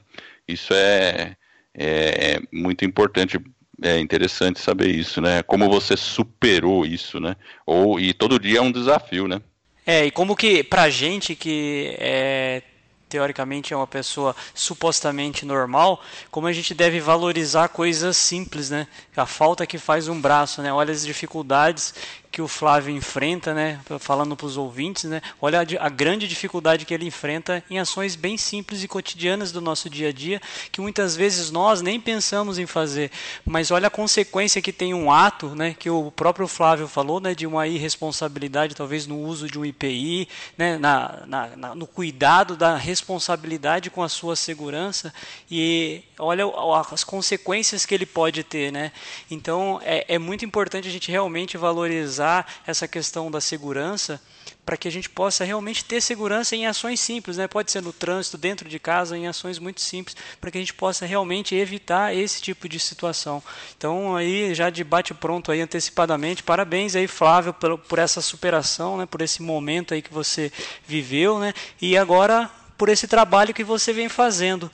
Isso 0.47 0.73
é, 0.75 1.37
é, 1.75 2.35
é 2.35 2.41
muito 2.53 2.85
importante, 2.85 3.39
é 3.83 3.99
interessante 3.99 4.61
saber 4.61 4.89
isso, 4.89 5.21
né? 5.21 5.43
Como 5.43 5.69
você 5.69 5.97
superou 5.97 6.85
isso, 6.85 7.21
né? 7.21 7.37
Ou 7.65 8.01
e 8.01 8.13
todo 8.13 8.39
dia 8.39 8.59
é 8.59 8.63
um 8.63 8.73
desafio, 8.73 9.29
né? 9.29 9.41
É, 9.87 10.05
e 10.05 10.11
como 10.11 10.35
que 10.35 10.65
pra 10.65 10.91
gente 10.91 11.37
que 11.37 11.95
é 11.99 12.63
teoricamente 13.09 13.73
é 13.73 13.77
uma 13.77 13.87
pessoa 13.87 14.35
supostamente 14.53 15.47
normal, 15.47 16.03
como 16.31 16.47
a 16.47 16.53
gente 16.53 16.75
deve 16.75 17.01
valorizar 17.01 17.69
coisas 17.69 18.17
simples, 18.17 18.71
né? 18.71 18.87
A 19.17 19.27
falta 19.27 19.67
que 19.67 19.79
faz 19.79 20.09
um 20.09 20.21
braço, 20.21 20.61
né? 20.61 20.73
Olha 20.73 20.93
as 20.93 21.07
dificuldades 21.07 21.95
que 22.37 22.43
o 22.43 22.47
Flávio 22.47 22.95
enfrenta, 22.95 23.55
né, 23.55 23.81
falando 23.99 24.37
para 24.37 24.45
os 24.45 24.59
ouvintes, 24.59 25.05
né, 25.05 25.23
olha 25.41 25.61
a, 25.61 25.87
a, 25.87 25.89
grande 25.89 26.29
dificuldade 26.29 26.85
que 26.85 26.93
ele 26.93 27.07
enfrenta 27.07 27.65
em 27.71 27.79
ações 27.79 28.15
bem 28.15 28.37
simples 28.37 28.83
e 28.85 28.89
cotidianas 28.89 29.53
do 29.53 29.59
nosso 29.63 29.89
dia 29.89 30.11
a 30.11 30.13
dia, 30.13 30.39
que 30.71 30.79
muitas 30.79 31.17
vezes 31.17 31.51
nós 31.51 31.81
nem 31.81 31.99
pensamos 31.99 32.59
em 32.59 32.67
fazer, 32.67 33.11
mas 33.43 33.71
olha 33.71 33.87
a 33.87 33.91
consequência 33.91 34.61
que 34.61 34.71
tem 34.71 34.93
um 34.93 35.11
ato, 35.11 35.55
né, 35.55 35.75
que 35.79 35.89
o 35.89 36.11
próprio 36.11 36.47
Flávio 36.47 36.87
falou, 36.87 37.21
né, 37.21 37.35
de 37.35 37.47
uma 37.47 37.67
irresponsabilidade, 37.67 38.75
talvez 38.75 39.07
no 39.07 39.19
uso 39.19 39.49
de 39.49 39.59
um 39.59 39.65
IPI, 39.65 40.29
né, 40.59 40.77
na, 40.77 41.23
na, 41.27 41.57
na 41.57 41.75
no 41.75 41.87
cuidado 41.87 42.55
da 42.55 42.77
responsabilidade 42.77 43.89
com 43.89 44.03
a 44.03 44.11
sua 44.11 44.37
segurança 44.37 45.11
e 45.51 46.03
olha 46.19 46.45
as 46.93 47.03
consequências 47.03 47.87
que 47.87 47.95
ele 47.95 48.05
pode 48.05 48.45
ter, 48.45 48.71
né. 48.71 48.93
Então 49.31 49.81
é, 49.83 50.05
é 50.07 50.19
muito 50.19 50.45
importante 50.45 50.87
a 50.87 50.93
gente 50.93 51.11
realmente 51.11 51.57
valorizar 51.57 52.26
essa 52.67 52.89
questão 52.89 53.31
da 53.31 53.41
segurança 53.41 54.21
para 54.65 54.77
que 54.77 54.89
a 54.89 54.91
gente 54.91 55.09
possa 55.09 55.45
realmente 55.45 55.85
ter 55.85 56.01
segurança 56.01 56.57
em 56.57 56.67
ações 56.67 56.99
simples, 56.99 57.37
né? 57.37 57.47
Pode 57.47 57.71
ser 57.71 57.81
no 57.81 57.93
trânsito, 57.93 58.37
dentro 58.37 58.69
de 58.69 58.79
casa, 58.81 59.17
em 59.17 59.29
ações 59.29 59.61
muito 59.61 59.81
simples, 59.81 60.17
para 60.41 60.51
que 60.51 60.59
a 60.59 60.61
gente 60.61 60.75
possa 60.75 61.07
realmente 61.07 61.55
evitar 61.55 62.15
esse 62.15 62.43
tipo 62.43 62.69
de 62.69 62.79
situação. 62.81 63.43
Então, 63.77 64.17
aí 64.17 64.55
já 64.55 64.69
de 64.69 64.83
bate 64.83 65.15
pronto 65.15 65.53
aí 65.53 65.61
antecipadamente, 65.61 66.43
parabéns 66.43 66.97
aí 66.97 67.07
Flávio 67.07 67.55
por, 67.55 67.79
por 67.79 67.99
essa 67.99 68.21
superação, 68.21 68.97
né? 68.97 69.07
Por 69.07 69.23
esse 69.23 69.41
momento 69.41 69.95
aí 69.95 70.03
que 70.03 70.13
você 70.13 70.53
viveu, 70.87 71.39
né? 71.39 71.55
E 71.81 71.97
agora 71.97 72.51
por 72.77 72.89
esse 72.89 73.07
trabalho 73.07 73.55
que 73.55 73.65
você 73.65 73.93
vem 73.93 74.09
fazendo. 74.09 74.71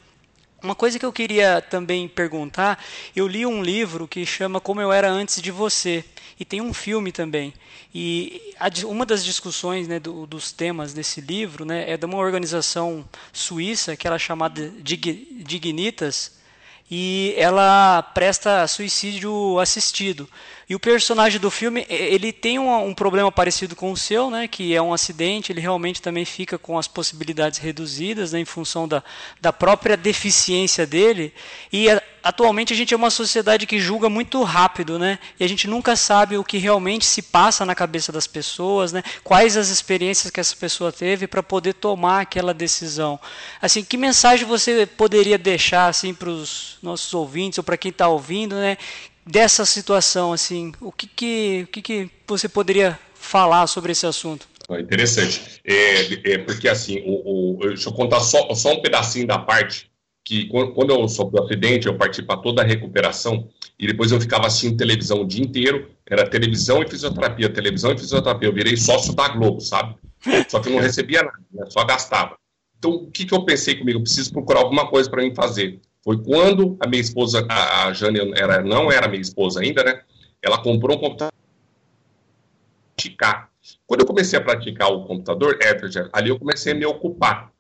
Uma 0.63 0.77
coisa 0.77 0.97
que 0.97 1.05
eu 1.05 1.13
queria 1.13 1.61
também 1.61 2.07
perguntar, 2.07 2.79
eu 3.17 3.27
li 3.27 3.45
um 3.45 3.61
livro 3.61 4.07
que 4.07 4.25
chama 4.25 4.61
Como 4.61 4.81
Eu 4.81 4.93
Era 4.93 5.11
Antes 5.11 5.43
de 5.43 5.51
Você, 5.51 6.05
e 6.39 6.45
tem 6.45 6.61
um 6.61 6.73
filme 6.73 7.11
também. 7.11 7.53
E 7.93 8.55
uma 8.87 9.05
das 9.05 9.25
discussões 9.25 9.89
né, 9.89 9.99
do, 9.99 10.25
dos 10.25 10.53
temas 10.53 10.95
desse 10.95 11.21
livro 11.21 11.65
né, 11.65 11.91
é 11.91 11.97
de 11.97 12.07
uma 12.07 12.17
organização 12.19 13.05
suíça, 13.33 13.97
que 13.97 14.07
ela 14.07 14.17
é 14.17 14.21
chamada 14.21 14.69
Dig, 14.79 15.27
Dignitas, 15.45 16.33
e 16.95 17.33
ela 17.39 18.03
presta 18.03 18.67
suicídio 18.67 19.59
assistido. 19.59 20.29
E 20.69 20.75
o 20.75 20.81
personagem 20.81 21.41
do 21.41 21.51
filme, 21.51 21.87
ele 21.89 22.35
tem 22.35 22.59
um, 22.59 22.89
um, 22.89 22.93
problema 22.93 23.33
parecido 23.33 23.75
com 23.75 23.91
o 23.91 23.97
seu, 23.97 24.31
né, 24.31 24.47
que 24.47 24.75
é 24.75 24.83
um 24.83 24.93
acidente, 24.93 25.51
ele 25.51 25.61
realmente 25.63 26.03
também 26.03 26.27
fica 26.27 26.59
com 26.59 26.79
as 26.79 26.87
possibilidades 26.87 27.59
reduzidas, 27.59 28.33
né, 28.33 28.41
em 28.41 28.45
função 28.45 28.87
da, 28.87 29.03
da 29.41 29.55
própria 29.55 29.97
deficiência 29.97 30.87
dele. 30.87 31.33
E 31.73 31.89
a, 31.89 32.02
atualmente 32.23 32.73
a 32.73 32.77
gente 32.77 32.95
é 32.95 32.97
uma 32.97 33.11
sociedade 33.11 33.67
que 33.67 33.79
julga 33.79 34.09
muito 34.09 34.43
rápido, 34.43 34.99
né, 34.99 35.19
e 35.39 35.45
a 35.45 35.49
gente 35.49 35.67
nunca 35.69 35.97
sabe 35.97 36.37
o 36.37 36.45
que 36.45 36.59
realmente 36.59 37.05
se 37.05 37.23
passa 37.23 37.65
na 37.65 37.75
cabeça 37.75 38.13
das 38.13 38.27
pessoas, 38.27 38.93
né, 38.93 39.03
quais 39.25 39.57
as 39.57 39.69
experiências 39.69 40.31
que 40.31 40.41
essa 40.41 40.55
pessoa 40.55 40.93
teve 40.93 41.27
para 41.27 41.43
poder 41.43 41.75
tomar 41.75 42.21
aquela 42.21 42.55
decisão. 42.55 43.19
Assim, 43.61 43.83
que 43.83 43.97
mensagem 43.97 44.47
você 44.47 44.87
poderia 44.87 45.39
deixar 45.39 45.89
assim 45.89 46.15
para 46.15 46.29
os 46.29 46.79
nossos 46.83 47.13
ouvintes 47.13 47.59
ou 47.59 47.65
para 47.65 47.77
quem 47.77 47.91
está 47.91 48.09
ouvindo, 48.09 48.55
né, 48.55 48.77
dessa 49.27 49.65
situação, 49.65 50.33
assim, 50.33 50.73
o 50.81 50.91
que, 50.91 51.07
que, 51.07 51.63
o 51.65 51.67
que, 51.69 51.83
que 51.83 52.11
você 52.27 52.49
poderia 52.49 52.99
falar 53.15 53.67
sobre 53.67 53.93
esse 53.93 54.07
assunto? 54.07 54.49
Interessante. 54.71 55.61
É, 55.65 56.33
é 56.33 56.39
porque 56.39 56.69
assim, 56.69 57.03
o, 57.05 57.59
o, 57.59 57.69
deixa 57.69 57.89
eu 57.89 57.93
contar 57.93 58.21
só, 58.21 58.53
só 58.55 58.73
um 58.73 58.81
pedacinho 58.81 59.27
da 59.27 59.39
parte 59.39 59.92
que 60.25 60.47
quando 60.49 60.91
eu 60.91 61.09
sofri 61.09 61.41
o 61.41 61.45
acidente, 61.45 61.87
eu 61.87 61.97
parti 61.97 62.23
para 62.23 62.41
toda 62.41 62.63
a 62.63 62.65
recuperação 62.65 63.49
e 63.79 63.87
depois 63.87 64.13
eu 64.13 64.21
ficava 64.21 64.47
assistindo 64.47 64.77
televisão 64.77 65.23
o 65.23 65.27
dia 65.27 65.43
inteiro. 65.43 65.91
Era 66.09 66.29
televisão 66.29 66.83
e 66.83 66.89
fisioterapia, 66.89 67.49
televisão 67.49 67.93
e 67.93 67.99
fisioterapia. 67.99 68.49
Eu 68.49 68.55
virei 68.55 68.77
sócio 68.77 69.15
da 69.15 69.29
Globo, 69.29 69.61
sabe? 69.61 69.97
Só 70.49 70.61
que 70.61 70.69
eu 70.69 70.75
não 70.75 70.81
recebia 70.83 71.23
nada, 71.23 71.39
né? 71.53 71.67
só 71.69 71.85
gastava. 71.85 72.37
Então, 72.79 72.93
o 72.93 73.11
que, 73.11 73.25
que 73.25 73.35
eu 73.35 73.45
pensei 73.45 73.77
comigo? 73.77 73.99
Eu 73.99 74.03
preciso 74.03 74.33
procurar 74.33 74.61
alguma 74.61 74.89
coisa 74.89 75.11
para 75.11 75.23
mim 75.23 75.35
fazer. 75.35 75.81
Foi 76.05 76.23
quando 76.23 76.77
a 76.81 76.87
minha 76.89 77.01
esposa, 77.01 77.47
a, 77.49 77.87
a 77.87 77.93
Jane 77.93 78.33
era, 78.37 78.63
não 78.63 78.91
era 78.91 79.09
minha 79.09 79.21
esposa 79.21 79.61
ainda, 79.61 79.85
né? 79.85 80.03
Ela 80.43 80.59
comprou 80.59 80.97
um 80.97 81.01
computador 81.01 81.33
praticar. 83.03 83.51
Quando 83.87 84.01
eu 84.01 84.07
comecei 84.07 84.39
a 84.39 84.43
praticar 84.43 84.93
o 84.93 85.05
computador, 85.05 85.59
Etherjet, 85.61 86.09
ali 86.13 86.31
eu 86.31 86.39
comecei 86.39 86.73
a 86.73 86.75
me 86.75 86.87
ocupar. 86.87 87.52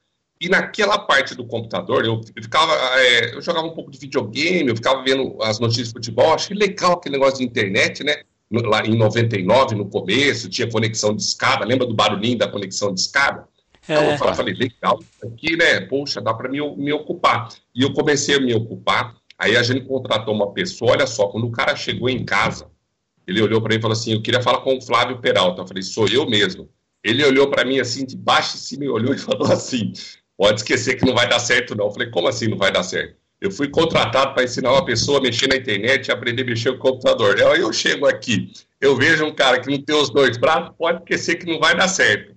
E 0.42 0.48
naquela 0.48 0.98
parte 0.98 1.36
do 1.36 1.44
computador, 1.44 2.04
eu, 2.04 2.20
eu 2.34 2.42
ficava, 2.42 2.74
é, 2.98 3.32
eu 3.32 3.40
jogava 3.40 3.64
um 3.64 3.74
pouco 3.74 3.92
de 3.92 3.98
videogame, 3.98 4.70
eu 4.70 4.74
ficava 4.74 5.00
vendo 5.04 5.40
as 5.40 5.60
notícias 5.60 5.86
de 5.86 5.94
futebol, 5.94 6.34
achei 6.34 6.56
legal 6.56 6.94
aquele 6.94 7.16
negócio 7.16 7.38
de 7.38 7.44
internet, 7.44 8.02
né? 8.02 8.22
Lá 8.50 8.84
em 8.84 8.96
99, 8.96 9.76
no 9.76 9.88
começo, 9.88 10.50
tinha 10.50 10.68
conexão 10.68 11.14
de 11.14 11.22
escada, 11.22 11.64
lembra 11.64 11.86
do 11.86 11.94
barulhinho 11.94 12.36
da 12.36 12.48
conexão 12.48 12.92
de 12.92 12.98
escada? 13.00 13.46
É. 13.88 13.94
Então 13.94 14.28
eu 14.28 14.34
falei, 14.34 14.52
legal, 14.52 14.98
aqui, 15.22 15.56
né? 15.56 15.82
Poxa, 15.82 16.20
dá 16.20 16.34
para 16.34 16.48
me, 16.48 16.58
me 16.76 16.92
ocupar. 16.92 17.48
E 17.72 17.84
eu 17.84 17.92
comecei 17.92 18.34
a 18.34 18.40
me 18.40 18.52
ocupar. 18.52 19.14
Aí 19.38 19.56
a 19.56 19.62
gente 19.62 19.86
contratou 19.86 20.34
uma 20.34 20.52
pessoa, 20.52 20.90
olha 20.90 21.06
só, 21.06 21.28
quando 21.28 21.46
o 21.46 21.52
cara 21.52 21.76
chegou 21.76 22.10
em 22.10 22.24
casa, 22.24 22.66
ele 23.28 23.40
olhou 23.40 23.60
para 23.60 23.70
mim 23.70 23.78
e 23.78 23.80
falou 23.80 23.92
assim: 23.92 24.12
Eu 24.12 24.22
queria 24.22 24.42
falar 24.42 24.58
com 24.62 24.76
o 24.76 24.82
Flávio 24.82 25.20
Peralta. 25.20 25.62
Eu 25.62 25.66
falei: 25.68 25.82
Sou 25.84 26.08
eu 26.08 26.28
mesmo. 26.28 26.68
Ele 27.04 27.24
olhou 27.24 27.48
para 27.48 27.64
mim 27.64 27.78
assim, 27.78 28.04
de 28.04 28.16
baixo 28.16 28.56
em 28.56 28.60
cima, 28.60 28.84
e 28.84 28.88
olhou 28.88 29.14
e 29.14 29.18
falou 29.18 29.50
assim: 29.50 29.92
Pode 30.42 30.58
esquecer 30.58 30.96
que 30.96 31.06
não 31.06 31.14
vai 31.14 31.28
dar 31.28 31.38
certo, 31.38 31.76
não. 31.76 31.84
Eu 31.84 31.92
falei: 31.92 32.10
Como 32.10 32.26
assim 32.26 32.48
não 32.48 32.58
vai 32.58 32.72
dar 32.72 32.82
certo? 32.82 33.14
Eu 33.40 33.48
fui 33.48 33.68
contratado 33.68 34.34
para 34.34 34.42
ensinar 34.42 34.72
uma 34.72 34.84
pessoa 34.84 35.18
a 35.18 35.22
mexer 35.22 35.46
na 35.46 35.54
internet 35.54 36.08
e 36.08 36.10
aprender 36.10 36.42
a 36.42 36.46
mexer 36.46 36.72
no 36.72 36.78
computador. 36.78 37.40
Aí 37.40 37.60
eu 37.60 37.72
chego 37.72 38.06
aqui, 38.06 38.50
eu 38.80 38.96
vejo 38.96 39.24
um 39.24 39.32
cara 39.32 39.60
que 39.60 39.70
não 39.70 39.80
tem 39.80 39.94
os 39.94 40.10
dois 40.10 40.36
braços, 40.36 40.74
pode 40.76 40.98
esquecer 40.98 41.36
que 41.36 41.46
não 41.46 41.60
vai 41.60 41.76
dar 41.76 41.86
certo. 41.86 42.34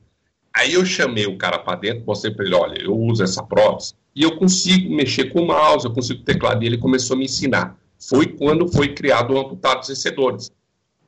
Aí 0.54 0.74
eu 0.74 0.86
chamei 0.86 1.26
o 1.26 1.36
cara 1.36 1.58
para 1.58 1.80
dentro, 1.80 2.04
mostrei 2.06 2.32
para 2.32 2.46
ele, 2.46 2.54
olha, 2.54 2.80
eu 2.80 2.96
uso 2.96 3.24
essa 3.24 3.42
prótese 3.42 3.96
e 4.16 4.22
eu 4.22 4.38
consigo 4.38 4.96
mexer 4.96 5.32
com 5.32 5.42
o 5.42 5.48
mouse, 5.48 5.86
eu 5.86 5.92
consigo 5.92 6.22
teclado, 6.22 6.64
e 6.64 6.68
ele 6.68 6.78
começou 6.78 7.16
a 7.16 7.18
me 7.18 7.26
ensinar. 7.26 7.76
Foi 8.00 8.28
quando 8.28 8.68
foi 8.68 8.94
criado 8.94 9.34
o 9.34 9.40
Amputados 9.40 9.88
Vencedores. 9.88 10.52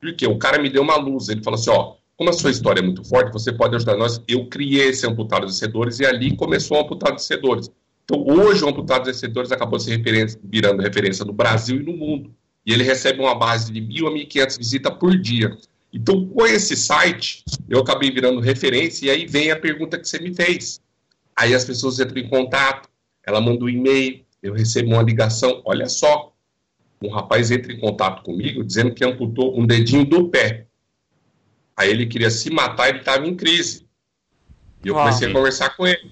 Porque 0.00 0.26
o 0.26 0.36
cara 0.36 0.60
me 0.60 0.68
deu 0.68 0.82
uma 0.82 0.96
luz, 0.96 1.28
ele 1.28 1.44
falou 1.44 1.60
assim, 1.60 1.70
ó, 1.70 1.94
como 2.18 2.30
a 2.30 2.32
sua 2.32 2.50
história 2.50 2.80
é 2.80 2.82
muito 2.82 3.04
forte, 3.04 3.32
você 3.32 3.52
pode 3.52 3.76
ajudar 3.76 3.96
nós. 3.96 4.20
Eu 4.26 4.48
criei 4.48 4.88
esse 4.88 5.06
Amputados 5.06 5.52
Vencedores 5.52 6.00
e 6.00 6.04
ali 6.04 6.36
começou 6.36 6.76
o 6.76 6.80
Amputados 6.80 7.22
Vencedores. 7.22 7.70
Então, 8.04 8.24
hoje 8.26 8.64
o 8.64 8.68
Amputados 8.68 9.06
Vencedores 9.06 9.52
acabou 9.52 9.78
se 9.78 9.96
virando 10.42 10.82
referência 10.82 11.24
no 11.24 11.32
Brasil 11.32 11.76
e 11.76 11.84
no 11.84 11.96
mundo. 11.96 12.34
E 12.66 12.72
ele 12.72 12.82
recebe 12.82 13.20
uma 13.20 13.36
base 13.36 13.72
de 13.72 13.80
mil 13.80 14.08
a 14.08 14.10
1.500 14.10 14.58
visitas 14.58 14.92
por 14.94 15.16
dia. 15.16 15.56
Então, 15.92 16.26
com 16.26 16.44
esse 16.44 16.76
site, 16.76 17.44
eu 17.68 17.78
acabei 17.78 18.10
virando 18.10 18.40
referência 18.40 19.06
e 19.06 19.10
aí 19.10 19.24
vem 19.24 19.52
a 19.52 19.56
pergunta 19.56 19.96
que 19.96 20.08
você 20.08 20.18
me 20.18 20.34
fez. 20.34 20.80
Aí 21.36 21.54
as 21.54 21.64
pessoas 21.64 22.00
entram 22.00 22.20
em 22.20 22.28
contato, 22.28 22.88
ela 23.24 23.40
manda 23.40 23.64
um 23.64 23.68
e-mail, 23.68 24.24
eu 24.42 24.54
recebo 24.54 24.92
uma 24.92 25.02
ligação. 25.02 25.62
Olha 25.64 25.88
só, 25.88 26.32
um 27.00 27.10
rapaz 27.10 27.52
entra 27.52 27.72
em 27.72 27.78
contato 27.78 28.24
comigo 28.24 28.64
dizendo 28.64 28.92
que 28.92 29.04
amputou 29.04 29.56
um 29.56 29.64
dedinho 29.64 30.04
do 30.04 30.28
pé. 30.28 30.67
Aí 31.78 31.90
ele 31.90 32.06
queria 32.06 32.28
se 32.28 32.50
matar, 32.50 32.88
ele 32.88 32.98
estava 32.98 33.24
em 33.24 33.36
crise. 33.36 33.86
E 34.84 34.88
eu 34.88 34.94
Uau. 34.94 35.04
comecei 35.04 35.28
a 35.28 35.32
conversar 35.32 35.76
com 35.76 35.86
ele. 35.86 36.10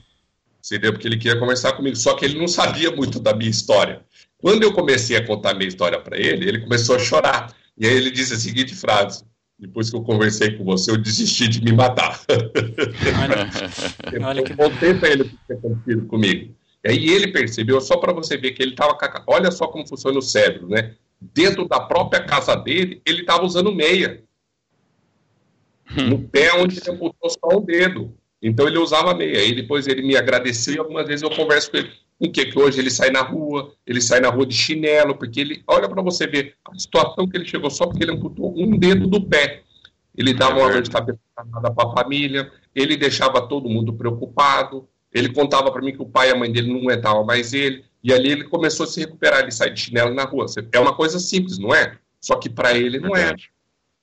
Seria 0.62 0.92
porque 0.92 1.08
ele 1.08 1.16
queria 1.16 1.38
conversar 1.38 1.72
comigo, 1.72 1.96
só 1.96 2.14
que 2.14 2.24
ele 2.24 2.38
não 2.38 2.46
sabia 2.46 2.90
muito 2.92 3.18
da 3.18 3.34
minha 3.34 3.50
história. 3.50 4.02
Quando 4.38 4.62
eu 4.62 4.72
comecei 4.72 5.16
a 5.16 5.26
contar 5.26 5.50
a 5.50 5.54
minha 5.54 5.68
história 5.68 6.00
para 6.00 6.16
ele, 6.16 6.48
ele 6.48 6.60
começou 6.60 6.94
a 6.94 7.00
chorar. 7.00 7.52
E 7.76 7.84
aí 7.84 7.92
ele 7.92 8.12
disse 8.12 8.34
a 8.34 8.36
seguinte 8.36 8.76
frase: 8.76 9.24
depois 9.58 9.90
que 9.90 9.96
eu 9.96 10.02
conversei 10.02 10.56
com 10.56 10.64
você, 10.64 10.92
eu 10.92 10.96
desisti 10.96 11.48
de 11.48 11.60
me 11.64 11.72
matar. 11.72 12.20
Olha, 13.22 13.50
olha 14.28 14.42
que... 14.42 14.52
Eu 14.52 14.56
contei 14.56 14.94
para 14.94 15.08
ele 15.08 15.22
o 15.22 15.24
que 15.28 15.38
tinha 15.46 15.58
acontecido 15.58 16.06
comigo. 16.06 16.54
E 16.84 16.90
aí 16.90 17.08
ele 17.08 17.32
percebeu, 17.32 17.80
só 17.80 17.96
para 17.96 18.12
você 18.12 18.36
ver 18.36 18.52
que 18.52 18.62
ele 18.62 18.72
estava. 18.72 18.96
Olha 19.26 19.50
só 19.50 19.66
como 19.66 19.86
funciona 19.86 20.16
o 20.16 20.22
cérebro, 20.22 20.68
né? 20.68 20.94
Dentro 21.20 21.66
da 21.66 21.80
própria 21.80 22.22
casa 22.22 22.54
dele, 22.54 23.02
ele 23.04 23.22
estava 23.22 23.44
usando 23.44 23.74
meia. 23.74 24.22
Hum. 25.96 26.08
No 26.08 26.18
pé 26.18 26.52
onde 26.54 26.78
ele 26.78 26.96
botou 26.96 27.30
só 27.30 27.58
um 27.58 27.60
dedo. 27.60 28.14
Então 28.42 28.68
ele 28.68 28.78
usava 28.78 29.14
meia. 29.14 29.38
Aí 29.38 29.54
depois 29.54 29.86
ele 29.86 30.02
me 30.02 30.16
agradeceu 30.16 30.74
e 30.74 30.78
algumas 30.78 31.06
vezes 31.06 31.22
eu 31.22 31.30
converso 31.30 31.70
com 31.70 31.78
ele. 31.78 31.90
com 32.18 32.30
que 32.30 32.46
que 32.46 32.58
hoje 32.58 32.78
ele 32.80 32.90
sai 32.90 33.10
na 33.10 33.22
rua, 33.22 33.72
ele 33.86 34.00
sai 34.00 34.20
na 34.20 34.28
rua 34.28 34.46
de 34.46 34.54
chinelo, 34.54 35.16
porque 35.16 35.40
ele, 35.40 35.62
olha 35.66 35.88
para 35.88 36.02
você 36.02 36.26
ver 36.26 36.54
a 36.70 36.78
situação 36.78 37.26
que 37.26 37.36
ele 37.36 37.46
chegou 37.46 37.70
só 37.70 37.86
porque 37.86 38.04
ele 38.04 38.12
amputou 38.12 38.54
um 38.56 38.76
dedo 38.78 39.06
do 39.06 39.20
pé. 39.20 39.62
Ele 40.16 40.32
dava 40.32 40.58
uma 40.58 40.70
dor 40.70 40.82
de 40.82 40.90
cabeça 40.90 41.18
para 41.34 41.74
a 41.78 41.92
família, 41.92 42.50
ele 42.74 42.96
deixava 42.96 43.46
todo 43.46 43.68
mundo 43.68 43.92
preocupado, 43.92 44.88
ele 45.12 45.30
contava 45.30 45.70
para 45.70 45.82
mim 45.82 45.92
que 45.92 46.00
o 46.00 46.06
pai 46.06 46.30
e 46.30 46.32
a 46.32 46.36
mãe 46.36 46.50
dele 46.50 46.72
não 46.72 46.80
aguentavam 46.80 47.24
mais 47.24 47.52
ele, 47.52 47.84
e 48.02 48.12
ali 48.12 48.30
ele 48.30 48.44
começou 48.44 48.84
a 48.84 48.86
se 48.86 49.00
recuperar, 49.00 49.40
ele 49.40 49.50
sai 49.50 49.70
de 49.70 49.80
chinelo 49.80 50.14
na 50.14 50.24
rua. 50.24 50.46
É 50.72 50.80
uma 50.80 50.94
coisa 50.94 51.18
simples, 51.18 51.58
não 51.58 51.74
é? 51.74 51.98
Só 52.20 52.36
que 52.36 52.48
para 52.48 52.72
ele 52.76 52.98
não 52.98 53.14
é. 53.14 53.34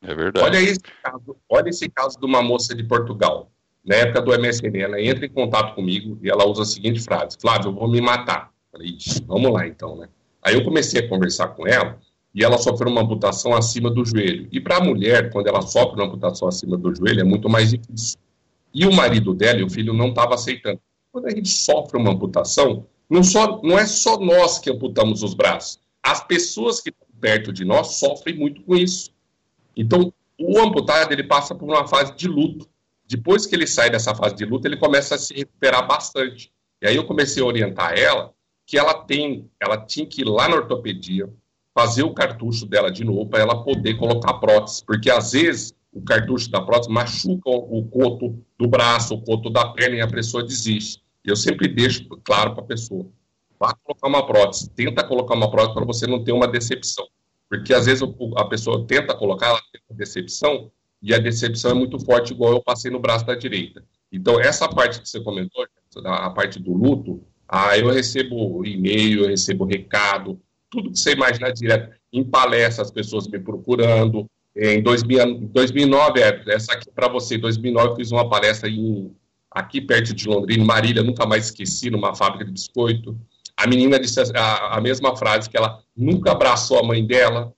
É 0.04 0.14
verdade. 0.14 0.46
Olha 0.46 0.62
esse, 0.62 0.80
caso, 1.02 1.36
olha 1.50 1.70
esse 1.70 1.90
caso 1.90 2.20
de 2.20 2.26
uma 2.26 2.42
moça 2.42 2.76
de 2.76 2.84
Portugal. 2.84 3.50
Na 3.86 3.96
época 3.96 4.22
do 4.22 4.32
MSN, 4.40 4.78
ela 4.78 5.02
entra 5.02 5.26
em 5.26 5.30
contato 5.30 5.76
comigo 5.76 6.18
e 6.22 6.30
ela 6.30 6.48
usa 6.48 6.64
a 6.64 6.66
seguinte 6.66 7.02
frase: 7.02 7.38
Flávio, 7.40 7.70
eu 7.70 7.74
vou 7.74 7.88
me 7.88 8.02
matar. 8.02 8.52
Falei, 8.72 8.98
vamos 9.26 9.52
lá 9.52 9.68
então, 9.68 9.96
né? 9.96 10.08
Aí 10.42 10.56
eu 10.56 10.64
comecei 10.64 11.00
a 11.00 11.08
conversar 11.08 11.50
com 11.50 11.68
ela 11.68 12.00
e 12.34 12.44
ela 12.44 12.58
sofreu 12.58 12.92
uma 12.92 13.02
amputação 13.02 13.54
acima 13.54 13.90
do 13.90 14.04
joelho. 14.04 14.48
E 14.52 14.60
para 14.60 14.78
a 14.78 14.84
mulher, 14.84 15.30
quando 15.32 15.48
ela 15.48 15.62
sofre 15.62 15.96
uma 15.96 16.06
amputação 16.06 16.48
acima 16.48 16.78
do 16.78 16.94
joelho, 16.94 17.22
é 17.22 17.24
muito 17.24 17.50
mais 17.50 17.72
difícil. 17.72 18.18
E 18.74 18.86
o 18.86 18.92
marido 18.92 19.34
dela 19.34 19.60
e 19.60 19.64
o 19.64 19.70
filho 19.70 19.94
não 19.94 20.10
estavam 20.10 20.34
aceitando. 20.34 20.80
Quando 21.12 21.28
a 21.28 21.30
gente 21.30 21.50
sofre 21.50 21.98
uma 21.98 22.12
amputação, 22.12 22.88
não, 23.08 23.24
só, 23.24 23.62
não 23.62 23.78
é 23.78 23.86
só 23.86 24.18
nós 24.18 24.58
que 24.58 24.72
amputamos 24.72 25.22
os 25.22 25.36
braços. 25.36 25.80
As 26.02 26.26
pessoas 26.26 26.82
que 26.82 26.90
estão 26.90 27.08
perto 27.22 27.54
de 27.54 27.64
nós 27.64 28.00
sofrem 28.00 28.36
muito 28.36 28.64
com 28.64 28.76
isso. 28.76 29.14
Então, 29.76 30.14
o 30.40 30.60
amputado 30.60 31.12
ele 31.12 31.24
passa 31.24 31.56
por 31.56 31.66
uma 31.66 31.88
fase 31.88 32.16
de 32.16 32.28
luto. 32.28 32.68
Depois 33.08 33.46
que 33.46 33.56
ele 33.56 33.68
sai 33.68 33.90
dessa 33.90 34.16
fase 34.16 34.36
de 34.36 34.46
luto, 34.46 34.68
ele 34.68 34.78
começa 34.78 35.16
a 35.16 35.18
se 35.18 35.34
recuperar 35.34 35.88
bastante. 35.88 36.52
E 36.82 36.88
aí 36.88 36.96
eu 36.96 37.06
comecei 37.06 37.42
a 37.42 37.46
orientar 37.46 37.98
ela 37.98 38.34
que 38.66 38.78
ela 38.78 38.94
tem, 38.94 39.50
ela 39.60 39.78
tinha 39.78 40.06
que 40.06 40.22
ir 40.22 40.26
lá 40.26 40.48
na 40.48 40.56
ortopedia, 40.56 41.30
fazer 41.74 42.04
o 42.04 42.14
cartucho 42.14 42.66
dela 42.66 42.92
de 42.92 43.04
novo 43.04 43.28
para 43.28 43.42
ela 43.42 43.64
poder 43.64 43.96
colocar 43.96 44.34
prótese, 44.36 44.84
porque 44.86 45.10
às 45.10 45.32
vezes 45.32 45.74
o 45.92 46.02
cartucho 46.02 46.50
da 46.50 46.62
prótese 46.62 46.92
machuca 46.92 47.50
o 47.50 47.84
coto 47.88 48.38
do 48.58 48.68
braço, 48.68 49.16
o 49.16 49.22
coto 49.22 49.50
da 49.50 49.70
perna 49.70 49.98
e 49.98 50.02
a 50.02 50.08
pessoa 50.08 50.44
desiste. 50.44 51.02
Eu 51.24 51.36
sempre 51.36 51.68
deixo 51.68 52.08
claro 52.24 52.54
para 52.54 52.64
a 52.64 52.68
pessoa: 52.68 53.06
vá 53.60 53.74
colocar 53.76 54.08
uma 54.08 54.26
prótese, 54.26 54.70
tenta 54.70 55.04
colocar 55.04 55.36
uma 55.36 55.50
prótese 55.50 55.74
para 55.74 55.86
você 55.86 56.08
não 56.08 56.24
ter 56.24 56.32
uma 56.32 56.48
decepção. 56.48 57.08
Porque 57.50 57.74
às 57.74 57.86
vezes 57.86 58.04
a 58.36 58.46
pessoa 58.46 58.86
tenta 58.86 59.16
colocar, 59.16 59.48
ela 59.48 59.62
tem 59.72 59.82
decepção, 59.98 60.72
e 61.02 61.14
a 61.14 61.20
decepção 61.20 61.72
é 61.72 61.74
muito 61.74 62.00
forte, 62.00 62.34
igual 62.34 62.54
eu 62.54 62.64
passei 62.64 62.90
no 62.90 63.00
braço 63.00 63.26
da 63.26 63.36
direita. 63.36 63.84
Então, 64.12 64.40
essa 64.40 64.70
parte 64.70 65.02
que 65.02 65.10
você 65.10 65.20
comentou, 65.20 65.66
a 66.06 66.30
parte 66.30 66.60
do 66.60 66.74
luto, 66.74 67.22
ah, 67.48 67.78
eu 67.78 67.90
recebo 67.90 68.66
e-mail, 68.66 69.24
eu 69.24 69.28
recebo 69.28 69.66
recado, 69.66 70.40
tudo 70.70 70.92
que 70.92 71.00
você 71.00 71.12
imaginar 71.12 71.52
direto. 71.52 71.96
Em 72.12 72.24
palestras, 72.24 72.88
as 72.88 72.92
pessoas 72.92 73.28
me 73.28 73.40
procurando. 73.40 74.26
Em 74.56 74.82
2000, 74.82 75.50
2009, 75.52 76.22
é, 76.22 76.44
essa 76.48 76.74
aqui 76.74 76.90
para 76.92 77.08
você, 77.08 77.36
em 77.36 77.40
2009 77.40 77.90
eu 77.90 77.96
fiz 77.96 78.12
uma 78.12 78.30
palestra 78.30 78.70
em, 78.70 79.16
aqui 79.52 79.82
perto 79.82 80.14
de 80.14 80.28
Londrina, 80.28 80.64
Marília, 80.64 81.04
nunca 81.04 81.26
mais 81.26 81.46
esqueci, 81.46 81.90
numa 81.90 82.16
fábrica 82.16 82.46
de 82.46 82.52
biscoito. 82.52 83.18
A 83.56 83.68
menina 83.68 84.00
disse 84.00 84.20
a, 84.20 84.78
a 84.78 84.82
mesma 84.82 85.16
frase, 85.16 85.50
que 85.50 85.58
ela 85.58 85.82
nunca 85.96 86.32
abraçou 86.32 86.80
a 86.80 86.84
mãe 86.84 87.06
dela. 87.06 87.54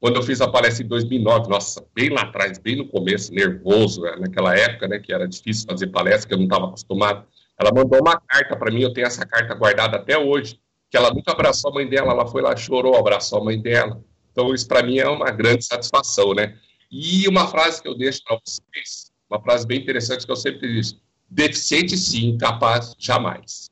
Quando 0.00 0.16
eu 0.16 0.22
fiz 0.22 0.40
a 0.40 0.48
palestra 0.48 0.84
em 0.84 0.88
2009, 0.88 1.48
nossa, 1.48 1.84
bem 1.94 2.10
lá 2.10 2.22
atrás, 2.22 2.58
bem 2.58 2.76
no 2.76 2.88
começo, 2.88 3.32
nervoso, 3.32 4.02
né, 4.02 4.16
naquela 4.18 4.56
época, 4.56 4.88
né, 4.88 4.98
que 4.98 5.12
era 5.12 5.28
difícil 5.28 5.66
fazer 5.68 5.88
palestra, 5.88 6.28
que 6.28 6.34
eu 6.34 6.38
não 6.38 6.44
estava 6.44 6.66
acostumado. 6.66 7.24
Ela 7.58 7.72
mandou 7.72 8.00
uma 8.00 8.20
carta 8.20 8.56
para 8.56 8.70
mim, 8.72 8.82
eu 8.82 8.92
tenho 8.92 9.06
essa 9.06 9.24
carta 9.24 9.54
guardada 9.54 9.96
até 9.96 10.18
hoje, 10.18 10.58
que 10.90 10.96
ela 10.96 11.12
nunca 11.12 11.32
abraçou 11.32 11.70
a 11.70 11.74
mãe 11.74 11.88
dela, 11.88 12.12
ela 12.12 12.26
foi 12.26 12.42
lá, 12.42 12.56
chorou, 12.56 12.96
abraçou 12.96 13.40
a 13.40 13.44
mãe 13.44 13.60
dela. 13.60 14.02
Então, 14.32 14.52
isso 14.52 14.66
para 14.66 14.82
mim 14.82 14.98
é 14.98 15.08
uma 15.08 15.30
grande 15.30 15.64
satisfação, 15.64 16.34
né? 16.34 16.56
E 16.90 17.28
uma 17.28 17.46
frase 17.46 17.80
que 17.80 17.88
eu 17.88 17.96
deixo 17.96 18.22
para 18.24 18.38
vocês, 18.44 19.12
uma 19.30 19.40
frase 19.40 19.66
bem 19.66 19.80
interessante 19.80 20.26
que 20.26 20.32
eu 20.32 20.36
sempre 20.36 20.60
digo: 20.60 20.98
deficiente 21.30 21.96
sim, 21.96 22.36
capaz 22.36 22.94
jamais. 22.98 23.70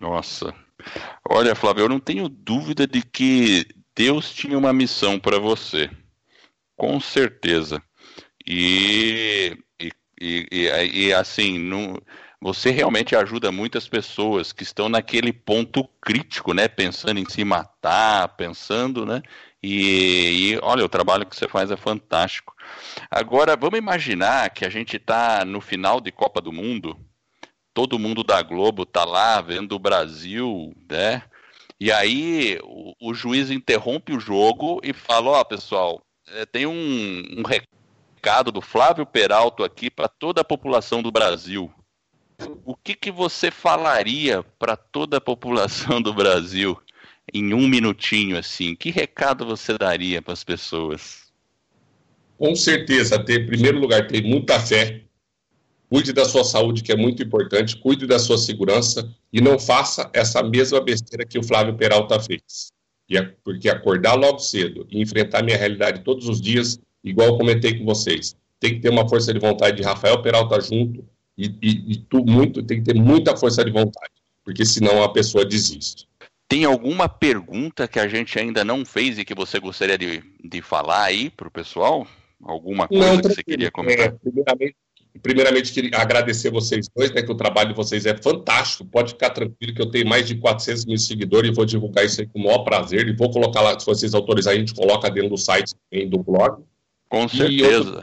Nossa. 0.00 0.54
Olha, 1.28 1.54
Flávio, 1.54 1.84
eu 1.84 1.88
não 1.88 2.00
tenho 2.00 2.28
dúvida 2.28 2.86
de 2.86 3.02
que 3.02 3.66
Deus 3.94 4.32
tinha 4.32 4.58
uma 4.58 4.72
missão 4.72 5.18
para 5.18 5.38
você. 5.38 5.90
Com 6.76 6.98
certeza. 7.00 7.82
E, 8.46 9.56
e, 9.80 9.92
e, 10.20 11.06
e 11.06 11.14
assim, 11.14 11.58
não, 11.58 12.00
você 12.40 12.70
realmente 12.70 13.14
ajuda 13.14 13.52
muitas 13.52 13.86
pessoas 13.86 14.52
que 14.52 14.64
estão 14.64 14.88
naquele 14.88 15.32
ponto 15.32 15.88
crítico, 16.00 16.52
né? 16.52 16.66
Pensando 16.66 17.20
em 17.20 17.28
se 17.28 17.44
matar, 17.44 18.28
pensando, 18.36 19.06
né? 19.06 19.22
E, 19.62 20.54
e, 20.54 20.58
olha, 20.60 20.84
o 20.84 20.88
trabalho 20.88 21.24
que 21.24 21.36
você 21.36 21.46
faz 21.46 21.70
é 21.70 21.76
fantástico. 21.76 22.52
Agora, 23.08 23.56
vamos 23.56 23.78
imaginar 23.78 24.50
que 24.50 24.64
a 24.64 24.68
gente 24.68 24.96
está 24.96 25.44
no 25.44 25.60
final 25.60 26.00
de 26.00 26.10
Copa 26.10 26.40
do 26.40 26.50
Mundo, 26.50 26.98
todo 27.74 27.98
mundo 27.98 28.22
da 28.22 28.42
Globo 28.42 28.82
está 28.82 29.04
lá 29.04 29.40
vendo 29.40 29.72
o 29.72 29.78
Brasil, 29.78 30.74
né? 30.90 31.22
E 31.80 31.90
aí 31.90 32.58
o, 32.62 33.10
o 33.10 33.14
juiz 33.14 33.50
interrompe 33.50 34.12
o 34.14 34.20
jogo 34.20 34.80
e 34.82 34.92
fala: 34.92 35.30
Ó, 35.30 35.40
oh, 35.40 35.44
pessoal, 35.44 36.02
é, 36.28 36.46
tem 36.46 36.66
um, 36.66 37.22
um 37.38 37.42
recado 37.42 38.52
do 38.52 38.60
Flávio 38.60 39.04
Peralto 39.04 39.64
aqui 39.64 39.90
para 39.90 40.08
toda 40.08 40.40
a 40.42 40.44
população 40.44 41.02
do 41.02 41.10
Brasil 41.10 41.72
o 42.64 42.74
que, 42.76 42.94
que 42.94 43.10
você 43.10 43.50
falaria 43.50 44.42
para 44.58 44.76
toda 44.76 45.18
a 45.18 45.20
população 45.20 46.00
do 46.00 46.12
Brasil 46.12 46.78
em 47.32 47.54
um 47.54 47.68
minutinho 47.68 48.36
assim? 48.36 48.74
Que 48.74 48.90
recado 48.90 49.44
você 49.44 49.76
daria 49.76 50.20
para 50.20 50.32
as 50.32 50.44
pessoas? 50.44 51.32
Com 52.38 52.56
certeza, 52.56 53.22
ter, 53.22 53.42
em 53.42 53.46
primeiro 53.46 53.78
lugar, 53.78 54.08
ter 54.08 54.22
muita 54.22 54.58
fé, 54.58 55.02
cuide 55.92 56.10
da 56.10 56.24
sua 56.24 56.42
saúde, 56.42 56.82
que 56.82 56.90
é 56.90 56.96
muito 56.96 57.22
importante, 57.22 57.76
cuide 57.76 58.06
da 58.06 58.18
sua 58.18 58.38
segurança 58.38 59.14
e 59.30 59.42
não 59.42 59.58
faça 59.58 60.08
essa 60.14 60.42
mesma 60.42 60.80
besteira 60.80 61.26
que 61.26 61.38
o 61.38 61.42
Flávio 61.42 61.76
Peralta 61.76 62.18
fez. 62.18 62.72
É 63.10 63.20
porque 63.44 63.68
acordar 63.68 64.14
logo 64.14 64.38
cedo 64.38 64.86
e 64.90 65.02
enfrentar 65.02 65.42
minha 65.42 65.58
realidade 65.58 66.00
todos 66.00 66.26
os 66.30 66.40
dias, 66.40 66.80
igual 67.04 67.28
eu 67.28 67.36
comentei 67.36 67.78
com 67.78 67.84
vocês, 67.84 68.34
tem 68.58 68.72
que 68.72 68.80
ter 68.80 68.88
uma 68.88 69.06
força 69.06 69.34
de 69.34 69.38
vontade 69.38 69.76
de 69.76 69.82
Rafael 69.82 70.22
Peralta 70.22 70.58
junto, 70.62 71.04
e, 71.36 71.48
e, 71.60 71.92
e 71.92 71.96
tu 72.08 72.24
muito, 72.24 72.62
tem 72.62 72.82
que 72.82 72.90
ter 72.90 72.98
muita 72.98 73.36
força 73.36 73.62
de 73.62 73.70
vontade, 73.70 74.14
porque 74.42 74.64
senão 74.64 75.02
a 75.02 75.12
pessoa 75.12 75.44
desiste. 75.44 76.08
Tem 76.48 76.64
alguma 76.64 77.06
pergunta 77.06 77.86
que 77.86 77.98
a 77.98 78.08
gente 78.08 78.38
ainda 78.38 78.64
não 78.64 78.82
fez 78.86 79.18
e 79.18 79.26
que 79.26 79.34
você 79.34 79.60
gostaria 79.60 79.98
de, 79.98 80.22
de 80.42 80.62
falar 80.62 81.02
aí 81.02 81.28
para 81.28 81.48
o 81.48 81.50
pessoal? 81.50 82.06
Alguma 82.42 82.88
coisa 82.88 83.12
não, 83.12 83.20
que 83.20 83.28
você 83.28 83.42
queria 83.44 83.70
comentar? 83.70 84.06
É, 84.06 84.10
primeiramente, 84.10 84.76
primeiramente, 85.18 85.72
queria 85.72 85.98
agradecer 85.98 86.50
vocês 86.50 86.88
dois, 86.94 87.12
né, 87.12 87.22
que 87.22 87.30
o 87.30 87.34
trabalho 87.34 87.70
de 87.70 87.74
vocês 87.74 88.06
é 88.06 88.16
fantástico. 88.16 88.84
Pode 88.84 89.12
ficar 89.12 89.30
tranquilo 89.30 89.74
que 89.74 89.82
eu 89.82 89.90
tenho 89.90 90.06
mais 90.06 90.26
de 90.26 90.36
400 90.36 90.86
mil 90.86 90.98
seguidores 90.98 91.50
e 91.50 91.54
vou 91.54 91.64
divulgar 91.64 92.04
isso 92.04 92.20
aí 92.20 92.26
com 92.26 92.38
o 92.38 92.44
maior 92.44 92.64
prazer. 92.64 93.06
E 93.08 93.12
vou 93.12 93.30
colocar 93.30 93.60
lá, 93.60 93.78
se 93.78 93.84
vocês 93.84 94.14
autorizarem, 94.14 94.58
a 94.58 94.60
gente 94.60 94.74
coloca 94.74 95.10
dentro 95.10 95.30
do 95.30 95.36
site 95.36 95.74
também, 95.90 96.08
do 96.08 96.18
blog. 96.22 96.62
Com 97.08 97.28
certeza. 97.28 98.02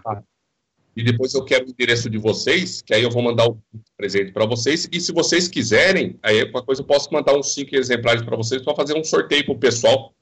E, 0.96 1.02
e 1.02 1.04
depois 1.04 1.34
eu 1.34 1.44
quero 1.44 1.66
o 1.66 1.70
endereço 1.70 2.10
de 2.10 2.18
vocês, 2.18 2.82
que 2.82 2.94
aí 2.94 3.02
eu 3.02 3.10
vou 3.10 3.24
mandar 3.24 3.48
o 3.48 3.60
presente 3.98 4.32
para 4.32 4.46
vocês. 4.46 4.88
E 4.92 5.00
se 5.00 5.12
vocês 5.12 5.48
quiserem, 5.48 6.20
aí 6.22 6.46
qualquer 6.52 6.66
coisa 6.66 6.82
eu 6.82 6.86
posso 6.86 7.12
mandar 7.12 7.36
uns 7.36 7.54
cinco 7.54 7.76
exemplares 7.76 8.22
para 8.22 8.38
vocês 8.38 8.62
para 8.62 8.76
fazer 8.76 8.96
um 8.96 9.04
sorteio 9.04 9.46
para 9.46 9.54
o 9.56 9.60
pessoal. 9.60 10.14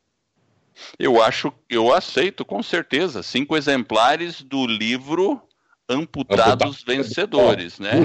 Eu 0.99 1.21
acho, 1.21 1.51
eu 1.69 1.93
aceito 1.93 2.45
com 2.45 2.61
certeza. 2.61 3.23
Cinco 3.23 3.57
exemplares 3.57 4.41
do 4.41 4.65
livro 4.65 5.41
Amputados, 5.89 6.83
Vencedores, 6.83 7.79
né? 7.79 8.03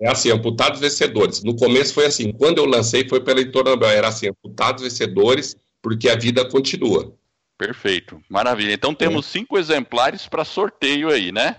É 0.00 0.10
assim, 0.10 0.30
Amputados 0.30 0.80
Vencedores. 0.80 1.42
No 1.42 1.56
começo 1.56 1.94
foi 1.94 2.06
assim, 2.06 2.30
quando 2.32 2.58
eu 2.58 2.66
lancei 2.66 3.08
foi 3.08 3.20
pela 3.20 3.40
editora 3.40 3.70
Nobel, 3.70 3.88
era 3.88 4.08
assim, 4.08 4.28
Amputados 4.28 4.82
Vencedores, 4.82 5.56
porque 5.80 6.08
a 6.08 6.16
vida 6.16 6.46
continua. 6.48 7.16
Perfeito, 7.56 8.20
maravilha. 8.28 8.72
Então 8.72 8.94
temos 8.94 9.26
é. 9.26 9.30
cinco 9.30 9.56
exemplares 9.58 10.28
para 10.28 10.44
sorteio 10.44 11.08
aí, 11.08 11.32
né? 11.32 11.56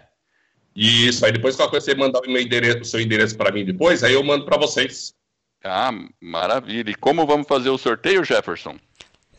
Isso, 0.75 1.25
aí 1.25 1.31
depois 1.31 1.55
qualquer 1.55 1.71
coisa 1.71 1.85
você 1.85 1.95
mandar 1.95 2.19
o, 2.19 2.29
meu 2.29 2.39
endereço, 2.39 2.81
o 2.81 2.85
seu 2.85 3.01
endereço 3.01 3.35
para 3.35 3.51
mim 3.51 3.65
depois, 3.65 4.03
aí 4.03 4.13
eu 4.13 4.23
mando 4.23 4.45
para 4.45 4.57
vocês. 4.57 5.15
Ah, 5.63 5.91
maravilha. 6.21 6.91
E 6.91 6.95
como 6.95 7.25
vamos 7.25 7.47
fazer 7.47 7.69
o 7.69 7.79
sorteio, 7.79 8.23
Jefferson? 8.23 8.77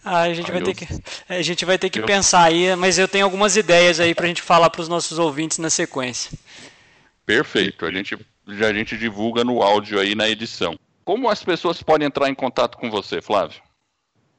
Ah, 0.04 0.22
a 0.22 0.34
gente 0.34 0.50
vai 0.50 0.62
ter 0.62 0.74
que, 0.74 0.86
a 1.28 1.42
gente 1.42 1.64
vai 1.64 1.78
ter 1.78 1.90
que 1.90 2.00
eu... 2.00 2.06
pensar 2.06 2.44
aí, 2.44 2.74
mas 2.76 2.98
eu 2.98 3.08
tenho 3.08 3.24
algumas 3.24 3.56
ideias 3.56 4.00
aí 4.00 4.14
para 4.14 4.24
a 4.24 4.28
gente 4.28 4.42
falar 4.42 4.70
para 4.70 4.80
os 4.80 4.88
nossos 4.88 5.18
ouvintes 5.18 5.58
na 5.58 5.70
sequência. 5.70 6.36
Perfeito, 7.26 7.84
a 7.84 7.90
gente 7.90 8.16
já 8.48 8.68
a 8.68 8.74
gente 8.74 8.96
divulga 8.96 9.44
no 9.44 9.62
áudio 9.62 10.00
aí 10.00 10.14
na 10.14 10.28
edição. 10.28 10.78
Como 11.04 11.28
as 11.28 11.44
pessoas 11.44 11.82
podem 11.82 12.06
entrar 12.06 12.28
em 12.28 12.34
contato 12.34 12.78
com 12.78 12.90
você, 12.90 13.20
Flávio? 13.20 13.60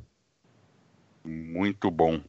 Muito 1.24 1.90
bom. 1.90 2.20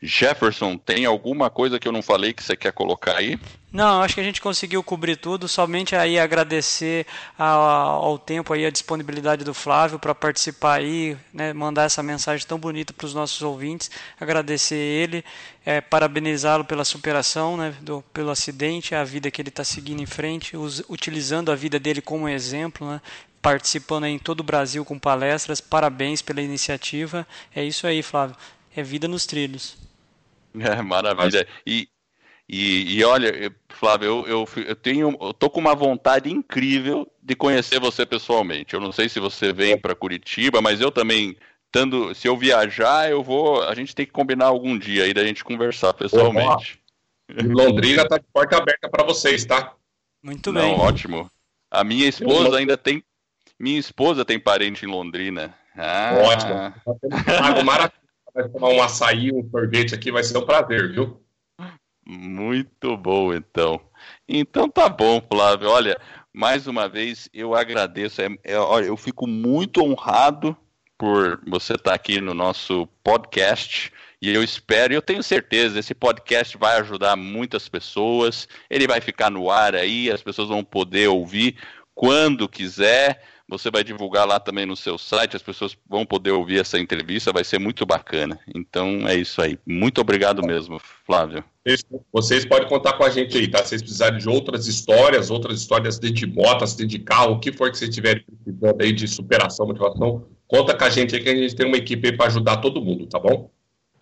Jefferson, 0.00 0.76
tem 0.76 1.06
alguma 1.06 1.48
coisa 1.48 1.78
que 1.80 1.88
eu 1.88 1.92
não 1.92 2.02
falei 2.02 2.34
que 2.34 2.42
você 2.42 2.54
quer 2.54 2.70
colocar 2.70 3.16
aí? 3.16 3.38
Não, 3.72 4.02
acho 4.02 4.14
que 4.14 4.20
a 4.20 4.24
gente 4.24 4.42
conseguiu 4.42 4.82
cobrir 4.82 5.16
tudo. 5.16 5.48
Somente 5.48 5.96
aí 5.96 6.18
agradecer 6.18 7.06
ao, 7.38 8.04
ao 8.04 8.18
tempo 8.18 8.52
aí 8.52 8.66
a 8.66 8.70
disponibilidade 8.70 9.42
do 9.42 9.54
Flávio 9.54 9.98
para 9.98 10.14
participar 10.14 10.80
aí, 10.80 11.16
né, 11.32 11.54
mandar 11.54 11.84
essa 11.84 12.02
mensagem 12.02 12.46
tão 12.46 12.58
bonita 12.58 12.92
para 12.92 13.06
os 13.06 13.14
nossos 13.14 13.40
ouvintes. 13.40 13.90
Agradecer 14.20 14.76
ele, 14.76 15.24
é, 15.64 15.80
parabenizá-lo 15.80 16.66
pela 16.66 16.84
superação, 16.84 17.56
né, 17.56 17.74
do, 17.80 18.04
pelo 18.12 18.30
acidente, 18.30 18.94
a 18.94 19.02
vida 19.02 19.30
que 19.30 19.40
ele 19.40 19.48
está 19.48 19.64
seguindo 19.64 20.02
em 20.02 20.06
frente, 20.06 20.54
us, 20.54 20.82
utilizando 20.90 21.50
a 21.50 21.54
vida 21.54 21.80
dele 21.80 22.02
como 22.02 22.28
exemplo, 22.28 22.86
né, 22.86 23.00
participando 23.42 24.04
em 24.04 24.18
todo 24.18 24.40
o 24.40 24.44
Brasil 24.44 24.84
com 24.84 24.98
palestras. 24.98 25.60
Parabéns 25.60 26.22
pela 26.22 26.40
iniciativa. 26.40 27.26
É 27.54 27.64
isso 27.64 27.86
aí, 27.86 28.02
Flávio. 28.02 28.36
É 28.74 28.82
vida 28.82 29.08
nos 29.08 29.26
trilhos. 29.26 29.76
É, 30.54 30.82
maravilha. 30.82 31.48
E, 31.66 31.88
e, 32.46 32.98
e 32.98 33.04
olha, 33.04 33.50
Flávio, 33.70 34.06
eu, 34.06 34.26
eu, 34.26 34.48
eu, 34.66 34.76
tenho, 34.76 35.16
eu 35.18 35.32
tô 35.32 35.48
com 35.48 35.58
uma 35.58 35.74
vontade 35.74 36.30
incrível 36.30 37.10
de 37.22 37.34
conhecer 37.34 37.80
você 37.80 38.04
pessoalmente. 38.04 38.74
Eu 38.74 38.80
não 38.80 38.92
sei 38.92 39.08
se 39.08 39.18
você 39.18 39.50
vem 39.50 39.78
para 39.78 39.94
Curitiba, 39.94 40.60
mas 40.60 40.78
eu 40.78 40.90
também, 40.90 41.38
tando, 41.70 42.14
se 42.14 42.28
eu 42.28 42.36
viajar, 42.36 43.10
eu 43.10 43.22
vou. 43.22 43.62
A 43.62 43.74
gente 43.74 43.94
tem 43.94 44.04
que 44.04 44.12
combinar 44.12 44.44
algum 44.44 44.78
dia 44.78 45.04
aí 45.04 45.14
da 45.14 45.24
gente 45.24 45.42
conversar 45.42 45.94
pessoalmente. 45.94 46.78
Londrina 47.30 48.06
tá 48.06 48.18
de 48.18 48.26
porta 48.30 48.58
aberta 48.58 48.90
para 48.90 49.04
vocês, 49.04 49.46
tá? 49.46 49.74
Muito 50.22 50.52
bem. 50.52 50.76
Não, 50.76 50.84
ótimo. 50.84 51.30
A 51.70 51.82
minha 51.82 52.06
esposa 52.06 52.58
ainda 52.58 52.76
tem 52.76 53.02
minha 53.62 53.78
esposa 53.78 54.24
tem 54.24 54.40
parente 54.40 54.84
em 54.84 54.88
Londrina. 54.88 55.54
Ah. 55.76 56.14
Ótimo. 56.20 56.74
Vai 58.34 58.48
tomar 58.48 58.68
um 58.70 58.82
açaí, 58.82 59.30
um 59.32 59.48
sorvete 59.48 59.94
aqui, 59.94 60.10
vai 60.10 60.24
ser 60.24 60.36
um 60.36 60.44
prazer, 60.44 60.90
viu? 60.90 61.22
Muito 62.04 62.96
bom, 62.96 63.32
então. 63.32 63.80
Então 64.28 64.68
tá 64.68 64.88
bom, 64.88 65.22
Flávio. 65.30 65.68
Olha, 65.68 65.96
mais 66.32 66.66
uma 66.66 66.88
vez 66.88 67.28
eu 67.32 67.54
agradeço. 67.54 68.20
É, 68.20 68.28
é, 68.42 68.58
olha, 68.58 68.86
eu 68.86 68.96
fico 68.96 69.28
muito 69.28 69.80
honrado 69.80 70.56
por 70.98 71.40
você 71.46 71.74
estar 71.74 71.94
aqui 71.94 72.20
no 72.20 72.34
nosso 72.34 72.88
podcast. 73.04 73.92
E 74.20 74.34
eu 74.34 74.42
espero, 74.42 74.92
eu 74.92 75.02
tenho 75.02 75.22
certeza, 75.22 75.78
esse 75.78 75.94
podcast 75.94 76.56
vai 76.58 76.80
ajudar 76.80 77.14
muitas 77.14 77.68
pessoas. 77.68 78.48
Ele 78.68 78.88
vai 78.88 79.00
ficar 79.00 79.30
no 79.30 79.50
ar 79.50 79.76
aí, 79.76 80.10
as 80.10 80.22
pessoas 80.22 80.48
vão 80.48 80.64
poder 80.64 81.06
ouvir 81.08 81.56
quando 81.94 82.48
quiser. 82.48 83.22
Você 83.52 83.70
vai 83.70 83.84
divulgar 83.84 84.26
lá 84.26 84.40
também 84.40 84.64
no 84.64 84.74
seu 84.74 84.96
site, 84.96 85.36
as 85.36 85.42
pessoas 85.42 85.76
vão 85.86 86.06
poder 86.06 86.30
ouvir 86.30 86.58
essa 86.58 86.78
entrevista, 86.78 87.34
vai 87.34 87.44
ser 87.44 87.58
muito 87.58 87.84
bacana. 87.84 88.40
Então 88.54 89.06
é 89.06 89.14
isso 89.14 89.42
aí. 89.42 89.58
Muito 89.66 90.00
obrigado 90.00 90.42
mesmo, 90.42 90.80
Flávio. 91.04 91.44
Vocês 92.10 92.46
podem 92.46 92.66
contar 92.66 92.94
com 92.94 93.04
a 93.04 93.10
gente 93.10 93.36
aí, 93.36 93.46
tá? 93.46 93.58
Se 93.58 93.68
vocês 93.68 93.82
precisarem 93.82 94.18
de 94.18 94.26
outras 94.26 94.66
histórias, 94.66 95.28
outras 95.28 95.60
histórias 95.60 95.98
de 95.98 96.26
moto, 96.26 96.64
acidente 96.64 96.96
de 96.96 97.04
carro, 97.04 97.32
o 97.32 97.40
que 97.40 97.52
for 97.52 97.70
que 97.70 97.76
vocês 97.76 97.94
tiverem 97.94 98.24
precisando 98.24 98.80
aí 98.80 98.90
de 98.90 99.06
superação, 99.06 99.66
motivação, 99.66 100.24
conta 100.48 100.74
com 100.74 100.84
a 100.84 100.88
gente 100.88 101.14
aí 101.14 101.22
que 101.22 101.28
a 101.28 101.36
gente 101.36 101.54
tem 101.54 101.66
uma 101.66 101.76
equipe 101.76 102.08
aí 102.08 102.16
para 102.16 102.28
ajudar 102.28 102.56
todo 102.56 102.80
mundo, 102.80 103.06
tá 103.06 103.18
bom? 103.18 103.50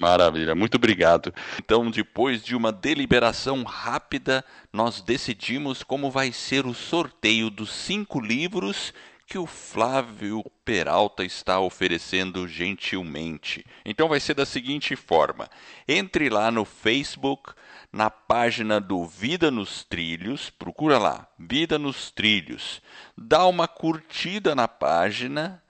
Maravilha, 0.01 0.55
muito 0.55 0.77
obrigado. 0.77 1.35
Então, 1.59 1.91
depois 1.91 2.43
de 2.43 2.55
uma 2.55 2.71
deliberação 2.71 3.65
rápida, 3.65 4.43
nós 4.73 5.03
decidimos 5.03 5.83
como 5.83 6.09
vai 6.09 6.31
ser 6.31 6.67
o 6.67 6.73
sorteio 6.73 7.51
dos 7.51 7.71
cinco 7.71 8.21
livros 8.21 8.95
que 9.31 9.39
o 9.39 9.47
Flávio 9.47 10.45
Peralta 10.65 11.25
está 11.25 11.61
oferecendo 11.61 12.49
gentilmente. 12.49 13.65
Então 13.85 14.09
vai 14.09 14.19
ser 14.19 14.35
da 14.35 14.45
seguinte 14.45 14.97
forma: 14.97 15.49
entre 15.87 16.29
lá 16.29 16.51
no 16.51 16.65
Facebook, 16.65 17.53
na 17.93 18.11
página 18.11 18.81
do 18.81 19.07
Vida 19.07 19.49
nos 19.49 19.85
Trilhos, 19.85 20.51
procura 20.51 20.99
lá, 20.99 21.29
Vida 21.39 21.79
nos 21.79 22.11
Trilhos, 22.11 22.83
dá 23.17 23.47
uma 23.47 23.69
curtida 23.69 24.53
na 24.57 24.67
página, 24.67 25.63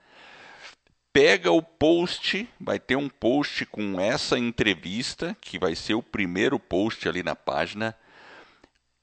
pega 1.13 1.51
o 1.51 1.61
post, 1.61 2.49
vai 2.59 2.79
ter 2.79 2.95
um 2.95 3.09
post 3.09 3.67
com 3.67 4.01
essa 4.01 4.39
entrevista, 4.39 5.37
que 5.39 5.59
vai 5.59 5.75
ser 5.75 5.93
o 5.93 6.01
primeiro 6.01 6.57
post 6.57 7.07
ali 7.07 7.21
na 7.21 7.35
página, 7.35 7.95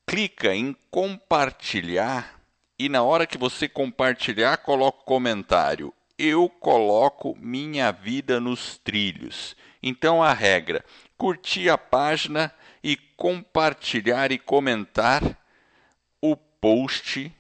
clica 0.05 0.53
em 0.53 0.75
compartilhar 0.91 2.38
e 2.79 2.89
na 2.89 3.03
hora 3.03 3.27
que 3.27 3.37
você 3.37 3.69
compartilhar, 3.69 4.59
coloca 4.59 5.01
o 5.01 5.05
comentário. 5.05 5.93
Eu 6.19 6.49
coloco 6.49 7.37
minha 7.41 7.91
vida 7.91 8.41
nos 8.41 8.79
trilhos. 8.79 9.57
Então 9.83 10.23
a 10.23 10.33
regra: 10.33 10.85
curtir 11.17 11.69
a 11.69 11.79
página 11.79 12.53
e 12.83 12.97
compartilhar 13.17 14.31
e 14.33 14.39
comentar 14.39 15.23
o 16.21 16.37
post 16.37 17.33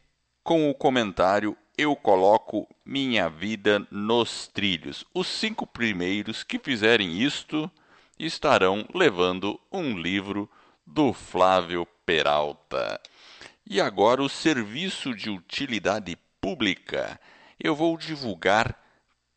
com 0.42 0.70
o 0.70 0.74
comentário 0.74 1.56
eu 1.78 1.94
coloco 1.94 2.68
minha 2.84 3.28
vida 3.28 3.86
nos 3.88 4.48
trilhos. 4.48 5.04
Os 5.14 5.28
cinco 5.28 5.64
primeiros 5.64 6.42
que 6.42 6.58
fizerem 6.58 7.22
isto 7.22 7.70
estarão 8.18 8.84
levando 8.92 9.60
um 9.70 9.96
livro 9.96 10.50
do 10.84 11.12
Flávio 11.12 11.86
Peralta. 12.04 13.00
E 13.70 13.82
agora 13.82 14.22
o 14.22 14.30
serviço 14.30 15.14
de 15.14 15.28
utilidade 15.28 16.16
pública. 16.40 17.20
Eu 17.62 17.76
vou 17.76 17.98
divulgar 17.98 18.74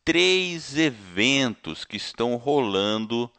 três 0.02 0.74
eventos 0.74 1.84
que 1.84 1.98
estão 1.98 2.36
rolando 2.36 3.30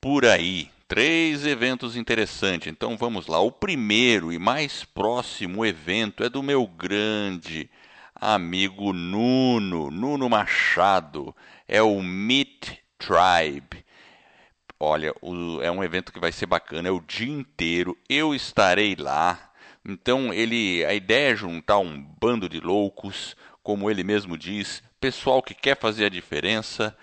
por 0.00 0.24
aí. 0.24 0.70
Três 0.86 1.44
eventos 1.44 1.96
interessantes. 1.96 2.68
Então 2.68 2.96
vamos 2.96 3.26
lá. 3.26 3.40
O 3.40 3.50
primeiro 3.50 4.32
e 4.32 4.38
mais 4.38 4.84
próximo 4.84 5.66
evento 5.66 6.22
é 6.22 6.28
do 6.28 6.44
meu 6.44 6.64
grande 6.64 7.68
amigo 8.14 8.92
Nuno, 8.92 9.90
Nuno 9.90 10.28
Machado. 10.28 11.34
É 11.66 11.82
o 11.82 12.00
Meet 12.00 12.78
Tribe. 12.98 13.84
Olha, 14.78 15.12
é 15.60 15.70
um 15.72 15.82
evento 15.82 16.12
que 16.12 16.20
vai 16.20 16.30
ser 16.30 16.46
bacana, 16.46 16.86
é 16.86 16.92
o 16.92 17.00
dia 17.00 17.32
inteiro. 17.32 17.98
Eu 18.08 18.32
estarei 18.32 18.94
lá 18.94 19.47
então 19.84 20.32
ele, 20.32 20.84
a 20.84 20.94
ideia 20.94 21.32
é 21.32 21.36
juntar 21.36 21.78
um 21.78 22.00
bando 22.20 22.48
de 22.48 22.60
loucos, 22.60 23.36
como 23.62 23.90
ele 23.90 24.02
mesmo 24.02 24.36
diz, 24.36 24.82
pessoal 25.00 25.42
que 25.42 25.54
quer 25.54 25.76
fazer 25.76 26.06
a 26.06 26.10
diferença, 26.10 26.96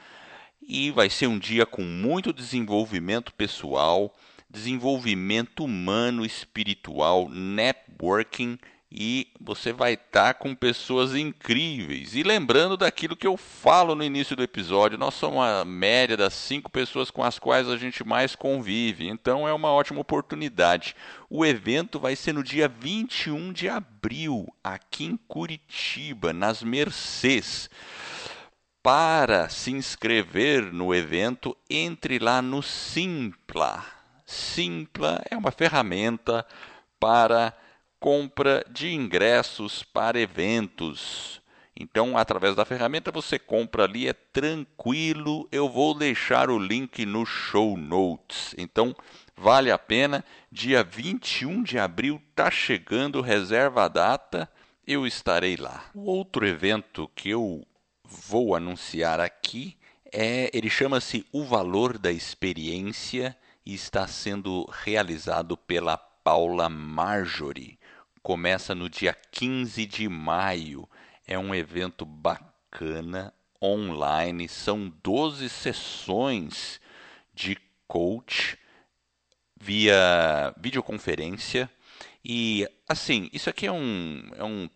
e 0.62 0.92
vai 0.92 1.10
ser 1.10 1.28
um 1.28 1.38
dia 1.38 1.66
com 1.66 1.84
muito 1.84 2.34
desenvolvimento 2.34 3.34
pessoal, 3.34 4.14
desenvolvimento 4.50 5.64
humano, 5.64 6.26
espiritual, 6.26 7.30
networking 7.30 8.58
e 8.92 9.28
você 9.40 9.74
vai 9.74 9.94
estar 9.94 10.34
tá 10.34 10.34
com 10.34 10.56
pessoas 10.56 11.16
incríveis. 11.16 12.16
E 12.16 12.24
lembrando 12.24 12.78
daquilo 12.78 13.16
que 13.16 13.28
eu 13.28 13.36
falo 13.36 13.96
no 13.96 14.04
início 14.04 14.36
do 14.36 14.44
episódio, 14.44 14.98
nós 14.98 15.14
somos 15.16 15.44
a 15.44 15.66
média 15.66 16.16
das 16.16 16.34
cinco 16.34 16.72
pessoas 16.72 17.10
com 17.10 17.24
as 17.24 17.40
quais 17.40 17.68
a 17.68 17.78
gente 17.78 18.04
mais 18.06 18.36
convive, 18.36 19.08
então 19.08 19.48
é 19.48 19.54
uma 19.54 19.70
ótima 19.70 20.00
oportunidade. 20.00 20.96
O 21.30 21.46
evento 21.46 22.00
vai 22.00 22.16
ser 22.16 22.34
no 22.34 22.44
dia 22.44 22.68
21 22.68 23.52
de 23.52 23.68
abril, 23.68 24.48
aqui 24.64 25.06
em 25.06 25.18
Curitiba, 25.18 26.32
nas 26.32 26.64
Mercês. 26.64 27.70
Para 28.82 29.50
se 29.50 29.72
inscrever 29.72 30.72
no 30.72 30.94
evento, 30.94 31.58
entre 31.68 32.20
lá 32.20 32.40
no 32.42 32.62
Simpla. 32.62 33.84
Simpla 34.26 35.24
é 35.30 35.36
uma 35.36 35.52
ferramenta 35.52 36.46
para 37.00 37.54
compra 38.06 38.64
de 38.70 38.93
ingressos 38.93 39.82
para 39.82 40.20
eventos. 40.20 41.41
Então, 41.76 42.16
através 42.16 42.56
da 42.56 42.64
ferramenta 42.64 43.12
você 43.12 43.39
compra 43.39 43.86
ali, 43.86 44.08
é 44.08 44.14
tranquilo. 44.14 45.49
Eu 45.51 45.68
vou 45.68 45.97
deixar 45.97 46.51
o 46.51 46.60
link 46.60 47.03
no 47.03 47.26
show 47.26 47.76
notes. 47.76 48.53
Então, 48.60 48.95
vale 49.36 49.72
a 49.72 49.80
pena. 49.80 50.24
Dia 50.51 50.84
21 50.84 51.64
de 51.64 51.80
abril 51.80 52.22
está 52.30 52.51
chegando, 52.51 53.22
reserva 53.22 53.86
a 53.86 53.88
data, 53.88 54.47
eu 54.86 55.08
estarei 55.08 55.56
lá. 55.56 55.86
O 55.95 56.03
outro 56.03 56.45
evento 56.45 57.10
que 57.16 57.32
eu 57.32 57.66
vou 58.03 58.56
anunciar 58.56 59.20
aqui 59.20 59.76
é, 60.14 60.51
ele 60.53 60.70
chama-se 60.70 61.26
O 61.32 61.43
Valor 61.43 61.97
da 61.97 62.12
Experiência 62.12 63.36
e 63.66 63.74
está 63.74 64.06
sendo 64.06 64.70
realizado 64.72 65.58
pela 65.58 65.97
Paula 65.97 66.70
Marjorie 66.70 67.75
começa 68.26 68.74
no 68.74 68.90
dia 68.90 69.14
15 69.14 69.86
de 69.86 70.10
maio. 70.10 70.90
É 71.28 71.38
um 71.38 71.54
evento 71.54 72.04
bacana, 72.08 73.32
online, 73.62 74.50
são 74.50 74.92
12 75.04 75.48
sessões 75.48 76.82
de 77.36 77.56
coach 77.88 78.58
via 79.56 80.52
videoconferência. 80.58 81.70
E 82.24 82.68
assim, 82.90 83.30
isso 83.32 83.48
aqui 83.48 83.68
é 83.68 83.72
um, 83.72 84.32
é 84.36 84.44
um 84.44 84.68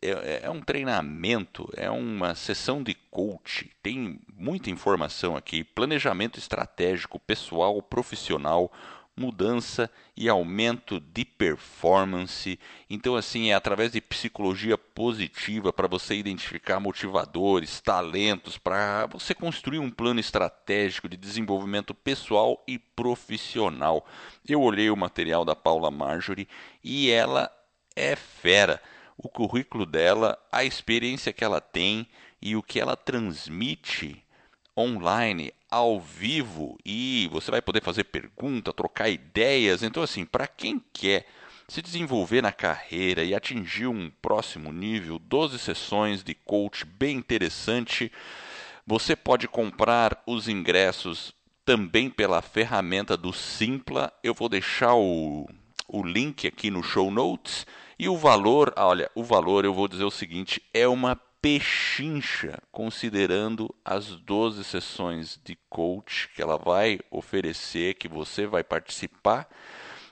é, 0.00 0.44
é, 0.44 0.50
um 0.50 0.62
treinamento, 0.62 1.68
é 1.76 1.90
uma 1.90 2.34
sessão 2.34 2.82
de 2.82 2.94
coach, 2.94 3.70
tem 3.82 4.20
muita 4.34 4.70
informação 4.70 5.36
aqui, 5.36 5.64
planejamento 5.64 6.38
estratégico, 6.38 7.18
pessoal, 7.18 7.82
profissional, 7.82 8.72
mudança 9.16 9.90
e 10.14 10.28
aumento 10.28 11.00
de 11.00 11.24
performance. 11.24 12.58
Então, 12.88 13.16
assim, 13.16 13.50
é 13.50 13.54
através 13.54 13.92
de 13.92 14.00
psicologia 14.00 14.76
positiva 14.76 15.72
para 15.72 15.88
você 15.88 16.14
identificar 16.14 16.78
motivadores, 16.78 17.80
talentos, 17.80 18.58
para 18.58 19.06
você 19.06 19.34
construir 19.34 19.78
um 19.78 19.90
plano 19.90 20.20
estratégico 20.20 21.08
de 21.08 21.16
desenvolvimento 21.16 21.94
pessoal 21.94 22.62
e 22.68 22.78
profissional. 22.78 24.06
Eu 24.46 24.60
olhei 24.60 24.90
o 24.90 24.96
material 24.96 25.44
da 25.44 25.56
Paula 25.56 25.90
Marjorie 25.90 26.48
e 26.84 27.10
ela 27.10 27.50
é 27.94 28.14
fera. 28.14 28.82
O 29.16 29.30
currículo 29.30 29.86
dela, 29.86 30.38
a 30.52 30.62
experiência 30.62 31.32
que 31.32 31.42
ela 31.42 31.60
tem 31.60 32.06
e 32.40 32.54
o 32.54 32.62
que 32.62 32.78
ela 32.78 32.96
transmite 32.96 34.22
online 34.76 35.52
ao 35.70 36.00
vivo 36.00 36.78
e 36.84 37.28
você 37.32 37.50
vai 37.50 37.62
poder 37.62 37.82
fazer 37.82 38.04
pergunta, 38.04 38.72
trocar 38.72 39.08
ideias. 39.08 39.82
Então, 39.82 40.02
assim, 40.02 40.24
para 40.24 40.46
quem 40.46 40.82
quer 40.92 41.26
se 41.68 41.82
desenvolver 41.82 42.42
na 42.42 42.52
carreira 42.52 43.24
e 43.24 43.34
atingir 43.34 43.86
um 43.86 44.10
próximo 44.22 44.72
nível, 44.72 45.18
12 45.18 45.58
sessões 45.58 46.22
de 46.22 46.34
coach 46.34 46.84
bem 46.84 47.16
interessante. 47.16 48.12
Você 48.86 49.16
pode 49.16 49.48
comprar 49.48 50.22
os 50.26 50.48
ingressos 50.48 51.34
também 51.64 52.08
pela 52.08 52.40
ferramenta 52.40 53.16
do 53.16 53.32
Simpla. 53.32 54.12
Eu 54.22 54.32
vou 54.32 54.48
deixar 54.48 54.94
o, 54.94 55.48
o 55.88 56.02
link 56.04 56.46
aqui 56.46 56.70
no 56.70 56.82
show 56.82 57.10
notes. 57.10 57.66
E 57.98 58.08
o 58.08 58.16
valor, 58.16 58.72
olha, 58.76 59.10
o 59.14 59.24
valor 59.24 59.64
eu 59.64 59.74
vou 59.74 59.88
dizer 59.88 60.04
o 60.04 60.10
seguinte: 60.10 60.62
é 60.72 60.86
uma 60.86 61.16
pechincha, 61.46 62.58
considerando 62.72 63.72
as 63.84 64.06
12 64.16 64.64
sessões 64.64 65.38
de 65.44 65.56
coach 65.70 66.28
que 66.34 66.42
ela 66.42 66.58
vai 66.58 66.98
oferecer, 67.08 67.94
que 67.94 68.08
você 68.08 68.48
vai 68.48 68.64
participar, 68.64 69.48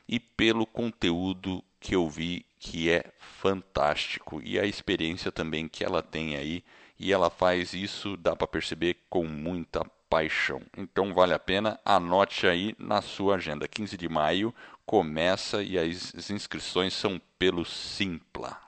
e 0.08 0.20
pelo 0.20 0.64
conteúdo 0.64 1.60
que 1.80 1.92
eu 1.96 2.08
vi 2.08 2.46
que 2.60 2.88
é 2.88 3.12
fantástico 3.18 4.40
e 4.44 4.60
a 4.60 4.64
experiência 4.64 5.32
também 5.32 5.66
que 5.66 5.82
ela 5.82 6.04
tem 6.04 6.36
aí 6.36 6.62
e 6.96 7.12
ela 7.12 7.28
faz 7.28 7.74
isso, 7.74 8.16
dá 8.16 8.36
para 8.36 8.46
perceber 8.46 8.98
com 9.10 9.24
muita 9.24 9.84
paixão. 10.08 10.62
Então 10.78 11.12
vale 11.12 11.34
a 11.34 11.38
pena, 11.40 11.80
anote 11.84 12.46
aí 12.46 12.76
na 12.78 13.02
sua 13.02 13.34
agenda. 13.34 13.66
15 13.66 13.96
de 13.96 14.08
maio 14.08 14.54
começa 14.86 15.64
e 15.64 15.76
as 15.76 16.30
inscrições 16.30 16.94
são 16.94 17.20
pelo 17.36 17.64
Simpla. 17.64 18.63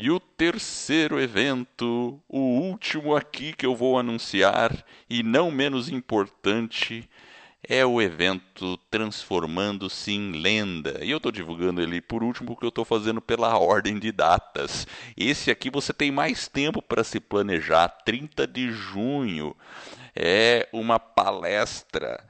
E 0.00 0.10
o 0.10 0.20
terceiro 0.20 1.20
evento, 1.20 2.22
o 2.28 2.38
último 2.38 3.16
aqui 3.16 3.52
que 3.52 3.66
eu 3.66 3.74
vou 3.74 3.98
anunciar, 3.98 4.84
e 5.10 5.22
não 5.24 5.50
menos 5.50 5.88
importante, 5.88 7.08
é 7.66 7.84
o 7.84 8.00
evento 8.00 8.76
Transformando-se 8.90 10.12
em 10.12 10.32
Lenda. 10.32 11.04
E 11.04 11.10
eu 11.10 11.16
estou 11.16 11.32
divulgando 11.32 11.80
ele 11.82 12.00
por 12.00 12.22
último 12.22 12.48
porque 12.48 12.64
eu 12.64 12.70
estou 12.70 12.84
fazendo 12.84 13.20
pela 13.20 13.58
ordem 13.58 13.98
de 13.98 14.12
datas. 14.12 14.86
Esse 15.16 15.50
aqui 15.50 15.68
você 15.68 15.92
tem 15.92 16.12
mais 16.12 16.46
tempo 16.46 16.80
para 16.80 17.02
se 17.02 17.18
planejar. 17.18 17.88
30 17.88 18.46
de 18.46 18.70
junho 18.70 19.56
é 20.14 20.68
uma 20.72 21.00
palestra 21.00 22.24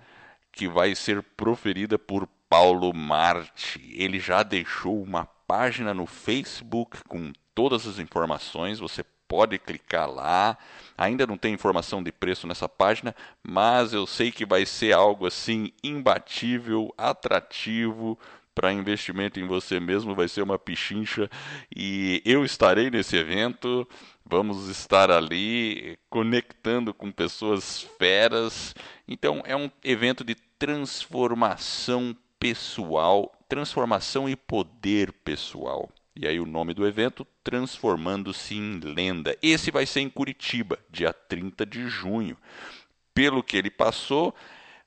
que 0.51 0.67
vai 0.67 0.95
ser 0.95 1.23
proferida 1.23 1.99
por 1.99 2.27
Paulo 2.49 2.95
Marte. 2.95 3.93
Ele 3.95 4.19
já 4.19 4.43
deixou 4.43 5.03
uma 5.03 5.29
página 5.49 5.95
no 5.95 6.07
Facebook 6.07 6.99
com 7.09 7.33
todas 7.55 7.87
as 7.87 7.99
informações, 7.99 8.79
você 8.79 9.03
pode 9.27 9.59
clicar 9.59 10.09
lá. 10.09 10.57
Ainda 10.97 11.27
não 11.27 11.39
tem 11.39 11.55
informação 11.55 12.03
de 12.03 12.13
preço 12.13 12.47
nessa 12.47 12.69
página, 12.69 13.17
mas 13.43 13.93
eu 13.93 14.07
sei 14.07 14.31
que 14.31 14.45
vai 14.45 14.67
ser 14.67 14.93
algo 14.93 15.27
assim 15.27 15.73
imbatível, 15.83 16.93
atrativo 16.97 18.19
para 18.55 18.73
investimento 18.73 19.39
em 19.39 19.47
você 19.47 19.79
mesmo, 19.79 20.17
vai 20.17 20.27
ser 20.27 20.43
uma 20.43 20.59
pichincha 20.59 21.31
e 21.75 22.21
eu 22.25 22.45
estarei 22.45 22.91
nesse 22.91 23.17
evento. 23.17 23.89
Vamos 24.27 24.69
estar 24.69 25.11
ali 25.11 25.97
conectando 26.11 26.93
com 26.93 27.11
pessoas 27.11 27.83
feras. 27.99 28.75
Então 29.07 29.43
é 29.47 29.57
um 29.57 29.71
evento 29.83 30.25
de 30.25 30.35
transformação 30.59 32.17
pessoal, 32.39 33.33
transformação 33.49 34.29
e 34.29 34.37
poder 34.37 35.13
pessoal. 35.13 35.89
E 36.15 36.27
aí 36.27 36.39
o 36.39 36.47
nome 36.47 36.75
do 36.75 36.87
evento, 36.87 37.27
Transformando-se 37.43 38.55
em 38.55 38.81
Lenda. 38.81 39.37
Esse 39.41 39.71
vai 39.71 39.87
ser 39.87 40.01
em 40.01 40.11
Curitiba, 40.11 40.79
dia 40.91 41.13
30 41.13 41.65
de 41.65 41.89
junho. 41.89 42.37
Pelo 43.15 43.43
que 43.43 43.57
ele 43.57 43.71
passou, 43.71 44.35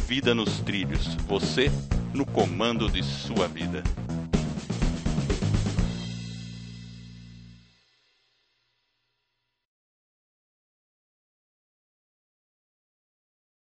Vida 0.06 0.34
nos 0.34 0.60
Trilhos, 0.60 1.14
você 1.28 1.70
no 2.12 2.26
comando 2.26 2.90
de 2.90 3.02
sua 3.02 3.48
vida. 3.48 3.82